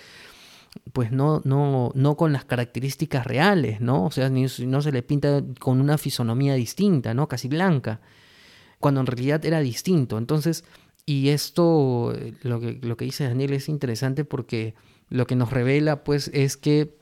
[0.92, 4.04] pues no, no, no con las características reales, ¿no?
[4.04, 7.28] O sea, no se le pinta con una fisonomía distinta, ¿no?
[7.28, 8.00] Casi blanca,
[8.78, 10.18] cuando en realidad era distinto.
[10.18, 10.64] Entonces,
[11.06, 14.74] y esto, lo que, lo que dice Daniel es interesante porque
[15.08, 16.96] lo que nos revela pues es que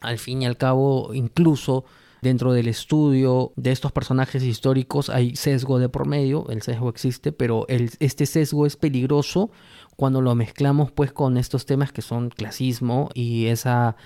[0.00, 1.84] al fin y al cabo incluso
[2.22, 7.32] dentro del estudio de estos personajes históricos hay sesgo de por medio, el sesgo existe,
[7.32, 9.50] pero el, este sesgo es peligroso
[9.96, 13.96] cuando lo mezclamos pues con estos temas que son clasismo y esa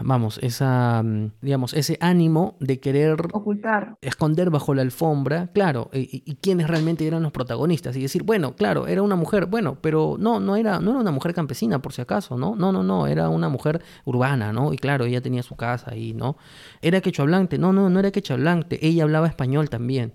[0.00, 6.36] vamos, esa, mm, digamos, ese ánimo de querer ocultar, esconder bajo la alfombra, claro, y,
[6.36, 10.40] quiénes realmente eran los protagonistas y decir, bueno, claro, era una mujer, bueno, pero no,
[10.40, 12.56] no era, no era una mujer campesina por si acaso, ¿no?
[12.56, 14.72] No, no, no, era una mujer urbana, ¿no?
[14.72, 16.36] Y claro, ella tenía su casa ahí, ¿no?
[16.82, 20.12] Era quechohablante, no, no, no era quechohablante, ella hablaba español también.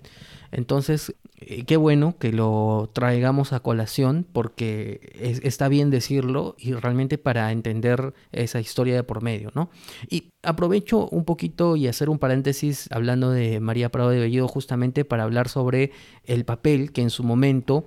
[0.51, 5.11] Entonces, eh, qué bueno que lo traigamos a colación porque
[5.43, 9.69] está bien decirlo y realmente para entender esa historia de por medio, ¿no?
[10.09, 15.05] Y aprovecho un poquito y hacer un paréntesis hablando de María Prado de Bellido justamente
[15.05, 15.91] para hablar sobre
[16.25, 17.85] el papel que en su momento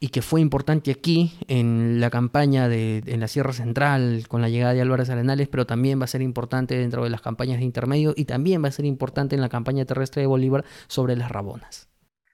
[0.00, 4.48] y que fue importante aquí en la campaña de, en la Sierra Central con la
[4.48, 7.64] llegada de Álvarez Arenales, pero también va a ser importante dentro de las campañas de
[7.64, 11.30] intermedio y también va a ser importante en la campaña terrestre de Bolívar sobre las
[11.30, 11.88] Rabonas.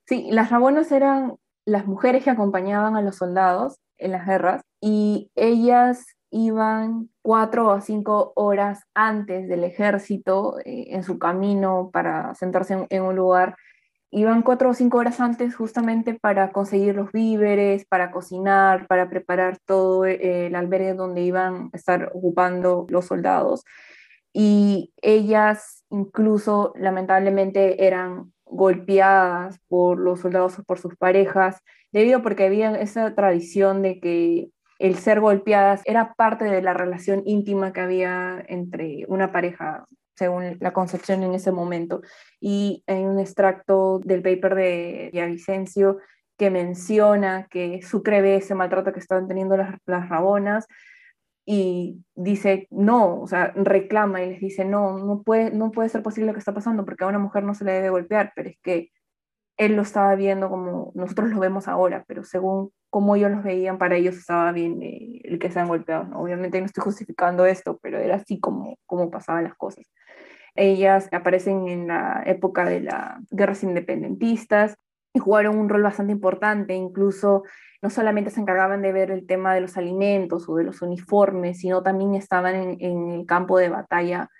[0.06, 1.36] Sí, las Rabonas eran
[1.66, 7.80] las mujeres que acompañaban a los soldados en las guerras y ellas iban cuatro o
[7.80, 13.56] cinco horas antes del ejército eh, en su camino para sentarse en, un lugar
[14.10, 19.58] Iban cuatro o cinco horas antes justamente para conseguir los víveres, para cocinar, para preparar
[19.66, 23.64] todo eh, el albergue donde iban a estar ocupando los soldados.
[24.32, 31.62] Y ellas incluso lamentablemente eran golpeadas por los soldados o por sus parejas,
[31.92, 37.22] debido porque había esa tradición de que el ser golpeadas era parte de la relación
[37.26, 39.86] íntima que había entre una pareja,
[40.18, 42.02] según la concepción en ese momento.
[42.40, 45.98] Y hay un extracto del paper de Vicencio
[46.36, 50.66] que menciona que Sucre ve ese maltrato que estaban teniendo las, las rabonas
[51.44, 56.02] y dice, no, o sea, reclama y les dice, no, no puede, no puede ser
[56.02, 58.50] posible lo que está pasando porque a una mujer no se le debe golpear, pero
[58.50, 58.90] es que
[59.56, 63.78] él lo estaba viendo como nosotros lo vemos ahora, pero según cómo ellos los veían,
[63.78, 66.08] para ellos estaba bien eh, el que sean golpeados.
[66.14, 69.84] Obviamente no estoy justificando esto, pero era así como, como pasaban las cosas.
[70.58, 74.76] Ellas aparecen en la época de las guerras independentistas
[75.14, 77.44] y jugaron un rol bastante importante, incluso
[77.80, 81.60] no solamente se encargaban de ver el tema de los alimentos o de los uniformes,
[81.60, 84.30] sino también estaban en, el campo de batalla,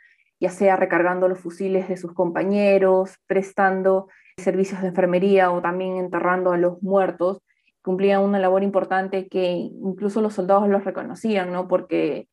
[0.41, 4.09] ya sea recargando los fusiles de sus compañeros, prestando
[4.39, 7.43] servicios de enfermería o también enterrando a los muertos,
[7.81, 11.69] cumplían una labor importante que incluso los soldados los reconocían, ¿no?
[11.69, 12.29] Porque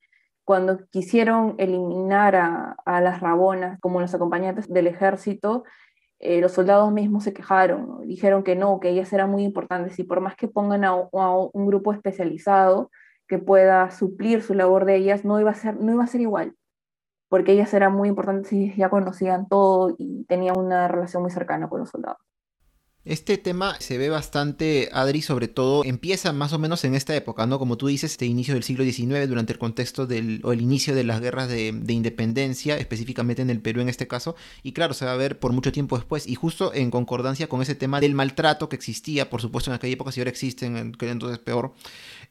[0.45, 5.63] cuando quisieron eliminar a, las rabonas como los acompañantes del ejército,
[6.19, 10.03] eh, los soldados mismos se quejaron, dijeron que no, que ellas eran muy importantes y
[10.03, 12.91] por más que pongan a, un grupo especializado
[13.27, 16.21] que pueda suplir su labor de ellas, no iba a ser, no iba a ser
[16.21, 16.55] igual
[17.29, 21.67] porque ellas eran muy importantes y ya conocían todo y tenían una relación muy cercana
[21.67, 22.24] con los soldados.
[23.05, 27.45] Este tema se ve bastante, Adri, sobre todo empieza más o menos en esta época,
[27.45, 27.59] ¿no?
[27.59, 30.95] Como tú dices, este inicio del siglo XIX, durante el contexto del, o el inicio
[30.95, 34.95] de las guerras de, de, independencia, específicamente en el Perú en este caso, y claro,
[34.95, 38.01] se va a ver por mucho tiempo después, y justo en concordancia con ese tema
[38.01, 41.73] del maltrato que existía, por supuesto en aquella época, si ahora existen, que entonces peor,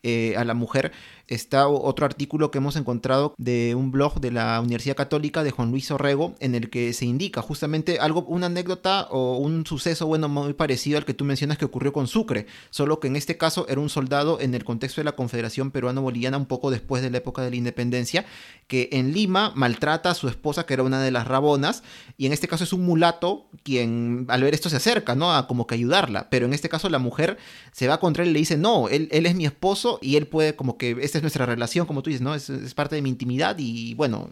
[0.03, 0.91] eh, a la mujer,
[1.29, 5.71] está otro artículo que hemos encontrado de un blog de la Universidad Católica de Juan
[5.71, 10.29] Luis Orrego, en el que se indica justamente algo, una anécdota o un suceso, bueno,
[10.29, 13.67] muy parecido al que tú mencionas que ocurrió con Sucre, solo que en este caso
[13.69, 17.19] era un soldado en el contexto de la Confederación Peruano-Boliviana, un poco después de la
[17.19, 18.25] época de la independencia,
[18.67, 21.83] que en Lima maltrata a su esposa, que era una de las rabonas,
[22.17, 25.35] y en este caso es un mulato quien al ver esto se acerca, ¿no?
[25.35, 27.39] A como que ayudarla, pero en este caso la mujer
[27.73, 30.27] se va contra él y le dice, no, él, él es mi esposo y él
[30.27, 32.35] puede como que es nuestra relación, como tú dices, ¿no?
[32.35, 34.31] Es, parte de mi intimidad y bueno,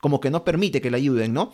[0.00, 1.52] como que no permite que la ayuden, ¿no?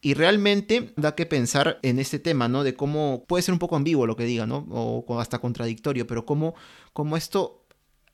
[0.00, 2.64] Y realmente da que pensar en este tema, ¿no?
[2.64, 4.66] De cómo puede ser un poco ambiguo lo que diga, ¿no?
[4.70, 6.54] O, hasta contradictorio, pero cómo,
[6.92, 7.62] cómo esto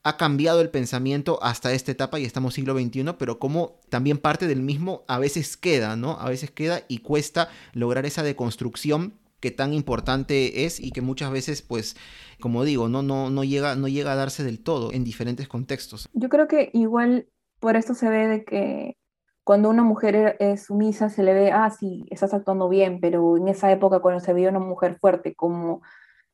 [0.05, 4.49] ha cambiado el pensamiento hasta esta etapa y estamos siglo XXI, pero cómo también parte
[4.49, 6.19] del mismo a veces queda, ¿no?
[6.21, 11.33] A veces queda y cuesta lograr esa deconstrucción que tan importante es y que muchas
[11.33, 11.97] veces, pues,
[12.41, 16.09] como digo, no, no, no, llega, no llega a darse del todo en diferentes contextos.
[16.15, 17.27] Yo creo que igual
[17.59, 18.97] por esto se ve de que
[19.45, 23.49] cuando una mujer es sumisa se le ve, ah, sí, estás actuando bien, pero en
[23.49, 25.83] esa época cuando se veía una mujer fuerte como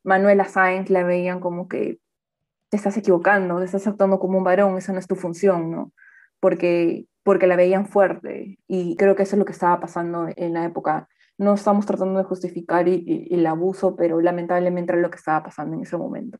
[0.05, 2.01] Manuela Sáenz, la veían como que
[2.69, 5.93] te estás equivocando, te estás actuando como un varón, esa no es tu función, ¿no?
[6.41, 10.53] Porque, porque la veían fuerte y creo que eso es lo que estaba pasando en
[10.53, 11.09] la época
[11.39, 15.83] no estamos tratando de justificar el abuso, pero lamentablemente era lo que estaba pasando en
[15.83, 16.39] ese momento.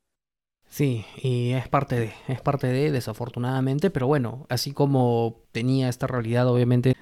[0.69, 6.07] Sí, y es parte de, es parte de, desafortunadamente, pero bueno, así como tenía esta
[6.07, 6.95] realidad, obviamente,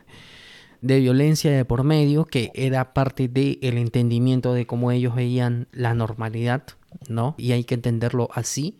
[0.82, 5.66] de violencia de por medio, que era parte del el entendimiento de cómo ellos veían
[5.72, 6.64] la normalidad,
[7.08, 7.34] ¿no?
[7.38, 8.78] Y hay que entenderlo así,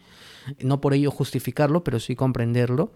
[0.60, 2.92] no por ello justificarlo, pero sí comprenderlo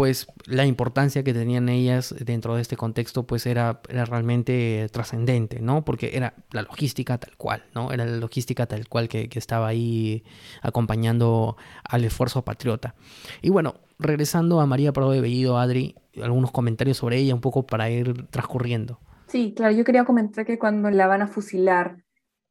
[0.00, 5.84] pues la importancia que tenían ellas dentro de este contexto pues era, realmente trascendente, ¿no?
[5.84, 7.92] Porque era la logística tal cual, ¿no?
[7.92, 10.24] Era la logística tal cual que, estaba ahí
[10.62, 12.94] acompañando al esfuerzo patriota.
[13.42, 17.66] Y bueno, regresando a María Prado de Bellido, Adri, algunos comentarios sobre ella un poco
[17.66, 19.00] para ir transcurriendo.
[19.26, 21.98] Sí, claro, yo quería comentar que cuando la van a fusilar,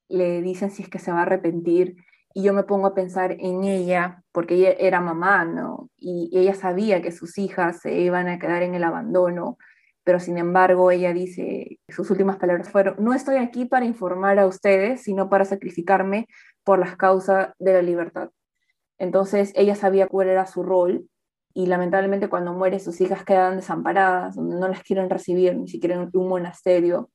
[0.08, 1.96] le dicen si es que se va a arrepentir
[2.40, 5.90] y yo me pongo a pensar en ella, porque ella era mamá, ¿no?
[5.98, 9.58] Y ella sabía que sus hijas se iban a quedar en el abandono,
[10.06, 14.48] pero sin embargo ella dice, sus últimas palabras fueron, no estoy aquí para informar a
[14.48, 16.28] ustedes, sino para sacrificarme
[16.64, 18.30] por las causas de la libertad.
[18.98, 21.10] Entonces ella sabía cuál era su rol
[21.54, 26.10] y lamentablemente cuando muere sus hijas quedan desamparadas, no las quieren recibir, ni siquiera en
[26.14, 27.10] un monasterio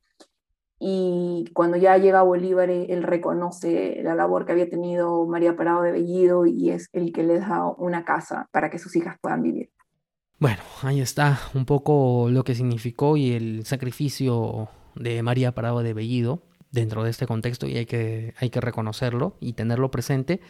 [0.79, 5.81] y cuando ya llega Bolívar, eh, él reconoce la labor que había tenido María Parado
[5.81, 9.41] de Bellido y es el que le da una casa para que sus hijas puedan
[9.41, 9.69] vivir.
[10.37, 15.93] Bueno, ahí está un poco lo que significó y el sacrificio de María Parado de
[15.93, 20.41] Bellido dentro de este contexto y hay que, hay que reconocerlo y tenerlo presente.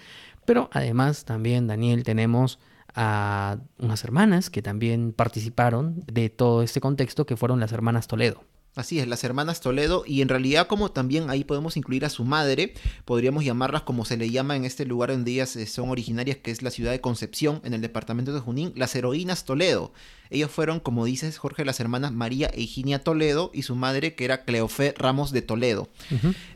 [0.45, 2.59] Pero además también, Daniel, tenemos
[2.95, 8.43] a unas hermanas que también participaron de todo este contexto, que fueron las hermanas Toledo.
[8.75, 12.25] Así es, las hermanas Toledo y en realidad como también ahí podemos incluir a su
[12.25, 12.73] madre,
[13.05, 16.51] podríamos llamarlas como se le llama en este lugar donde ellas eh, son originarias, que
[16.51, 19.93] es la ciudad de Concepción, en el departamento de Junín, las heroínas Toledo.
[20.29, 24.25] Ellos fueron, como dices Jorge, las hermanas María e Higinia Toledo y su madre que
[24.25, 25.89] era Cleofé Ramos de Toledo.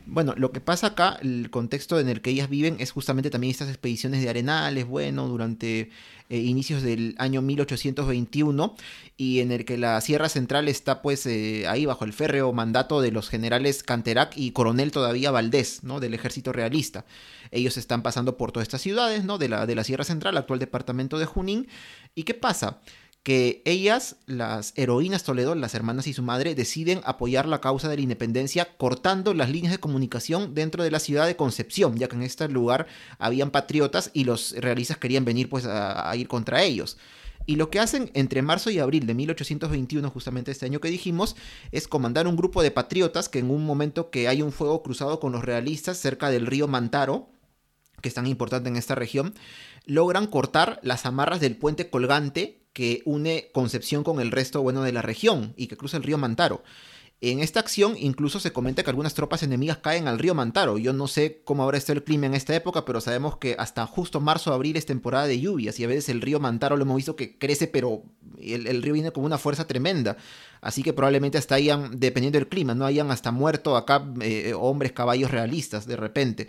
[0.06, 3.50] Bueno, lo que pasa acá, el contexto en el que ellas viven es justamente también
[3.50, 5.90] estas expediciones de arenales, bueno, durante
[6.30, 8.76] eh, inicios del año 1821
[9.16, 13.00] y en el que la Sierra Central está pues eh, ahí bajo el férreo mandato
[13.00, 15.98] de los generales Canterac y coronel todavía Valdés, ¿no?
[15.98, 17.04] Del ejército realista.
[17.50, 19.38] Ellos están pasando por todas estas ciudades, ¿no?
[19.38, 21.66] De la, de la Sierra Central, actual departamento de Junín.
[22.14, 22.78] ¿Y qué pasa?
[23.22, 27.96] Que ellas, las heroínas Toledo, las hermanas y su madre, deciden apoyar la causa de
[27.96, 32.16] la independencia cortando las líneas de comunicación dentro de la ciudad de Concepción, ya que
[32.16, 32.86] en este lugar
[33.18, 36.96] habían patriotas y los realistas querían venir pues a, a ir contra ellos.
[37.46, 41.36] Y lo que hacen entre marzo y abril de 1821, justamente este año que dijimos,
[41.72, 45.20] es comandar un grupo de patriotas que en un momento que hay un fuego cruzado
[45.20, 47.30] con los realistas cerca del río Mantaro,
[48.00, 49.34] que es tan importante en esta región,
[49.84, 54.92] logran cortar las amarras del puente colgante que une Concepción con el resto bueno de
[54.92, 56.62] la región y que cruza el río Mantaro.
[57.22, 60.78] En esta acción incluso se comenta que algunas tropas enemigas caen al río Mantaro.
[60.78, 63.86] Yo no sé cómo habrá estado el clima en esta época, pero sabemos que hasta
[63.86, 66.96] justo marzo abril es temporada de lluvias y a veces el río Mantaro lo hemos
[66.96, 68.04] visto que crece, pero
[68.40, 70.16] el, río viene con una fuerza tremenda.
[70.62, 74.92] Así que probablemente hasta hayan, dependiendo del clima, no hayan hasta muerto acá eh, hombres,
[74.92, 76.48] caballos realistas de repente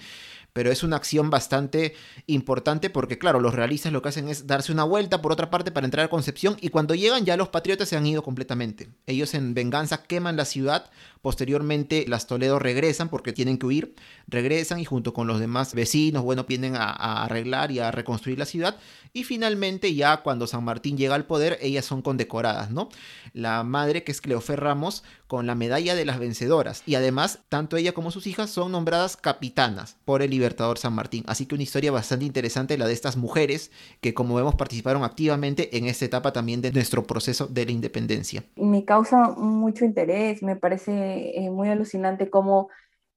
[0.53, 1.93] pero es una acción bastante
[2.27, 5.71] importante porque, claro, los realistas lo que hacen es darse una vuelta por otra parte
[5.71, 8.89] para entrar a Concepción y cuando llegan ya los patriotas se han ido completamente.
[9.05, 10.89] Ellos en venganza queman la ciudad,
[11.21, 13.95] posteriormente las Toledo regresan porque tienen que huir,
[14.27, 18.45] regresan y junto con los demás vecinos, bueno, vienen a, arreglar y a reconstruir la
[18.45, 18.77] ciudad
[19.13, 22.89] y finalmente ya cuando San Martín llega al poder, ellas son condecoradas, ¿no?
[23.33, 26.83] La madre, que es Cleofe Ramos, con la medalla de las vencedoras.
[26.85, 31.23] Y además, tanto ella como sus hijas son nombradas capitanas por el Libertador San Martín.
[31.27, 35.77] Así que una historia bastante interesante la de estas mujeres que, como vemos, participaron activamente
[35.77, 38.43] en esta etapa también de nuestro proceso de la independencia.
[38.55, 42.69] Me causa mucho interés, me parece eh, muy alucinante cómo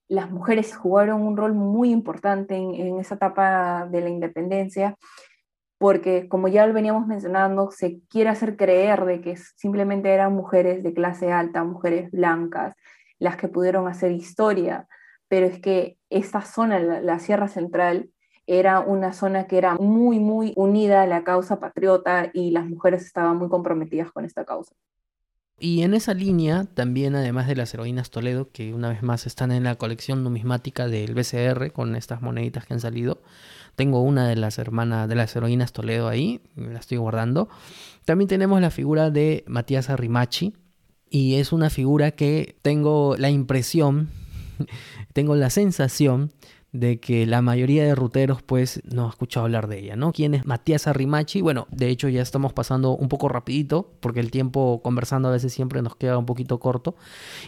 [0.08, 4.96] las mujeres jugaron un rol muy importante en, esa etapa de la independencia
[5.78, 10.82] porque como ya lo veníamos mencionando, se quiere hacer creer de que simplemente eran mujeres
[10.82, 12.74] de clase alta, mujeres blancas,
[13.18, 14.86] las que pudieron hacer historia,
[15.28, 18.10] pero es que esta zona, la, Sierra Central,
[18.46, 23.04] era una zona que era muy, muy unida a la causa patriota y las mujeres
[23.04, 24.74] estaban muy comprometidas con esta causa.
[25.58, 29.52] Y en esa línea, también además de las heroínas Toledo, que una vez más están
[29.52, 33.22] en la colección numismática del BCR con estas moneditas que han salido,
[33.76, 37.48] tengo una de las hermanas, de las heroínas Toledo ahí, la estoy guardando.
[38.04, 40.54] También tenemos la figura de Matías Arrimachi,
[41.08, 44.10] y es una figura que tengo la impresión,
[45.12, 46.32] tengo la sensación
[46.74, 50.12] de que la mayoría de ruteros pues no ha escuchado hablar de ella, ¿no?
[50.12, 51.40] ¿Quién es Matías Arrimachi?
[51.40, 55.52] Bueno, de hecho ya estamos pasando un poco rapidito porque el tiempo conversando a veces
[55.52, 56.96] siempre nos queda un poquito corto.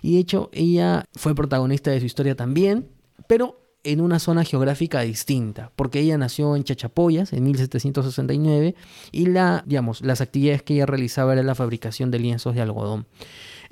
[0.00, 2.88] Y de hecho ella fue protagonista de su historia también,
[3.26, 8.76] pero en una zona geográfica distinta, porque ella nació en Chachapoyas en 1769
[9.10, 13.06] y la, digamos, las actividades que ella realizaba era la fabricación de lienzos de algodón.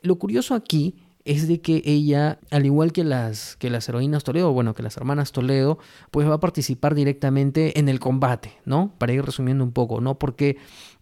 [0.02, 4.52] Lo curioso aquí es de que ella, al igual que las, que las heroínas Toledo,
[4.52, 5.78] bueno, que las hermanas Toledo,
[6.10, 8.92] pues va a participar directamente en el combate, ¿no?
[8.98, 10.18] Para ir resumiendo un poco, ¿no?
[10.18, 10.58] Porque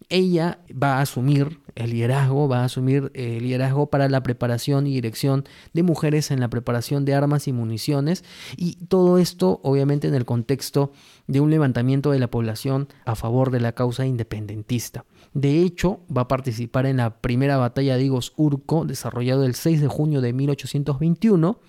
[0.09, 4.93] ella va a asumir el liderazgo, va a asumir el liderazgo para la preparación y
[4.93, 8.23] dirección de mujeres en la preparación de armas y municiones
[8.55, 10.91] y todo esto obviamente en el contexto
[11.27, 15.05] de un levantamiento de la población a favor de la causa independentista.
[15.33, 19.81] De hecho, va a participar en la primera batalla de Igos Urco, desarrollado el 6
[19.81, 21.59] de junio de 1821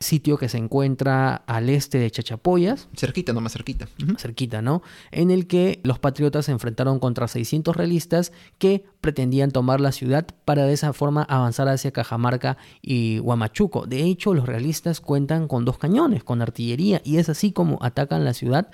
[0.00, 2.88] sitio que se encuentra al este de Chachapoyas.
[2.96, 3.86] Cerquita, no más cerquita.
[4.16, 4.82] Cerquita, ¿no?
[5.12, 10.26] En el que los patriotas se enfrentaron contra 600 realistas que pretendían tomar la ciudad
[10.46, 13.86] para de esa forma avanzar hacia Cajamarca y Huamachuco.
[13.86, 18.24] De hecho, los realistas cuentan con dos cañones, con artillería, y es así como atacan
[18.24, 18.70] la ciudad.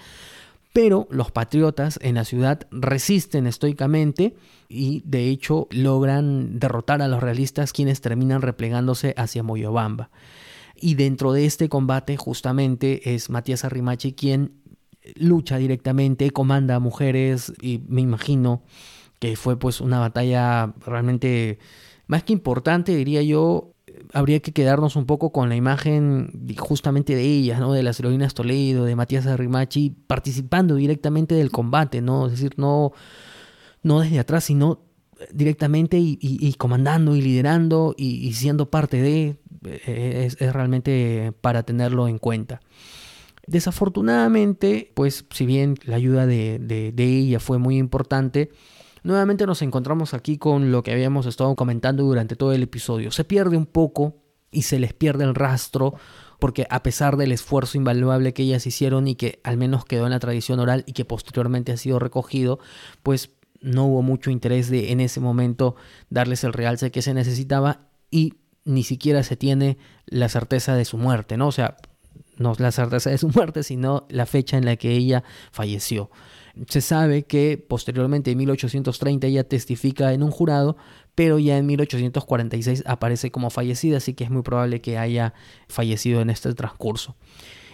[0.77, 4.35] Pero los patriotas en la ciudad resisten estoicamente
[4.69, 10.11] y de hecho logran derrotar a los realistas quienes terminan replegándose hacia Moyobamba.
[10.79, 14.61] Y dentro de este combate justamente es Matías Arrimachi quien
[15.15, 18.63] lucha directamente, comanda a mujeres y me imagino
[19.19, 21.59] que fue pues una batalla realmente
[22.07, 23.76] más que importante, diría yo,
[24.13, 27.73] habría que quedarnos un poco con la imagen justamente de ellas, ¿no?
[27.73, 32.27] De las heroínas Toledo, de Matías Arrimachi, participando directamente del combate, ¿no?
[32.27, 32.93] Es decir, no,
[33.83, 34.81] no desde atrás, sino
[35.33, 42.19] directamente y, comandando y liderando y, siendo parte de, eh, es, realmente para tenerlo en
[42.19, 42.61] cuenta.
[43.47, 48.51] Desafortunadamente, pues si bien la ayuda de, de ella fue muy importante,
[49.07, 53.13] Nuevamente nos encontramos aquí con lo que habíamos estado comentando durante todo el episodio.
[53.13, 54.17] Se pierde un poco
[54.51, 55.95] y se les pierde el rastro
[56.41, 60.11] porque a pesar del esfuerzo invaluable que ellas hicieron y que al menos quedó en
[60.11, 62.59] la tradición oral y que posteriormente ha sido recogido,
[63.05, 63.31] pues
[63.61, 65.77] no hubo mucho interés de en ese momento
[66.11, 68.35] darles el realce que se necesitaba y
[68.65, 71.47] ni siquiera se tiene la certeza de su muerte, ¿no?
[71.47, 71.77] O sea,
[72.39, 75.23] no la certeza de su muerte, sino la fecha en la que ella
[75.53, 76.11] falleció.
[76.69, 80.77] Se sabe que posteriormente en 1830 ella testifica en un jurado,
[81.15, 85.35] pero ya en 1846 aparece como fallecida, así que es muy probable que haya
[85.69, 87.17] fallecido en este transcurso.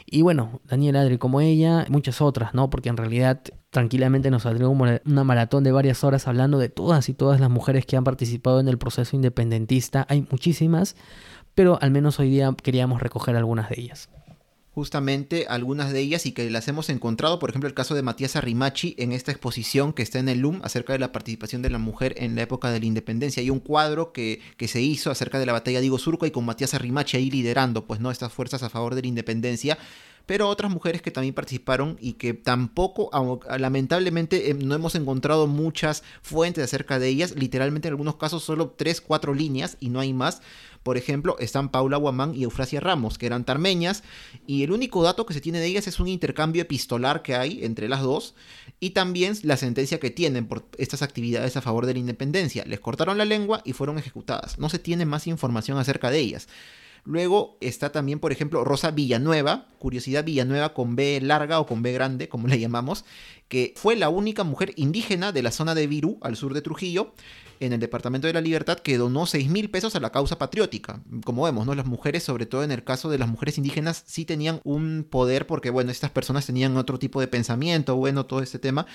[0.07, 2.71] Y bueno, Daniela Adri como ella, muchas otras, ¿no?
[2.71, 3.41] Porque en realidad
[3.71, 7.87] tranquilamente nos saldría una maratón de varias horas hablando de todas y todas las mujeres
[7.87, 10.05] que han participado en el proceso independentista.
[10.09, 10.97] Hay muchísimas,
[11.55, 14.11] pero al menos hoy día queríamos recoger algunas de ellas
[14.74, 18.36] justamente algunas de ellas y que las hemos encontrado, por ejemplo el caso de Matías
[18.36, 21.78] Arrimachi en esta exposición que está en el LUM acerca de la participación de la
[21.78, 23.43] mujer en la época de la independencia.
[23.43, 26.31] Hay un cuadro que, que se hizo acerca de la batalla de Diego Surco y
[26.31, 29.78] con Matías Arrimachi ahí liderando pues no estas fuerzas a favor de la independencia
[30.27, 33.11] pero otras mujeres que también participaron y que tampoco,
[33.59, 38.70] lamentablemente, em, no hemos encontrado muchas fuentes acerca de ellas, literalmente en algunos casos solo
[38.70, 40.40] 3, 4 líneas y no hay más.
[40.83, 44.03] Por ejemplo, están Paula Guamán y Eufrasia Ramos, que eran tarmeñas,
[44.47, 47.65] y el único dato que se tiene de ellas es un intercambio epistolar que hay
[47.65, 48.35] entre las dos,
[48.81, 52.65] y también la sentencia que tienen por estas actividades a favor de la independencia.
[52.67, 54.59] Les cortaron la lengua y fueron ejecutadas.
[54.59, 56.49] No se tiene más información acerca de ellas.
[57.05, 61.93] Luego está también, por ejemplo, Rosa Villanueva, Curiosidad Villanueva con B larga o con B
[61.93, 63.05] grande, como le llamamos,
[63.49, 67.13] que fue la única mujer indígena de la zona de Virú, al sur de Trujillo,
[67.67, 71.01] en el Departamento de la Libertad que donó 6 mil pesos a la causa patriótica.
[71.25, 71.75] Como vemos, ¿no?
[71.75, 75.47] Las mujeres, sobre todo en el caso de las mujeres indígenas, sí tenían un poder
[75.47, 78.87] porque, bueno, estas personas tenían otro tipo de pensamiento, bueno, todo este tema,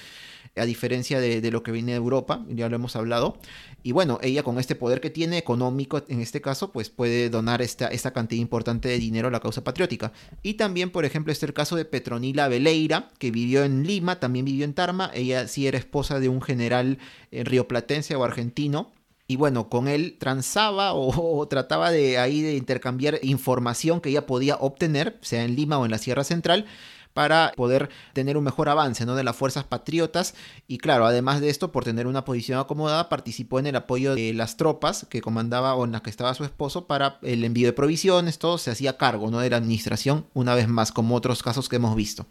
[0.55, 3.39] a diferencia de, lo que viene de Europa, ya lo hemos hablado.
[3.83, 7.61] Y bueno, ella con este poder que tiene económico, en este caso, pues puede donar
[7.61, 10.11] esta, esta cantidad importante de dinero a la causa patriótica.
[10.43, 14.45] Y también, por ejemplo, está el caso de Petronila Veleira, que vivió en Lima, también
[14.45, 15.11] vivió en Tarma.
[15.13, 16.97] Ella sí era esposa de un general
[17.31, 18.91] eh, rioplatense o argentino.
[19.27, 24.55] Y bueno, con él transaba o, trataba de ahí de intercambiar información que ella podía
[24.55, 26.65] obtener, sea en Lima o en la Sierra Central,
[27.13, 29.15] para poder tener un mejor avance ¿no?
[29.15, 30.35] de las fuerzas patriotas.
[30.67, 34.33] Y claro, además de esto, por tener una posición acomodada, participó en el apoyo de
[34.33, 37.73] las tropas que comandaba o en las que estaba su esposo para el envío de
[37.73, 39.39] provisiones, todo se hacía cargo ¿no?
[39.39, 42.27] de la administración, una vez más, como otros casos que hemos visto.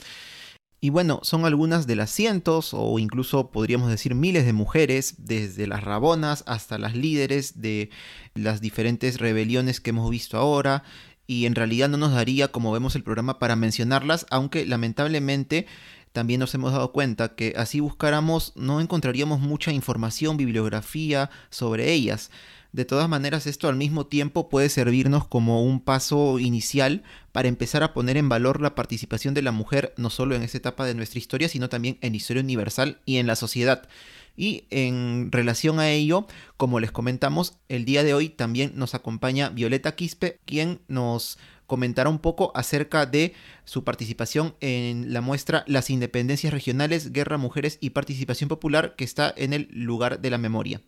[0.80, 5.66] Y bueno, son algunas de las cientos o incluso podríamos decir miles de mujeres, desde
[5.66, 7.90] las rabonas hasta las líderes de
[8.34, 10.84] las diferentes rebeliones que hemos visto ahora.
[11.26, 15.66] Y en realidad no nos daría, como vemos el programa, para mencionarlas, aunque lamentablemente
[16.12, 22.30] también nos hemos dado cuenta que así buscáramos no encontraríamos mucha información, bibliografía sobre ellas.
[22.72, 27.02] De todas maneras, esto al mismo tiempo puede servirnos como un paso inicial
[27.32, 30.58] para empezar a poner en valor la participación de la mujer no solo en esta
[30.58, 33.88] etapa de nuestra historia, sino también en la historia universal y en la sociedad.
[34.36, 36.26] Y en relación a ello,
[36.56, 42.10] como les comentamos, el día de hoy también nos acompaña Violeta Quispe, quien nos comentará
[42.10, 43.34] un poco acerca de
[43.64, 49.32] su participación en la muestra Las Independencias Regionales, Guerra, Mujeres y Participación Popular, que está
[49.36, 50.80] en el lugar de la memoria.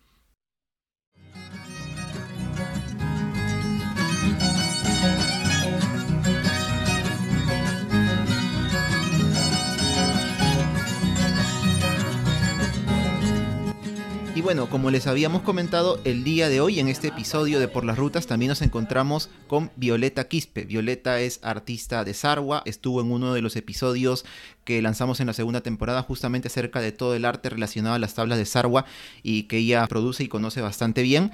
[14.49, 17.99] Bueno, como les habíamos comentado, el día de hoy en este episodio de Por las
[17.99, 20.65] Rutas también nos encontramos con Violeta Quispe.
[20.65, 24.25] Violeta es artista de Sarwa, estuvo en uno de los episodios
[24.65, 28.15] que lanzamos en la segunda temporada justamente acerca de todo el arte relacionado a las
[28.15, 28.87] tablas de Sarwa
[29.23, 31.31] y que ella produce y conoce bastante bien.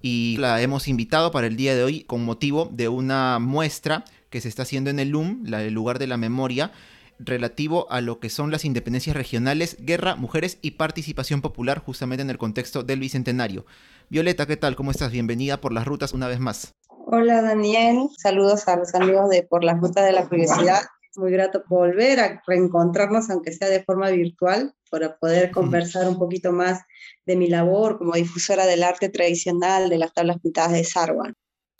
[0.00, 4.40] Y la hemos invitado para el día de hoy con motivo de una muestra que
[4.40, 6.70] se está haciendo en el LUM, el lugar de la memoria,
[7.18, 12.30] relativo a lo que son las independencias regionales, guerra, mujeres y participación popular justamente en
[12.30, 13.66] el contexto del Bicentenario.
[14.08, 14.76] Violeta, ¿qué tal?
[14.76, 15.12] ¿Cómo estás?
[15.12, 16.74] Bienvenida por las rutas una vez más.
[17.06, 20.82] Hola Daniel, saludos a los amigos de Por las Rutas de la Curiosidad.
[21.16, 26.52] Muy grato volver a reencontrarnos, aunque sea de forma virtual, para poder conversar un poquito
[26.52, 26.80] más
[27.26, 31.34] de mi labor como difusora del arte tradicional de las tablas pintadas de Sarwan.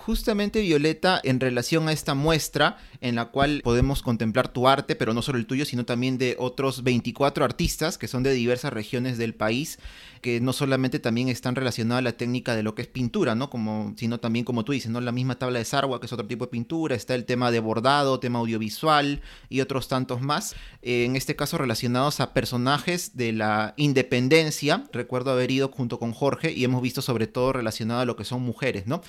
[0.04, 5.14] Justamente, Violeta, en relación a esta muestra, en la cual podemos contemplar tu arte, pero
[5.14, 9.16] no solo el tuyo, sino también de otros 24 artistas que son de diversas regiones
[9.16, 9.78] del país,
[10.20, 13.48] que no solamente también están relacionados a la técnica de lo que es pintura, ¿no?
[13.48, 15.00] Como, sino también, como tú dices, ¿no?
[15.00, 17.60] La misma tabla de Sarwa, que es otro tipo de pintura, está el tema de
[17.60, 20.56] bordado, tema audiovisual y otros tantos más.
[20.82, 24.84] Eh, en este caso, relacionados a personajes de la independencia.
[24.92, 28.24] Recuerdo haber ido junto con Jorge y hemos visto sobre todo relacionado a lo que
[28.24, 29.00] son mujeres, ¿no?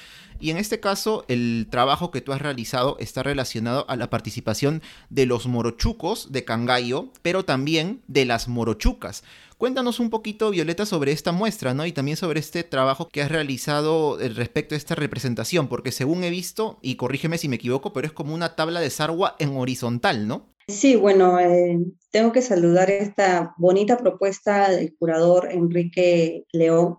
[0.44, 4.82] Y en este caso, el trabajo que tú has realizado está relacionado a la participación
[5.10, 9.24] de los morochucos de Cangallo, pero también de las morochucas.
[9.57, 11.86] Cuéntanos un poquito, Violeta, sobre esta muestra, ¿no?
[11.86, 16.26] Y también sobre este trabajo que has realizado eh, respecto a esta representación, porque según
[16.26, 19.56] he visto, y corrígeme si me equivoco, pero es como una tabla de Sarwa en
[19.56, 20.49] horizontal, ¿no?
[20.68, 21.80] Sí, bueno, eh,
[22.11, 26.98] tengo que saludar esta bonita propuesta del curador Enrique León,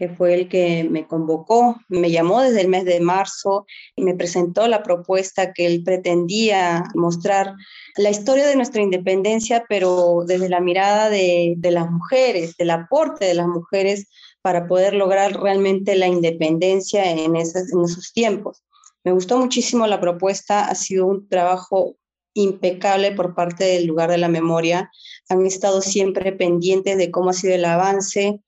[0.00, 4.14] que fue el que me convocó, me llamó desde el mes de marzo y me
[4.14, 7.54] presentó la propuesta que él pretendía mostrar
[7.98, 13.34] la historia de nuestra independencia, pero desde la mirada de, las mujeres, del aporte de
[13.34, 14.08] las mujeres
[14.40, 18.62] para poder lograr realmente la independencia en esos tiempos.
[19.04, 21.96] Me gustó muchísimo la propuesta, ha sido un trabajo
[22.32, 24.90] impecable por parte del lugar de la memoria.
[25.28, 28.40] Han estado siempre pendientes de cómo ha sido el avance,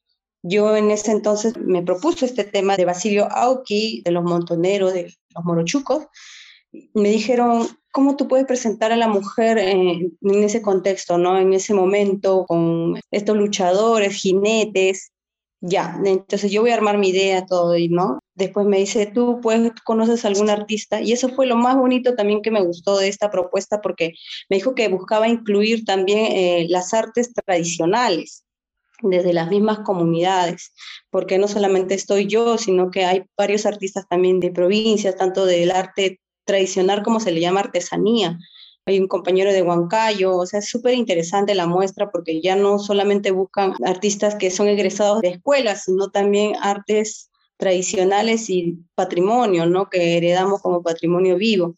[0.42, 5.14] yo en ese entonces me propuso este tema de Basilio Auqui, de los montoneros, de
[5.34, 6.06] los morochucos.
[6.94, 11.38] Me dijeron, ¿cómo tú puedes presentar a la mujer en, ese contexto, ¿no?
[11.38, 15.12] en ese momento, con estos luchadores, jinetes?
[15.60, 18.18] Ya, entonces yo voy a armar mi idea, todo, y ¿no?
[18.34, 21.00] Después me dice, ¿tú puedes, conoces algún artista?
[21.00, 24.14] Y eso fue lo más bonito también que me gustó de esta propuesta, porque
[24.50, 28.44] me dijo que buscaba incluir también eh, las artes tradicionales
[29.02, 30.72] desde las mismas comunidades,
[31.10, 35.70] porque no solamente estoy yo, sino que hay varios artistas también de provincias, tanto del
[35.70, 38.38] arte tradicional como se le llama artesanía.
[38.86, 42.78] Hay un compañero de Huancayo, o sea, es súper interesante la muestra porque ya no
[42.78, 49.88] solamente buscan artistas que son egresados de escuelas, sino también artes tradicionales y patrimonio, ¿no?
[49.88, 51.76] Que heredamos como patrimonio vivo.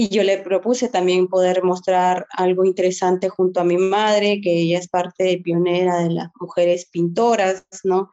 [0.00, 4.78] Y yo le propuse también poder mostrar algo interesante junto a mi madre, que ella
[4.78, 8.08] es parte pionera de las mujeres pintoras, ¿no?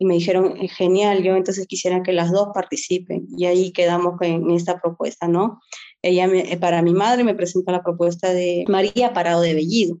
[0.00, 3.28] Y me dijeron, genial, yo entonces quisiera que las dos participen.
[3.36, 5.60] Y ahí quedamos en esta propuesta, ¿no?
[6.02, 10.00] Ella, me, eh, para mi madre, me presentó la propuesta de María Parado de Bellido.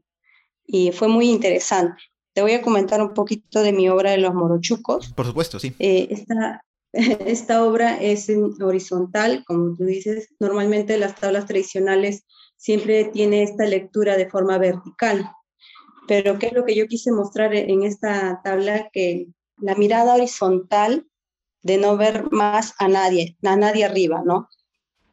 [0.66, 2.02] Y fue muy interesante.
[2.32, 5.12] Te voy a comentar un poquito de mi obra de los morochucos.
[5.12, 5.72] Por supuesto, sí.
[5.78, 6.64] Eh, esta,
[7.26, 8.30] esta obra es
[8.60, 10.34] horizontal, como tú dices.
[10.40, 12.24] Normalmente las tablas tradicionales
[12.56, 15.30] siempre tiene esta lectura de forma vertical.
[16.08, 18.88] Pero ¿qué es lo que yo quise mostrar en esta tabla?
[18.92, 21.06] Que la mirada horizontal
[21.62, 24.48] de no ver más a nadie, a nadie arriba, ¿no?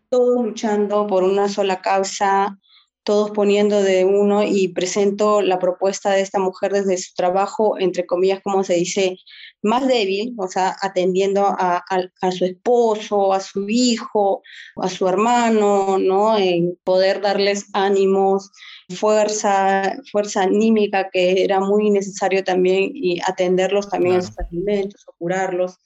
[0.10, 2.58] Todos luchando por una sola causa,
[3.04, 8.06] todos poniendo de uno y presento la propuesta de esta mujer desde su trabajo, entre
[8.06, 9.18] comillas, como se dice,
[9.66, 11.84] más débil, o sea, atendiendo a,
[12.32, 14.44] su esposo, a su hijo,
[14.76, 16.38] a su hermano, ¿no?
[16.38, 18.52] En poder darles ánimos,
[18.96, 25.14] fuerza, fuerza anímica que era muy necesario también y atenderlos también a sus alimentos o
[25.18, 25.80] curarlos.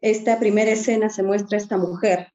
[0.00, 2.28] Esta primera escena se muestra esta mujer.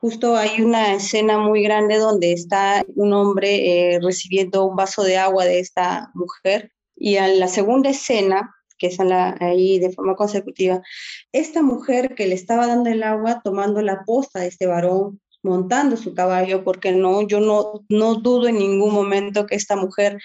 [0.00, 5.18] Justo hay una escena muy grande donde está un hombre eh, recibiendo un vaso de
[5.18, 10.82] agua de esta mujer y en la segunda escena que es ahí de forma consecutiva,
[11.32, 15.96] esta mujer que le estaba dando el agua tomando la posta de este varón, montando
[15.96, 20.18] su caballo, porque no, yo no, no dudo en ningún momento que esta mujer,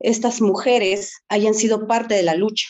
[0.00, 2.68] estas mujeres hayan sido parte de la lucha.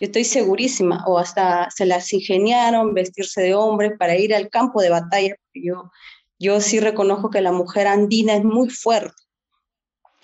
[0.00, 4.90] Estoy segurísima, o hasta se las ingeniaron vestirse de hombre para ir al campo de
[4.90, 5.34] batalla.
[5.54, 5.90] Yo,
[6.38, 9.27] yo sí reconozco que la mujer andina es muy fuerte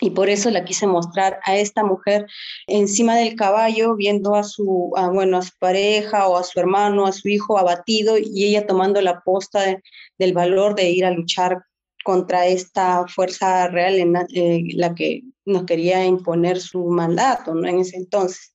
[0.01, 2.27] y por eso la quise mostrar a esta mujer
[2.67, 7.13] encima del caballo, viendo a su, bueno, a su pareja o a su hermano, a
[7.13, 9.81] su hijo abatido y ella tomando la posta
[10.19, 11.65] del valor de ir a luchar
[12.05, 13.95] contra esta fuerza real
[14.35, 17.67] eh, la que nos quería imponer su mandato ¿no?
[17.69, 18.54] en ese entonces.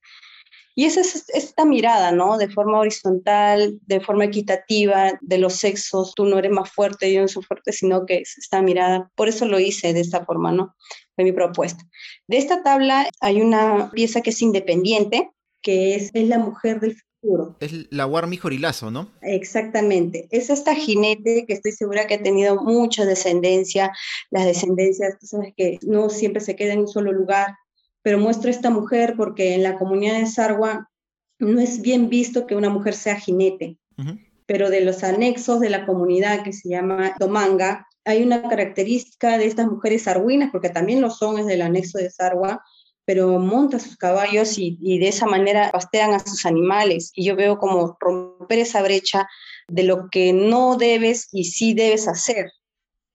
[0.79, 2.37] Y esa es esta mirada, ¿no?
[2.37, 7.19] De forma horizontal, de forma equitativa, de los sexos, tú no eres más fuerte, yo
[7.19, 9.11] no soy fuerte, sino que es esta mirada.
[9.15, 10.77] Por eso lo hice de esta forma, ¿no?
[11.17, 11.83] de mi propuesta.
[12.29, 15.29] De esta tabla hay una pieza que es independiente,
[15.61, 17.57] que es, es la mujer del futuro.
[17.59, 19.11] Es la Warmi Jorilazo, ¿no?
[19.21, 20.29] Exactamente.
[20.31, 23.91] Es esta jinete que estoy segura que ha tenido mucha descendencia.
[24.31, 27.53] Las descendencias, tú sabes que no siempre se queda en un solo lugar,
[28.01, 30.89] pero muestro esta mujer porque en la comunidad de Sarwa
[31.39, 33.77] no es bien visto que una mujer sea jinete.
[34.45, 39.45] pero de los anexos de la comunidad que se llama Tomanga, hay una característica de
[39.45, 42.63] estas mujeres arhuinas, porque también lo son, es del anexo de Sarwa,
[43.05, 47.11] pero montan sus caballos y, y, de esa manera pastean a sus animales.
[47.13, 49.27] Y yo veo como romper esa brecha
[49.67, 52.51] de lo que no debes y sí debes hacer,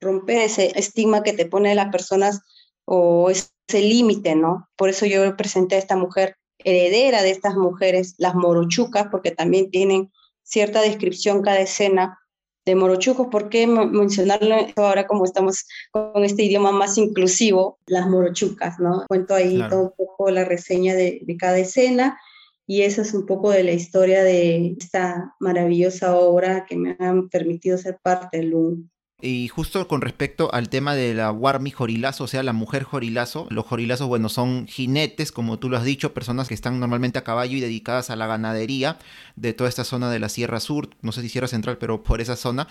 [0.00, 2.40] romper ese estigma que te pone las personas
[2.84, 4.68] o ese límite, ¿no?
[4.76, 9.70] Por eso yo presenté a esta mujer heredera de estas mujeres, las morochucas, porque también
[9.70, 10.12] tienen
[10.42, 12.18] cierta descripción cada escena
[12.64, 13.28] de morochucos.
[13.28, 17.78] ¿Por qué mencionarlo ahora como estamos con este idioma más inclusivo?
[17.86, 19.04] Las morochucas, ¿no?
[19.08, 22.18] Cuento ahí todo un poco la reseña de, de cada escena
[22.66, 27.28] y esa es un poco de la historia de esta maravillosa obra que me han
[27.28, 28.90] permitido ser parte del LUN.
[29.26, 33.46] Y justo con respecto al tema de la Warmi Jorilazo, o sea, la mujer Jorilazo,
[33.48, 37.24] los Jorilazos, bueno, son jinetes, como tú lo has dicho, personas que están normalmente a
[37.24, 38.98] caballo y dedicadas a la ganadería
[39.36, 42.20] de toda esta zona de la Sierra Sur, no sé si Sierra Central, pero por
[42.20, 42.68] esa zona.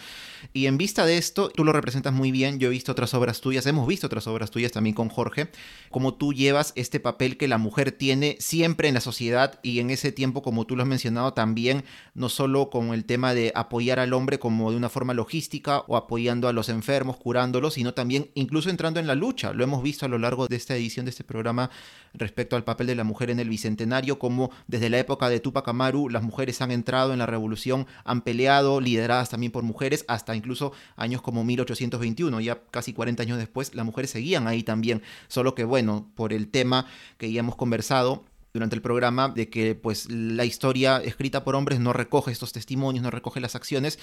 [0.53, 3.41] Y en vista de esto, tú lo representas muy bien, yo he visto otras obras
[3.41, 5.49] tuyas, hemos visto otras obras tuyas también con Jorge,
[5.89, 9.89] como tú llevas este papel que la mujer tiene siempre en la sociedad y en
[9.89, 13.97] ese tiempo, como tú lo has mencionado, también, no solo con el tema de apoyar
[13.97, 18.29] al hombre como de una forma logística o apoyando a los enfermos, curándolos, sino también
[18.33, 19.53] incluso entrando en la lucha.
[19.53, 21.69] Lo hemos visto a lo largo de esta edición de este programa
[22.13, 25.67] respecto al papel de la mujer en el Bicentenario, como desde la época de Tupac
[25.67, 30.35] Amaru las mujeres han entrado en la revolución, han peleado, lideradas también por mujeres, hasta
[30.35, 35.55] incluso años como 1821, ya casi 40 años después, las mujeres seguían ahí también, solo
[35.55, 36.87] que bueno, por el tema
[37.17, 41.79] que ya hemos conversado, durante el programa de que pues la historia escrita por hombres
[41.79, 43.97] no recoge estos testimonios, no recoge las acciones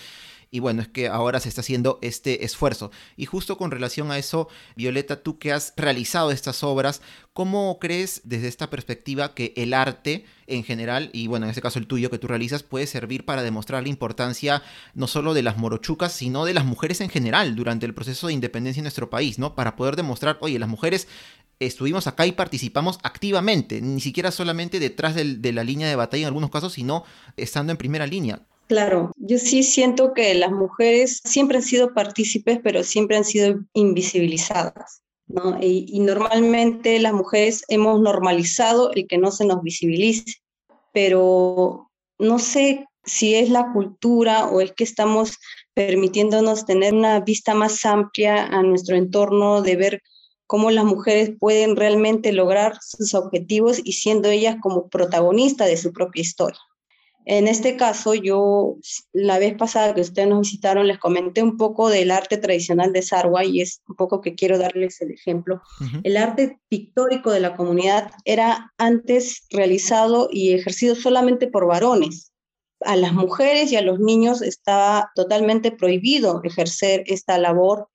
[0.51, 2.91] y bueno, es que ahora se está haciendo este esfuerzo.
[3.17, 7.03] Y justo con relación a eso, Violeta, tú que has realizado estas obras,
[7.33, 11.79] ¿cómo crees desde esta perspectiva que el arte en general, y bueno, en este caso
[11.79, 14.63] el tuyo que tú realizas, puede servir para demostrar la importancia
[14.95, 18.33] no solo de las morochucas, sino de las mujeres en general durante el proceso de
[18.33, 19.55] independencia en nuestro país, ¿no?
[19.55, 21.07] Para poder demostrar, oye, las mujeres
[21.61, 26.29] estuvimos acá y participamos activamente, ni siquiera solamente detrás de la línea de batalla en
[26.29, 27.05] algunos casos, sino
[27.37, 28.43] estando en primera línea.
[28.71, 33.59] Claro, yo sí siento que las mujeres siempre han sido partícipes, pero siempre han sido
[33.73, 35.03] invisibilizadas.
[35.27, 35.59] ¿no?
[35.61, 40.37] Y, y, normalmente las mujeres hemos normalizado el que no se nos visibilice,
[40.93, 41.91] pero
[42.21, 45.39] no sé si es la cultura o es que estamos
[45.75, 50.03] permitiéndonos tener una vista más amplia a nuestro entorno, de ver
[50.47, 55.93] cómo las mujeres pueden realmente lograr sus objetivos y siendo ellas como protagonistas de su
[55.93, 56.61] propia historia.
[57.27, 58.77] En este caso, yo
[59.13, 63.03] la vez pasada que ustedes nos visitaron les comenté un poco del arte tradicional de
[63.03, 65.61] Sarwa y es un poco que quiero darles el ejemplo.
[65.81, 66.01] Uh -huh.
[66.05, 72.33] El arte pictórico de la comunidad era antes realizado y ejercido solamente por varones.
[72.81, 77.90] A las mujeres y a los niños estaba totalmente prohibido ejercer esta labor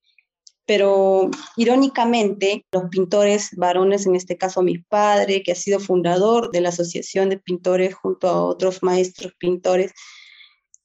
[0.65, 6.61] pero irónicamente los pintores varones, en este caso mi padre, que ha sido fundador de
[6.61, 9.93] la Asociación de Pintores junto a otros maestros pintores,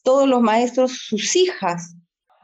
[0.03, 1.95] todos los maestros, sus hijas,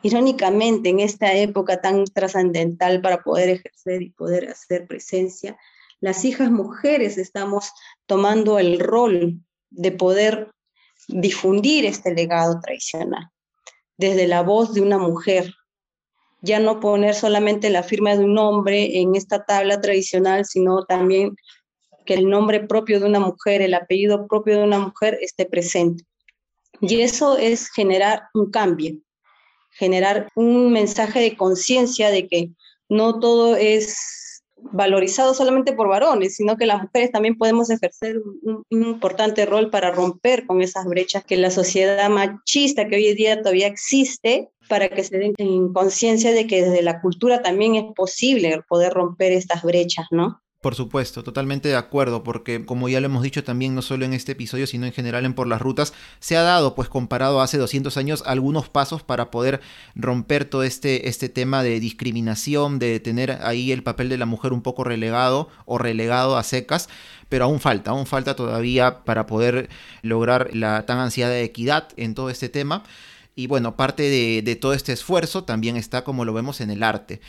[0.03, 5.59] irónicamente en esta época tan trascendental para poder ejercer y poder hacer presencia,
[6.01, 7.71] las hijas mujeres estamos
[8.07, 9.41] tomando el rol
[9.71, 10.51] de poder
[11.09, 13.31] difundir este legado tradicional
[13.97, 15.55] desde la voz de una mujer,
[16.43, 21.37] ya no poner solamente la firma de un hombre en esta tabla tradicional, sino también
[22.05, 26.05] que el nombre propio de una mujer, el apellido propio de una mujer esté presente.
[26.81, 28.97] Y eso es generar un cambio,
[29.71, 32.51] generar un mensaje de conciencia de que
[32.89, 34.43] no todo es
[34.73, 39.71] valorizado solamente por varones, sino que las mujeres también podemos ejercer un, un, importante rol
[39.71, 44.51] para romper con esas brechas que la sociedad machista que hoy en día todavía existe,
[44.69, 48.93] para que se den en conciencia de que desde la cultura también es posible poder
[48.93, 50.41] romper estas brechas, ¿no?
[50.67, 54.13] Por supuesto, totalmente de acuerdo, porque como ya lo hemos dicho también, no solo en
[54.13, 57.45] este episodio, sino en general en Por las Rutas, se ha dado, pues comparado a
[57.45, 59.61] hace 200 años, algunos pasos para poder
[59.95, 64.53] romper todo este, este tema de discriminación, de tener ahí el papel de la mujer
[64.53, 66.89] un poco relegado o relegado a secas,
[67.29, 69.69] pero aún falta, aún falta todavía para poder
[70.03, 72.83] lograr la tan ansiada equidad en todo este tema.
[73.39, 76.83] Y bueno, parte de, de, todo este esfuerzo también está como lo vemos en el
[76.83, 77.21] arte.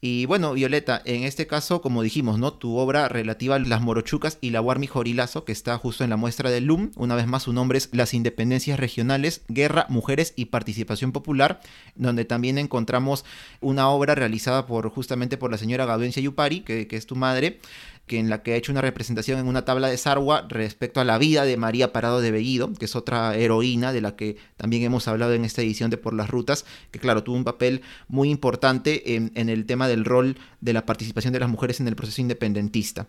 [0.00, 2.52] Y bueno, Violeta, en este caso, como dijimos, ¿no?
[2.52, 6.16] Tu obra relativa a las morochucas y la Warmi Jorilazo, que está justo en la
[6.16, 10.46] muestra del LUM, una vez más su nombre es Las Independencias Regionales, Guerra, Mujeres y
[10.46, 11.60] Participación Popular,
[11.96, 13.24] donde también encontramos
[13.60, 17.58] una obra realizada por justamente por la señora Gaudencia Yupari, que, que es tu madre,
[18.06, 21.04] que en la que ha hecho una representación en una tabla de Sarwa respecto a
[21.04, 24.82] la vida de María Parado de Bellido, que es otra heroína de la que también
[24.84, 28.30] hemos hablado en esta edición de Por las Rutas, que claro, tuvo un papel muy
[28.30, 31.96] importante en, en el tema del rol de la participación de las mujeres en el
[31.96, 33.06] proceso independentista.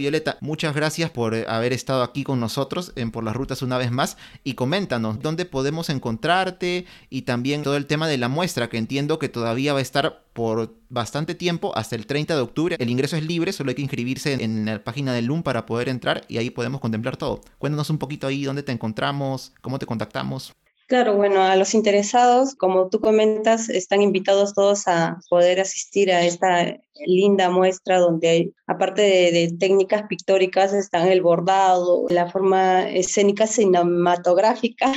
[0.00, 3.76] Violeta, muchas gracias por eh, haber estado aquí con nosotros en Por las Rutas una
[3.76, 8.70] vez más y coméntanos dónde podemos encontrarte y también todo el tema de la muestra
[8.70, 12.76] que entiendo que todavía va a estar por bastante tiempo hasta el 30 de octubre.
[12.78, 15.90] El ingreso es libre, solo hay que inscribirse en la página del LUM para poder
[15.90, 17.42] entrar y ahí podemos contemplar todo.
[17.58, 20.54] Cuéntanos un poquito ahí dónde te encontramos, cómo te contactamos.
[20.90, 26.24] Claro, bueno, a los interesados, como tú comentas, están invitados todos a poder asistir a
[26.24, 33.46] esta linda muestra donde hay, aparte de, técnicas pictóricas, están el bordado, la forma escénica
[33.46, 34.92] cinematográfica.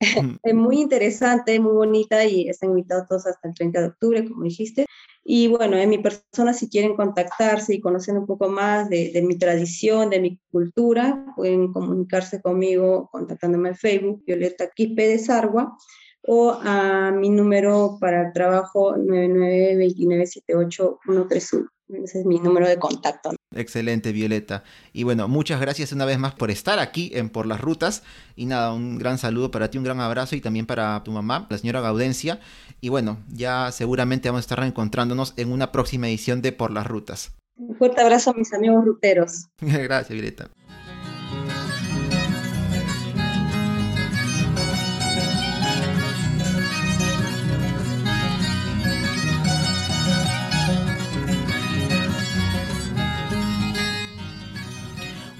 [0.42, 4.44] es muy interesante, muy bonita y están invitados todos hasta el 30 de octubre, como
[4.44, 4.84] dijiste.
[5.24, 9.38] Y bueno, en mi persona, si quieren contactarse y conocer un poco más de, mi
[9.38, 15.76] tradición, de mi cultura, pueden comunicarse conmigo contactándome en Facebook, Violeta Quispe de Sargua,
[16.22, 21.68] o a mi número para el trabajo 992978131.
[21.92, 23.30] Ese es mi número de contacto.
[23.54, 24.64] Excelente, Violeta.
[24.92, 28.02] Y bueno, muchas gracias una vez más por estar aquí en Por las Rutas.
[28.36, 31.46] Y nada, un gran saludo para ti, un gran abrazo y también para tu mamá,
[31.50, 32.40] la señora Gaudencia.
[32.80, 36.86] Y bueno, ya seguramente vamos a estar reencontrándonos en una próxima edición de Por las
[36.86, 37.32] Rutas.
[37.56, 39.48] Un fuerte abrazo a mis amigos ruteros.
[39.60, 40.48] gracias, Violeta.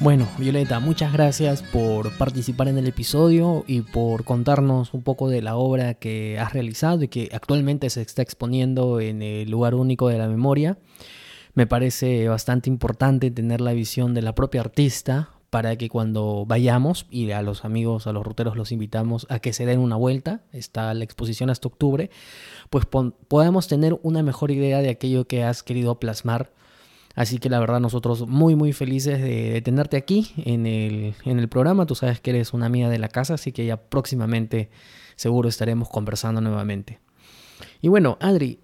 [0.03, 5.43] Bueno, Violeta, muchas gracias por participar en el episodio y por contarnos un poco de
[5.43, 10.09] la obra que has realizado y que actualmente se está exponiendo en el lugar único
[10.09, 10.77] de la memoria.
[11.55, 17.07] Me parece bastante importante tener la visión de la propia artista para que cuando vayamos,
[17.09, 20.41] y a los amigos, a los ruteros los invitamos a que se den una vuelta,
[20.51, 22.11] está la exposición hasta octubre,
[22.71, 26.51] pues podamos tener una mejor idea de aquello que has querido plasmar
[27.15, 31.49] Así que la verdad nosotros muy muy felices de, tenerte aquí en el, en el
[31.49, 31.87] programa.
[31.87, 34.71] Tú sabes que eres una amiga de la casa, así que ya próximamente
[35.17, 37.01] seguro estaremos conversando nuevamente.
[37.81, 38.61] Y bueno, Adri,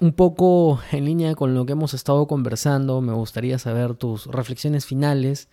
[0.00, 4.86] un poco en línea con lo que hemos estado conversando, me gustaría saber tus reflexiones
[4.86, 5.48] finales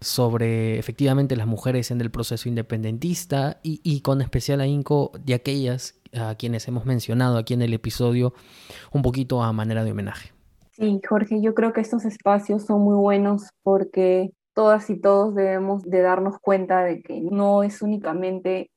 [0.00, 5.94] sobre efectivamente las mujeres en el proceso independentista y, y con especial ahínco de aquellas
[6.12, 8.34] a quienes hemos mencionado aquí en el episodio
[8.92, 10.33] un poquito a manera de homenaje.
[10.76, 15.84] Sí, Jorge, yo creo que estos espacios son muy buenos porque todas y todos debemos
[15.84, 18.72] de darnos cuenta de que no es únicamente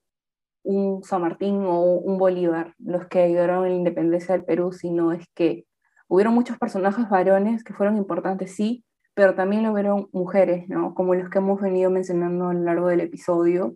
[0.63, 5.11] un San Martín o un Bolívar los que ayudaron a la independencia del Perú, sino
[5.11, 5.65] es que
[6.07, 10.93] hubieron muchos personajes varones que fueron importantes, sí, pero también lo hubieron mujeres, ¿no?
[10.93, 13.75] Como los que hemos venido mencionando a lo largo del episodio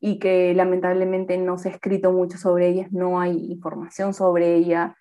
[0.00, 4.94] y que lamentablemente no se ha escrito mucho sobre ellas, no hay información sobre ella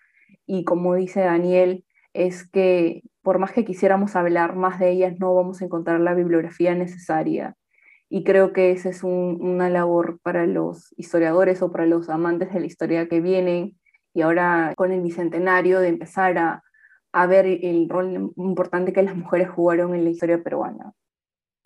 [0.45, 1.84] y como dice Daniel,
[2.15, 6.13] es que por más que quisiéramos hablar más de ellas, no vamos a encontrar la
[6.13, 7.55] bibliografía necesaria.
[8.07, 12.59] Y creo que esa es una labor para los historiadores o para los amantes de
[12.59, 13.77] la historia que vienen
[14.13, 16.63] y ahora con el bicentenario de empezar a,
[17.11, 20.93] a ver el rol importante que las mujeres jugaron en la historia peruana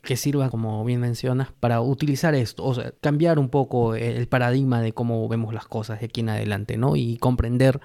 [0.01, 4.81] que sirva, como bien mencionas, para utilizar esto, o sea, cambiar un poco el paradigma
[4.81, 6.95] de cómo vemos las cosas de aquí en adelante, ¿no?
[6.95, 7.81] Y comprender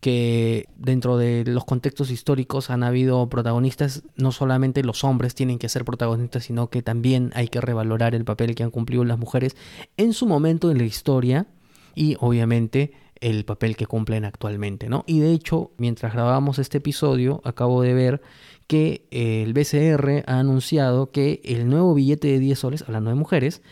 [0.00, 5.68] que dentro de los contextos históricos han habido protagonistas, no solamente los hombres tienen que
[5.68, 9.56] ser protagonistas, sino que también hay que revalorar el papel que han cumplido las mujeres
[9.96, 11.46] en su momento en la historia
[11.94, 15.04] y obviamente el papel que cumplen actualmente, ¿no?
[15.06, 18.22] Y de hecho, mientras grabamos este episodio, acabo de ver
[18.66, 23.62] que el BCR ha anunciado que el nuevo billete de 10 soles, hablando de mujeres,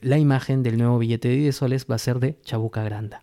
[0.00, 3.22] la imagen del nuevo billete de 10 soles va a ser de Chabuca Granda.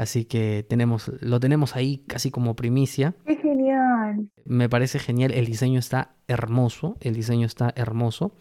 [0.00, 3.14] Así que tenemos, lo tenemos ahí casi como primicia.
[3.26, 4.30] ¡Qué genial!
[4.46, 8.32] Me parece genial, el diseño está hermoso, el diseño está hermoso.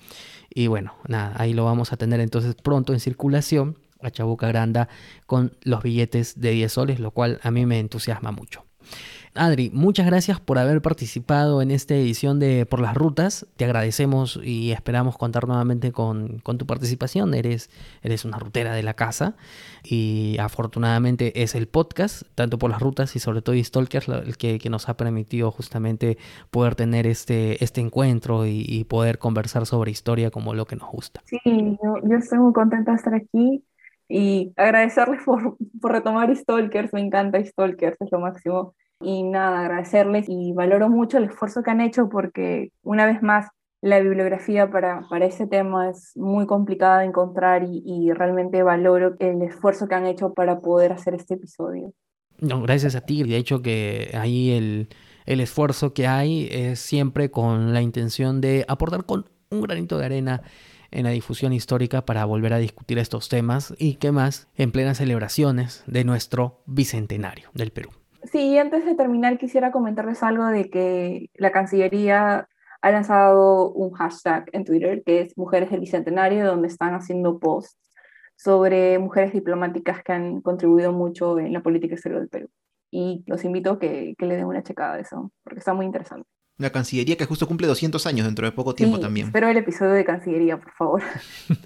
[0.50, 4.88] Y bueno, nada, ahí lo vamos a tener entonces pronto en circulación a Chabuca Granda
[5.26, 8.64] con los billetes de 10 soles, lo cual a mí me entusiasma mucho.
[9.36, 13.48] Adri, muchas gracias por haber participado en esta edición de Por las Rutas.
[13.58, 17.34] Te agradecemos y esperamos contar nuevamente con, con tu participación.
[17.34, 17.70] Eres,
[18.02, 19.36] eres una rutera de la casa
[19.84, 24.58] y afortunadamente es el podcast, tanto por las rutas y sobre todo Stalkers, el que,
[24.58, 26.18] que, nos ha permitido justamente
[26.50, 30.90] poder tener este, este encuentro y, y, poder conversar sobre historia como lo que nos
[30.90, 31.22] gusta.
[31.26, 33.64] Sí, yo, yo estoy muy contenta de estar aquí
[34.08, 38.74] y agradecerles por, por retomar Stalkers, me encanta Stalkers, es lo máximo.
[39.02, 43.48] Y nada, agradecerles y valoro mucho el esfuerzo que han hecho porque una vez más
[43.82, 49.42] la bibliografía para, para ese tema es muy complicada de encontrar y, realmente valoro el
[49.42, 51.94] esfuerzo que han hecho para poder hacer este episodio.
[52.40, 53.24] Gracias a ti.
[53.24, 54.90] De hecho que ahí el,
[55.26, 60.06] el esfuerzo que hay es siempre con la intención de aportar con un granito de
[60.06, 60.42] arena
[60.92, 64.98] en la difusión histórica para volver a discutir estos temas y qué más en plenas
[64.98, 67.92] celebraciones de nuestro bicentenario del Perú.
[68.24, 72.48] Sí, antes de terminar quisiera comentarles algo de que la Cancillería
[72.82, 77.78] ha lanzado un hashtag en Twitter que es Mujeres del Bicentenario, donde están haciendo posts
[78.36, 82.50] sobre mujeres diplomáticas que han contribuido mucho en la política exterior del Perú.
[82.92, 85.86] Y los invito a que, que le den una checada de eso, porque está muy
[85.86, 86.28] interesante.
[86.58, 89.28] La Cancillería que justo cumple 200 años dentro de poco tiempo sí, también.
[89.28, 91.04] Espero el episodio de Cancillería, por favor.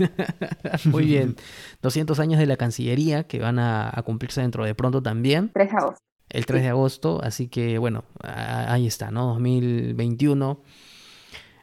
[0.86, 1.36] Muy bien.
[1.82, 5.50] 200 años de la Cancillería que van a, a cumplirse dentro de pronto también.
[5.52, 6.13] 3 de agosto.
[6.34, 9.28] El 3 de agosto, así que bueno, ahí está, ¿no?
[9.28, 10.60] 2021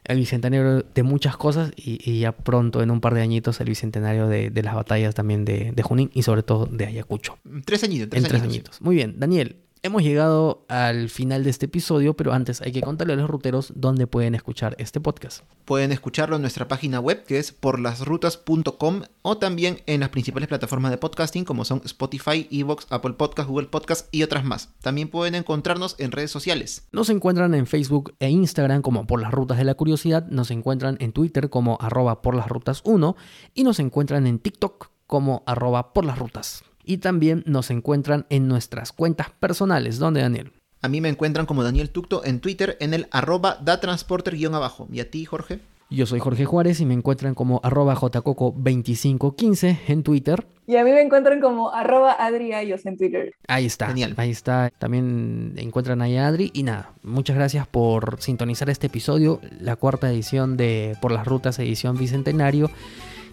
[0.03, 3.69] el bicentenario de muchas cosas y, y, ya pronto, en un par de añitos, el
[3.69, 7.37] bicentenario de, de las batallas también de, de, Junín y sobre todo de Ayacucho.
[7.65, 8.81] Tres añitos, tres en tres añitos.
[8.81, 9.57] Muy bien, Daniel.
[9.83, 13.73] Hemos llegado al final de este episodio, pero antes hay que contarle a los ruteros
[13.75, 15.43] dónde pueden escuchar este podcast.
[15.65, 20.91] Pueden escucharlo en nuestra página web que es porlasrutas.com o también en las principales plataformas
[20.91, 24.69] de podcasting como son Spotify, Evox, Apple Podcast, Google Podcast y otras más.
[24.83, 26.87] También pueden encontrarnos en redes sociales.
[26.91, 30.97] Nos encuentran en Facebook e Instagram como Por las Rutas de la Curiosidad, nos encuentran
[30.99, 33.15] en Twitter como arroba por las rutas 1
[33.55, 36.65] y nos encuentran en TikTok como arroba por las rutas.
[36.83, 39.99] Y también nos encuentran en nuestras cuentas personales.
[39.99, 40.51] ¿Dónde, Daniel?
[40.81, 44.87] A mí me encuentran como Daniel Tucto en Twitter en el arroba datransporter-abajo.
[44.91, 45.59] ¿Y a ti, Jorge?
[45.91, 50.47] Yo soy Jorge Juárez y me encuentran como arroba jcoco2515 en Twitter.
[50.65, 53.33] Y a mí me encuentran como arroba adriayos en Twitter.
[53.47, 53.87] Ahí está.
[53.87, 54.13] Genial.
[54.15, 54.71] Ahí está.
[54.79, 56.49] También encuentran ahí a Adri.
[56.53, 61.59] Y nada, muchas gracias por sintonizar este episodio, la cuarta edición de Por las Rutas,
[61.59, 62.71] edición Bicentenario.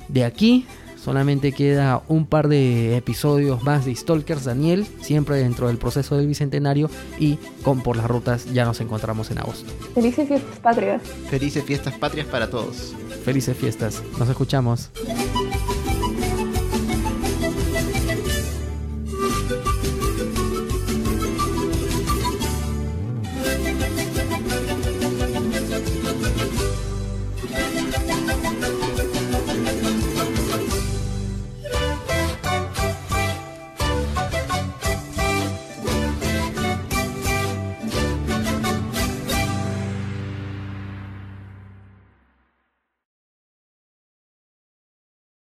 [0.08, 0.66] De aquí
[1.09, 6.26] Solamente queda un par de episodios más de Stalkers Daniel, siempre dentro del proceso del
[6.26, 9.72] bicentenario y con Por las Rutas ya nos encontramos en agosto.
[9.94, 11.01] Felices fiestas patrias.
[11.30, 12.94] Felices fiestas patrias para todos.
[13.24, 14.02] Felices fiestas.
[14.18, 14.90] Nos escuchamos.